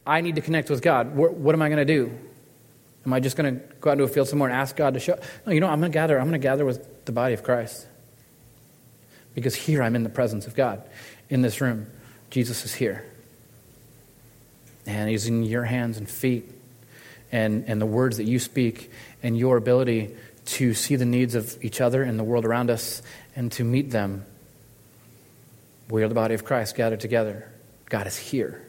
I 0.06 0.22
need 0.22 0.36
to 0.36 0.42
connect 0.42 0.70
with 0.70 0.82
God. 0.82 1.16
What, 1.16 1.34
what 1.34 1.56
am 1.56 1.62
I 1.62 1.70
going 1.70 1.86
to 1.86 1.94
do? 1.94 2.18
Am 3.06 3.14
I 3.14 3.20
just 3.20 3.38
going 3.38 3.56
to 3.56 3.66
go 3.82 3.92
out 3.92 3.94
into 3.94 4.04
a 4.04 4.08
field 4.08 4.28
somewhere 4.28 4.50
and 4.50 4.58
ask 4.58 4.76
God 4.76 4.94
to 4.96 5.00
show? 5.00 5.20
No, 5.46 5.52
you 5.52 5.60
know, 5.60 5.68
I'm 5.68 5.80
going 5.80 5.92
to 5.92 5.96
gather. 5.96 6.18
I'm 6.18 6.28
going 6.28 6.40
to 6.40 6.46
gather 6.46 6.66
with 6.66 7.06
the 7.06 7.12
body 7.12 7.34
of 7.34 7.44
Christ. 7.44 7.86
Because 9.34 9.54
here 9.54 9.84
I'm 9.84 9.96
in 9.96 10.04
the 10.04 10.10
presence 10.10 10.48
of 10.48 10.56
God 10.56 10.82
in 11.30 11.42
this 11.42 11.62
room. 11.62 11.88
Jesus 12.30 12.66
is 12.66 12.74
here. 12.74 13.06
And 14.88 15.10
he's 15.10 15.28
in 15.28 15.44
your 15.44 15.64
hands 15.64 15.98
and 15.98 16.10
feet. 16.10 16.52
And, 17.32 17.66
and 17.68 17.82
the 17.82 17.86
words 17.86 18.18
that 18.18 18.26
you 18.26 18.40
speak 18.40 18.92
and 19.24 19.38
your 19.38 19.58
ability 19.58 20.16
to 20.46 20.74
see 20.74 20.96
the 20.96 21.06
needs 21.06 21.36
of 21.36 21.58
each 21.64 21.82
other 21.82 22.04
and 22.04 22.20
the 22.20 22.24
world 22.24 22.46
around 22.46 22.70
us 22.70 23.02
and 23.36 23.52
to 23.54 23.64
meet 23.64 23.92
them. 23.92 24.26
We 25.90 26.04
are 26.04 26.08
the 26.08 26.16
body 26.16 26.34
of 26.36 26.46
Christ 26.46 26.76
gathered 26.76 27.00
together. 27.00 27.52
God 27.90 28.08
is 28.08 28.18
here. 28.18 28.62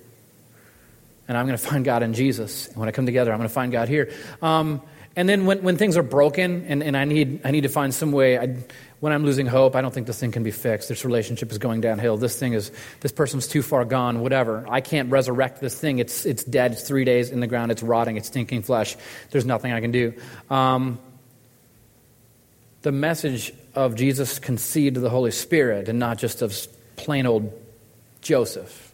And 1.28 1.36
I'm 1.36 1.46
going 1.46 1.58
to 1.58 1.64
find 1.64 1.84
God 1.84 2.02
in 2.02 2.14
Jesus. 2.14 2.68
And 2.68 2.76
when 2.76 2.88
I 2.88 2.92
come 2.92 3.06
together, 3.06 3.32
I'm 3.32 3.38
going 3.38 3.48
to 3.48 3.54
find 3.54 3.72
God 3.72 3.88
here. 3.88 4.12
Um, 4.40 4.80
and 5.16 5.26
then 5.26 5.46
when, 5.46 5.62
when 5.62 5.78
things 5.78 5.96
are 5.96 6.02
broken 6.02 6.66
and, 6.66 6.82
and 6.82 6.94
I, 6.94 7.06
need, 7.06 7.40
I 7.42 7.50
need 7.50 7.62
to 7.62 7.70
find 7.70 7.94
some 7.94 8.12
way, 8.12 8.38
I, 8.38 8.54
when 9.00 9.14
I'm 9.14 9.24
losing 9.24 9.46
hope, 9.46 9.74
I 9.74 9.80
don't 9.80 9.92
think 9.92 10.06
this 10.06 10.20
thing 10.20 10.30
can 10.30 10.42
be 10.42 10.50
fixed. 10.50 10.90
This 10.90 11.06
relationship 11.06 11.50
is 11.50 11.56
going 11.56 11.80
downhill. 11.80 12.18
This 12.18 12.38
thing 12.38 12.52
is, 12.52 12.70
this 13.00 13.12
person's 13.12 13.48
too 13.48 13.62
far 13.62 13.86
gone, 13.86 14.20
whatever. 14.20 14.66
I 14.68 14.82
can't 14.82 15.10
resurrect 15.10 15.60
this 15.60 15.74
thing. 15.78 16.00
It's, 16.00 16.26
it's 16.26 16.44
dead. 16.44 16.72
It's 16.72 16.82
three 16.86 17.04
days 17.04 17.30
in 17.30 17.40
the 17.40 17.46
ground. 17.46 17.72
It's 17.72 17.82
rotting. 17.82 18.18
It's 18.18 18.28
stinking 18.28 18.62
flesh. 18.62 18.94
There's 19.30 19.46
nothing 19.46 19.72
I 19.72 19.80
can 19.80 19.90
do. 19.90 20.12
Um, 20.50 20.98
the 22.82 22.92
message 22.92 23.54
of 23.74 23.94
Jesus 23.94 24.38
conceived 24.38 24.98
of 24.98 25.02
the 25.02 25.10
Holy 25.10 25.30
Spirit 25.30 25.88
and 25.88 25.98
not 25.98 26.18
just 26.18 26.42
of 26.42 26.54
plain 26.96 27.26
old 27.26 27.52
Joseph 28.20 28.92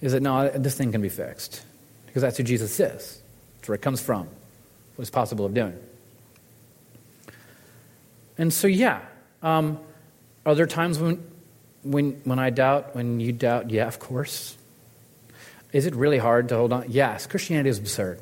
is 0.00 0.12
that 0.12 0.20
no, 0.22 0.48
this 0.50 0.74
thing 0.74 0.92
can 0.92 1.00
be 1.00 1.08
fixed 1.08 1.62
because 2.06 2.22
that's 2.22 2.36
who 2.36 2.42
Jesus 2.44 2.78
is. 2.78 3.19
Where 3.70 3.76
it 3.76 3.82
comes 3.82 4.02
from, 4.02 4.26
what 4.96 5.02
is 5.04 5.10
possible 5.10 5.46
of 5.46 5.54
doing. 5.54 5.78
And 8.36 8.52
so, 8.52 8.66
yeah, 8.66 9.00
um, 9.44 9.78
are 10.44 10.56
there 10.56 10.66
times 10.66 10.98
when, 10.98 11.22
when, 11.84 12.20
when 12.24 12.40
I 12.40 12.50
doubt, 12.50 12.96
when 12.96 13.20
you 13.20 13.30
doubt? 13.30 13.70
Yeah, 13.70 13.86
of 13.86 14.00
course. 14.00 14.56
Is 15.72 15.86
it 15.86 15.94
really 15.94 16.18
hard 16.18 16.48
to 16.48 16.56
hold 16.56 16.72
on? 16.72 16.86
Yes, 16.88 17.28
Christianity 17.28 17.68
is 17.68 17.78
absurd. 17.78 18.20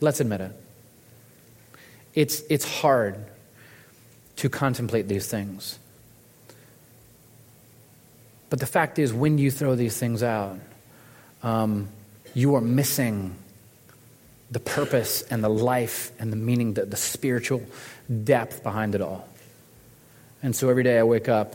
Let's 0.00 0.20
admit 0.20 0.40
it. 0.40 0.52
It's, 2.14 2.40
it's 2.48 2.64
hard 2.64 3.22
to 4.36 4.48
contemplate 4.48 5.08
these 5.08 5.26
things. 5.26 5.78
But 8.48 8.60
the 8.60 8.66
fact 8.66 8.98
is, 8.98 9.12
when 9.12 9.36
you 9.36 9.50
throw 9.50 9.74
these 9.74 9.98
things 9.98 10.22
out, 10.22 10.58
um, 11.42 11.90
you 12.32 12.54
are 12.54 12.62
missing 12.62 13.34
the 14.50 14.60
purpose 14.60 15.22
and 15.22 15.42
the 15.44 15.48
life 15.48 16.12
and 16.18 16.32
the 16.32 16.36
meaning, 16.36 16.74
the, 16.74 16.86
the 16.86 16.96
spiritual 16.96 17.62
depth 18.24 18.62
behind 18.62 18.94
it 18.94 19.00
all. 19.00 19.28
And 20.42 20.54
so 20.54 20.68
every 20.68 20.84
day 20.84 20.98
I 20.98 21.02
wake 21.02 21.28
up 21.28 21.54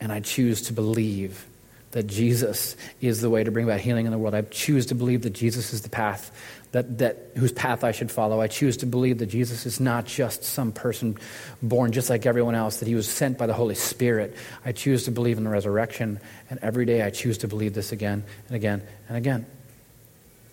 and 0.00 0.12
I 0.12 0.20
choose 0.20 0.62
to 0.62 0.72
believe 0.72 1.46
that 1.90 2.06
Jesus 2.06 2.76
is 3.00 3.20
the 3.20 3.28
way 3.28 3.44
to 3.44 3.50
bring 3.50 3.66
about 3.66 3.80
healing 3.80 4.06
in 4.06 4.12
the 4.12 4.18
world. 4.18 4.34
I 4.34 4.42
choose 4.42 4.86
to 4.86 4.94
believe 4.94 5.22
that 5.22 5.34
Jesus 5.34 5.74
is 5.74 5.82
the 5.82 5.90
path 5.90 6.30
that, 6.72 6.98
that 6.98 7.18
whose 7.36 7.52
path 7.52 7.84
I 7.84 7.92
should 7.92 8.10
follow. 8.10 8.40
I 8.40 8.48
choose 8.48 8.78
to 8.78 8.86
believe 8.86 9.18
that 9.18 9.26
Jesus 9.26 9.66
is 9.66 9.78
not 9.78 10.06
just 10.06 10.42
some 10.42 10.72
person 10.72 11.16
born 11.62 11.92
just 11.92 12.10
like 12.10 12.26
everyone 12.26 12.54
else, 12.54 12.78
that 12.78 12.88
he 12.88 12.94
was 12.94 13.08
sent 13.08 13.38
by 13.38 13.46
the 13.46 13.52
Holy 13.52 13.74
Spirit. 13.74 14.34
I 14.64 14.72
choose 14.72 15.04
to 15.04 15.10
believe 15.10 15.38
in 15.38 15.44
the 15.44 15.50
resurrection, 15.50 16.18
and 16.50 16.58
every 16.62 16.86
day 16.86 17.02
I 17.02 17.10
choose 17.10 17.38
to 17.38 17.48
believe 17.48 17.74
this 17.74 17.92
again 17.92 18.24
and 18.48 18.56
again 18.56 18.82
and 19.08 19.16
again. 19.16 19.46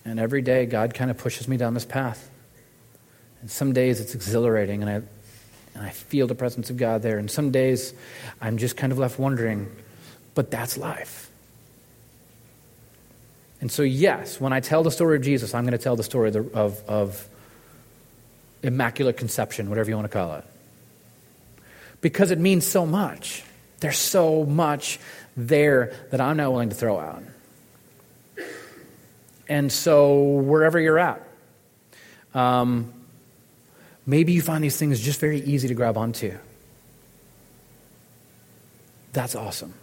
And 0.04 0.18
every 0.18 0.42
day, 0.42 0.66
God 0.66 0.94
kind 0.94 1.10
of 1.10 1.18
pushes 1.18 1.46
me 1.46 1.56
down 1.56 1.74
this 1.74 1.84
path. 1.84 2.30
And 3.40 3.50
some 3.50 3.72
days 3.72 4.00
it's 4.00 4.14
exhilarating, 4.14 4.82
and 4.82 4.90
I, 4.90 4.94
and 5.74 5.86
I 5.86 5.90
feel 5.90 6.26
the 6.26 6.34
presence 6.34 6.70
of 6.70 6.76
God 6.76 7.02
there. 7.02 7.18
And 7.18 7.30
some 7.30 7.50
days 7.50 7.94
I'm 8.40 8.58
just 8.58 8.76
kind 8.76 8.92
of 8.92 8.98
left 8.98 9.18
wondering, 9.18 9.70
but 10.34 10.50
that's 10.50 10.76
life. 10.76 11.30
And 13.60 13.70
so, 13.70 13.82
yes, 13.82 14.40
when 14.40 14.52
I 14.52 14.60
tell 14.60 14.82
the 14.82 14.90
story 14.90 15.16
of 15.16 15.22
Jesus, 15.22 15.54
I'm 15.54 15.64
going 15.64 15.72
to 15.72 15.78
tell 15.78 15.96
the 15.96 16.02
story 16.02 16.30
of, 16.30 16.54
of, 16.54 16.82
of 16.88 17.28
immaculate 18.62 19.16
conception, 19.16 19.68
whatever 19.68 19.90
you 19.90 19.96
want 19.96 20.10
to 20.10 20.12
call 20.12 20.34
it. 20.36 20.44
Because 22.00 22.30
it 22.30 22.38
means 22.38 22.66
so 22.66 22.86
much. 22.86 23.42
There's 23.80 23.98
so 23.98 24.44
much 24.44 24.98
there 25.36 25.94
that 26.10 26.20
I'm 26.20 26.38
not 26.38 26.50
willing 26.50 26.70
to 26.70 26.74
throw 26.74 26.98
out. 26.98 27.22
And 29.50 29.70
so, 29.72 30.22
wherever 30.22 30.78
you're 30.78 31.00
at, 31.00 31.20
um, 32.34 32.92
maybe 34.06 34.32
you 34.32 34.42
find 34.42 34.62
these 34.62 34.76
things 34.76 35.00
just 35.00 35.18
very 35.18 35.40
easy 35.40 35.66
to 35.66 35.74
grab 35.74 35.96
onto. 35.96 36.38
That's 39.12 39.34
awesome. 39.34 39.74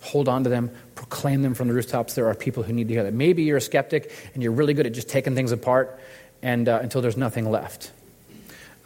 Hold 0.00 0.28
on 0.28 0.42
to 0.42 0.50
them, 0.50 0.72
proclaim 0.96 1.42
them 1.42 1.54
from 1.54 1.68
the 1.68 1.74
rooftops. 1.74 2.14
There 2.14 2.26
are 2.26 2.34
people 2.34 2.64
who 2.64 2.72
need 2.72 2.88
to 2.88 2.94
hear 2.94 3.04
that. 3.04 3.14
Maybe 3.14 3.44
you're 3.44 3.58
a 3.58 3.60
skeptic 3.60 4.12
and 4.34 4.42
you're 4.42 4.50
really 4.50 4.74
good 4.74 4.86
at 4.86 4.92
just 4.92 5.08
taking 5.08 5.36
things 5.36 5.52
apart 5.52 6.00
and, 6.42 6.68
uh, 6.68 6.80
until 6.82 7.00
there's 7.00 7.16
nothing 7.16 7.48
left. 7.48 7.92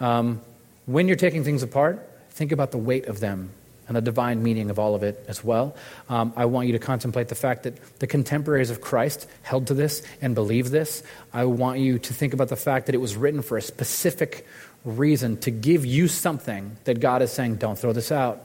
Um, 0.01 0.43
when 0.85 1.09
you're 1.09 1.17
taking 1.17 1.45
things 1.45 1.63
apart, 1.63 2.07
think 2.29 2.53
about 2.53 2.73
the 2.73 2.79
weight 2.79 3.07
of 3.07 3.21
them 3.21 3.53
and 3.91 3.97
the 3.97 4.01
divine 4.01 4.41
meaning 4.41 4.71
of 4.71 4.79
all 4.79 4.95
of 4.95 5.03
it 5.03 5.25
as 5.27 5.43
well. 5.43 5.75
Um, 6.09 6.33
I 6.37 6.45
want 6.45 6.69
you 6.69 6.75
to 6.75 6.79
contemplate 6.79 7.27
the 7.27 7.35
fact 7.35 7.65
that 7.65 7.99
the 7.99 8.07
contemporaries 8.07 8.71
of 8.71 8.81
Christ 8.81 9.27
held 9.43 9.67
to 9.67 9.75
this 9.75 10.05
and 10.23 10.33
believed 10.33 10.71
this. 10.71 11.03
I 11.33 11.47
want 11.47 11.81
you 11.81 11.99
to 11.99 12.15
think 12.15 12.33
about 12.33 12.51
the 12.51 12.57
fact 12.57 12.87
that 12.87 12.95
it 12.95 12.99
was 12.99 13.17
written 13.17 13.43
for 13.43 13.59
a 13.59 13.63
specific 13.63 14.47
reason 14.85 15.39
to 15.39 15.51
give 15.51 15.85
you 15.85 16.07
something 16.07 16.77
that 16.85 17.01
God 17.01 17.21
is 17.21 17.33
saying, 17.33 17.57
don't 17.57 17.77
throw 17.77 17.93
this 17.93 18.13
out. 18.13 18.41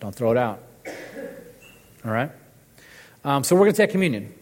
Don't 0.00 0.14
throw 0.14 0.32
it 0.32 0.36
out. 0.36 0.62
All 2.04 2.12
right? 2.12 2.30
Um, 3.24 3.42
so 3.42 3.56
we're 3.56 3.64
going 3.64 3.72
to 3.72 3.78
take 3.78 3.92
communion. 3.92 4.34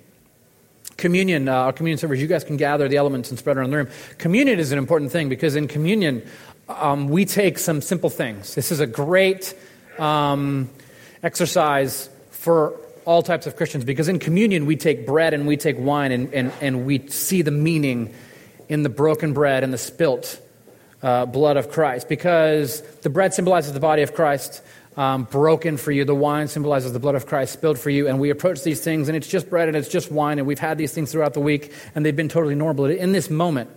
Communion, 0.97 1.49
uh, 1.49 1.53
our 1.53 1.73
communion 1.73 1.99
servers, 1.99 2.21
you 2.21 2.27
guys 2.27 2.43
can 2.43 2.57
gather 2.57 2.89
the 2.89 2.97
elements 2.97 3.31
and 3.31 3.39
spread 3.39 3.59
around 3.59 3.71
the 3.71 3.77
room. 3.77 3.89
Communion 4.19 4.59
is 4.59 4.73
an 4.73 4.79
important 4.79 5.13
thing 5.13 5.29
because 5.29 5.55
in 5.55 5.69
communion, 5.69 6.29
um, 6.69 7.09
we 7.09 7.25
take 7.25 7.61
some 7.61 7.81
simple 7.81 8.11
things. 8.11 8.57
This 8.57 8.73
is 8.73 8.81
a 8.81 8.89
great 8.89 9.55
um, 9.99 10.71
exercise 11.23 12.09
for 12.31 12.79
all 13.05 13.23
types 13.23 13.47
of 13.47 13.57
Christians 13.57 13.85
because 13.85 14.09
in 14.09 14.19
communion 14.19 14.67
we 14.67 14.77
take 14.77 15.07
bread 15.07 15.33
and 15.33 15.47
we 15.47 15.57
take 15.57 15.79
wine 15.79 16.13
and, 16.13 16.35
and, 16.35 16.53
and 16.61 16.85
we 16.85 17.09
see 17.09 17.41
the 17.41 17.51
meaning 17.51 18.15
in 18.69 18.83
the 18.83 18.91
broken 18.91 19.33
bread 19.33 19.65
and 19.65 19.73
the 19.73 19.79
spilt 19.79 20.41
uh, 21.03 21.25
blood 21.25 21.57
of 21.57 21.71
Christ 21.71 22.09
because 22.09 22.83
the 22.99 23.11
bread 23.11 23.33
symbolizes 23.33 23.73
the 23.73 23.81
body 23.81 24.03
of 24.03 24.15
Christ. 24.15 24.63
Um, 24.97 25.29
broken 25.31 25.77
for 25.77 25.93
you. 25.93 26.05
The 26.05 26.13
wine 26.13 26.49
symbolizes 26.49 26.93
the 26.93 26.99
blood 26.99 27.15
of 27.15 27.25
Christ 27.25 27.53
spilled 27.53 27.79
for 27.79 27.89
you. 27.89 28.09
And 28.09 28.19
we 28.19 28.31
approach 28.31 28.65
these 28.65 28.81
things, 28.81 29.07
and 29.07 29.17
it's 29.17 29.29
just 29.29 29.49
bread 29.49 29.69
and 29.69 29.77
it's 29.77 29.89
just 29.89 30.11
wine, 30.11 30.39
and 30.39 30.47
we've 30.49 30.59
had 30.59 30.77
these 30.77 30.93
things 30.93 31.13
throughout 31.13 31.35
the 31.35 31.41
week, 31.41 31.73
and 31.95 32.05
they've 32.05 32.17
been 32.17 32.29
totally 32.29 32.57
normal. 32.57 32.87
In 32.87 33.13
this 33.13 33.31
moment, 33.31 33.71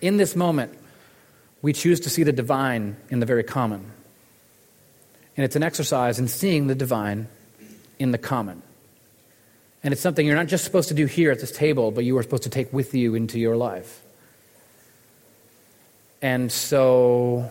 in 0.00 0.16
this 0.16 0.34
moment, 0.34 0.72
we 1.60 1.74
choose 1.74 2.00
to 2.00 2.08
see 2.08 2.22
the 2.22 2.32
divine 2.32 2.96
in 3.10 3.20
the 3.20 3.26
very 3.26 3.44
common. 3.44 3.92
And 5.36 5.44
it's 5.44 5.56
an 5.56 5.62
exercise 5.62 6.18
in 6.18 6.28
seeing 6.28 6.66
the 6.66 6.74
divine 6.74 7.28
in 7.98 8.10
the 8.10 8.18
common. 8.18 8.62
And 9.84 9.92
it's 9.92 10.00
something 10.00 10.26
you're 10.26 10.36
not 10.36 10.46
just 10.46 10.64
supposed 10.64 10.88
to 10.88 10.94
do 10.94 11.06
here 11.06 11.30
at 11.30 11.40
this 11.40 11.52
table, 11.52 11.90
but 11.90 12.04
you 12.04 12.16
are 12.18 12.22
supposed 12.22 12.44
to 12.44 12.50
take 12.50 12.72
with 12.72 12.94
you 12.94 13.14
into 13.14 13.38
your 13.38 13.56
life. 13.56 14.02
And 16.20 16.52
so 16.52 17.50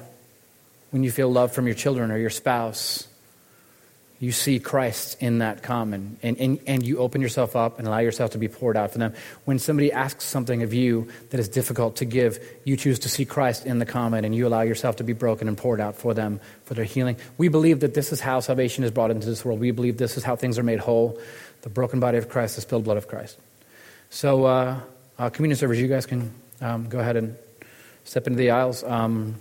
when 0.92 1.04
you 1.04 1.12
feel 1.12 1.30
love 1.30 1.52
from 1.52 1.68
your 1.68 1.76
children 1.76 2.12
or 2.12 2.18
your 2.18 2.30
spouse, 2.30 3.08
you 4.22 4.32
see 4.32 4.60
Christ 4.60 5.18
in 5.20 5.40
that 5.40 5.64
common, 5.64 6.20
and, 6.22 6.38
and, 6.38 6.60
and 6.68 6.86
you 6.86 7.00
open 7.00 7.22
yourself 7.22 7.56
up 7.56 7.80
and 7.80 7.88
allow 7.88 7.98
yourself 7.98 8.32
to 8.32 8.38
be 8.38 8.48
poured 8.48 8.78
out 8.78 8.92
for 8.92 9.00
them. 9.00 9.16
When 9.46 9.58
somebody 9.58 9.92
asks 9.92 10.26
something 10.26 10.62
of 10.62 10.76
you 10.76 11.08
that 11.32 11.40
is 11.40 11.50
difficult 11.50 11.96
to 11.98 12.06
give, 12.06 12.38
you 12.64 12.78
choose 12.78 13.00
to 13.00 13.10
see 13.10 13.26
Christ 13.26 13.66
in 13.66 13.80
the 13.80 13.86
common, 13.86 14.24
and 14.24 14.36
you 14.36 14.46
allow 14.46 14.62
yourself 14.62 14.98
to 14.98 15.04
be 15.04 15.14
broken 15.14 15.48
and 15.48 15.58
poured 15.58 15.82
out 15.82 15.96
for 15.96 16.14
them 16.14 16.40
for 16.66 16.76
their 16.76 16.86
healing. 16.86 17.18
We 17.40 17.48
believe 17.48 17.80
that 17.80 17.96
this 17.96 18.12
is 18.12 18.20
how 18.20 18.42
salvation 18.42 18.84
is 18.84 18.92
brought 18.92 19.10
into 19.10 19.26
this 19.26 19.44
world. 19.44 19.60
We 19.60 19.72
believe 19.72 19.98
this 19.98 20.18
is 20.18 20.24
how 20.24 20.36
things 20.36 20.60
are 20.60 20.64
made 20.64 20.80
whole 20.80 21.20
the 21.64 21.70
broken 21.70 22.00
body 22.00 22.20
of 22.20 22.30
Christ, 22.30 22.56
the 22.56 22.62
spilled 22.62 22.84
blood 22.84 22.98
of 22.98 23.08
Christ. 23.08 23.40
So, 24.12 24.46
uh, 24.46 24.80
uh, 25.18 25.30
communion 25.32 25.58
servers, 25.58 25.82
you 25.82 25.88
guys 25.88 26.06
can 26.06 26.32
um, 26.60 26.90
go 26.90 27.00
ahead 27.00 27.18
and 27.18 27.36
step 28.04 28.28
into 28.28 28.38
the 28.38 28.52
aisles. 28.52 28.84
Um, 28.84 29.36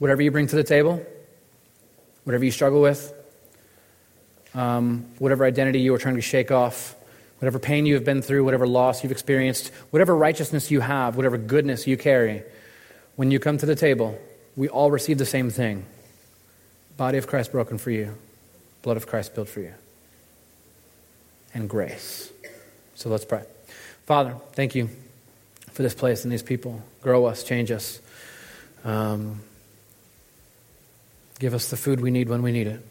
whatever 0.00 0.22
you 0.22 0.32
bring 0.32 0.48
to 0.48 0.56
the 0.56 0.64
table, 0.64 1.04
whatever 2.24 2.44
you 2.44 2.50
struggle 2.50 2.80
with, 2.80 3.12
um, 4.54 5.06
whatever 5.18 5.44
identity 5.44 5.80
you 5.80 5.94
are 5.94 5.98
trying 5.98 6.16
to 6.16 6.20
shake 6.20 6.50
off, 6.50 6.94
whatever 7.38 7.58
pain 7.58 7.86
you 7.86 7.94
have 7.94 8.04
been 8.04 8.22
through, 8.22 8.44
whatever 8.44 8.66
loss 8.66 9.02
you've 9.02 9.12
experienced, 9.12 9.68
whatever 9.90 10.14
righteousness 10.14 10.70
you 10.70 10.80
have, 10.80 11.16
whatever 11.16 11.38
goodness 11.38 11.86
you 11.86 11.96
carry, 11.96 12.42
when 13.16 13.30
you 13.30 13.38
come 13.38 13.58
to 13.58 13.66
the 13.66 13.74
table, 13.74 14.18
we 14.56 14.68
all 14.68 14.90
receive 14.90 15.18
the 15.18 15.26
same 15.26 15.50
thing 15.50 15.84
body 16.96 17.16
of 17.16 17.26
Christ 17.26 17.50
broken 17.50 17.78
for 17.78 17.90
you, 17.90 18.14
blood 18.82 18.98
of 18.98 19.06
Christ 19.06 19.32
spilled 19.32 19.48
for 19.48 19.60
you, 19.60 19.72
and 21.54 21.66
grace. 21.66 22.30
So 22.94 23.08
let's 23.08 23.24
pray. 23.24 23.42
Father, 24.04 24.36
thank 24.52 24.74
you 24.74 24.90
for 25.72 25.82
this 25.82 25.94
place 25.94 26.24
and 26.24 26.32
these 26.32 26.42
people. 26.42 26.82
Grow 27.00 27.24
us, 27.24 27.42
change 27.42 27.70
us. 27.70 28.00
Um, 28.84 29.40
Give 31.40 31.54
us 31.54 31.70
the 31.70 31.76
food 31.78 32.00
we 32.00 32.10
need 32.10 32.28
when 32.28 32.42
we 32.42 32.52
need 32.52 32.66
it. 32.66 32.86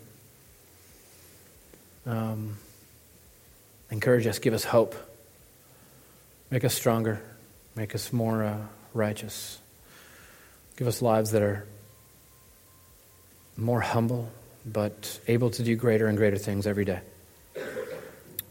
Um, 2.08 2.58
encourage 3.92 4.26
us, 4.26 4.40
give 4.40 4.56
us 4.56 4.64
hope. 4.64 4.96
Make 6.50 6.64
us 6.64 6.74
stronger, 6.74 7.22
make 7.76 7.94
us 7.94 8.12
more 8.12 8.44
uh, 8.44 8.58
righteous. 8.96 9.60
Give 10.78 10.88
us 10.88 11.00
lives 11.00 11.30
that 11.32 11.44
are 11.44 11.68
more 13.56 13.82
humble, 13.82 14.32
but 14.66 15.20
able 15.28 15.52
to 15.52 15.62
do 15.62 15.76
greater 15.76 16.08
and 16.08 16.18
greater 16.18 16.38
things 16.40 16.66
every 16.66 16.86
day. 16.86 17.02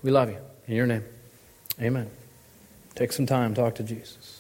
We 0.05 0.13
love 0.13 0.31
you. 0.31 0.39
In 0.69 0.77
your 0.77 0.87
name, 0.87 1.03
amen. 1.81 2.09
Take 2.95 3.11
some 3.11 3.27
time, 3.27 3.53
talk 3.53 3.75
to 3.77 3.83
Jesus. 3.83 4.38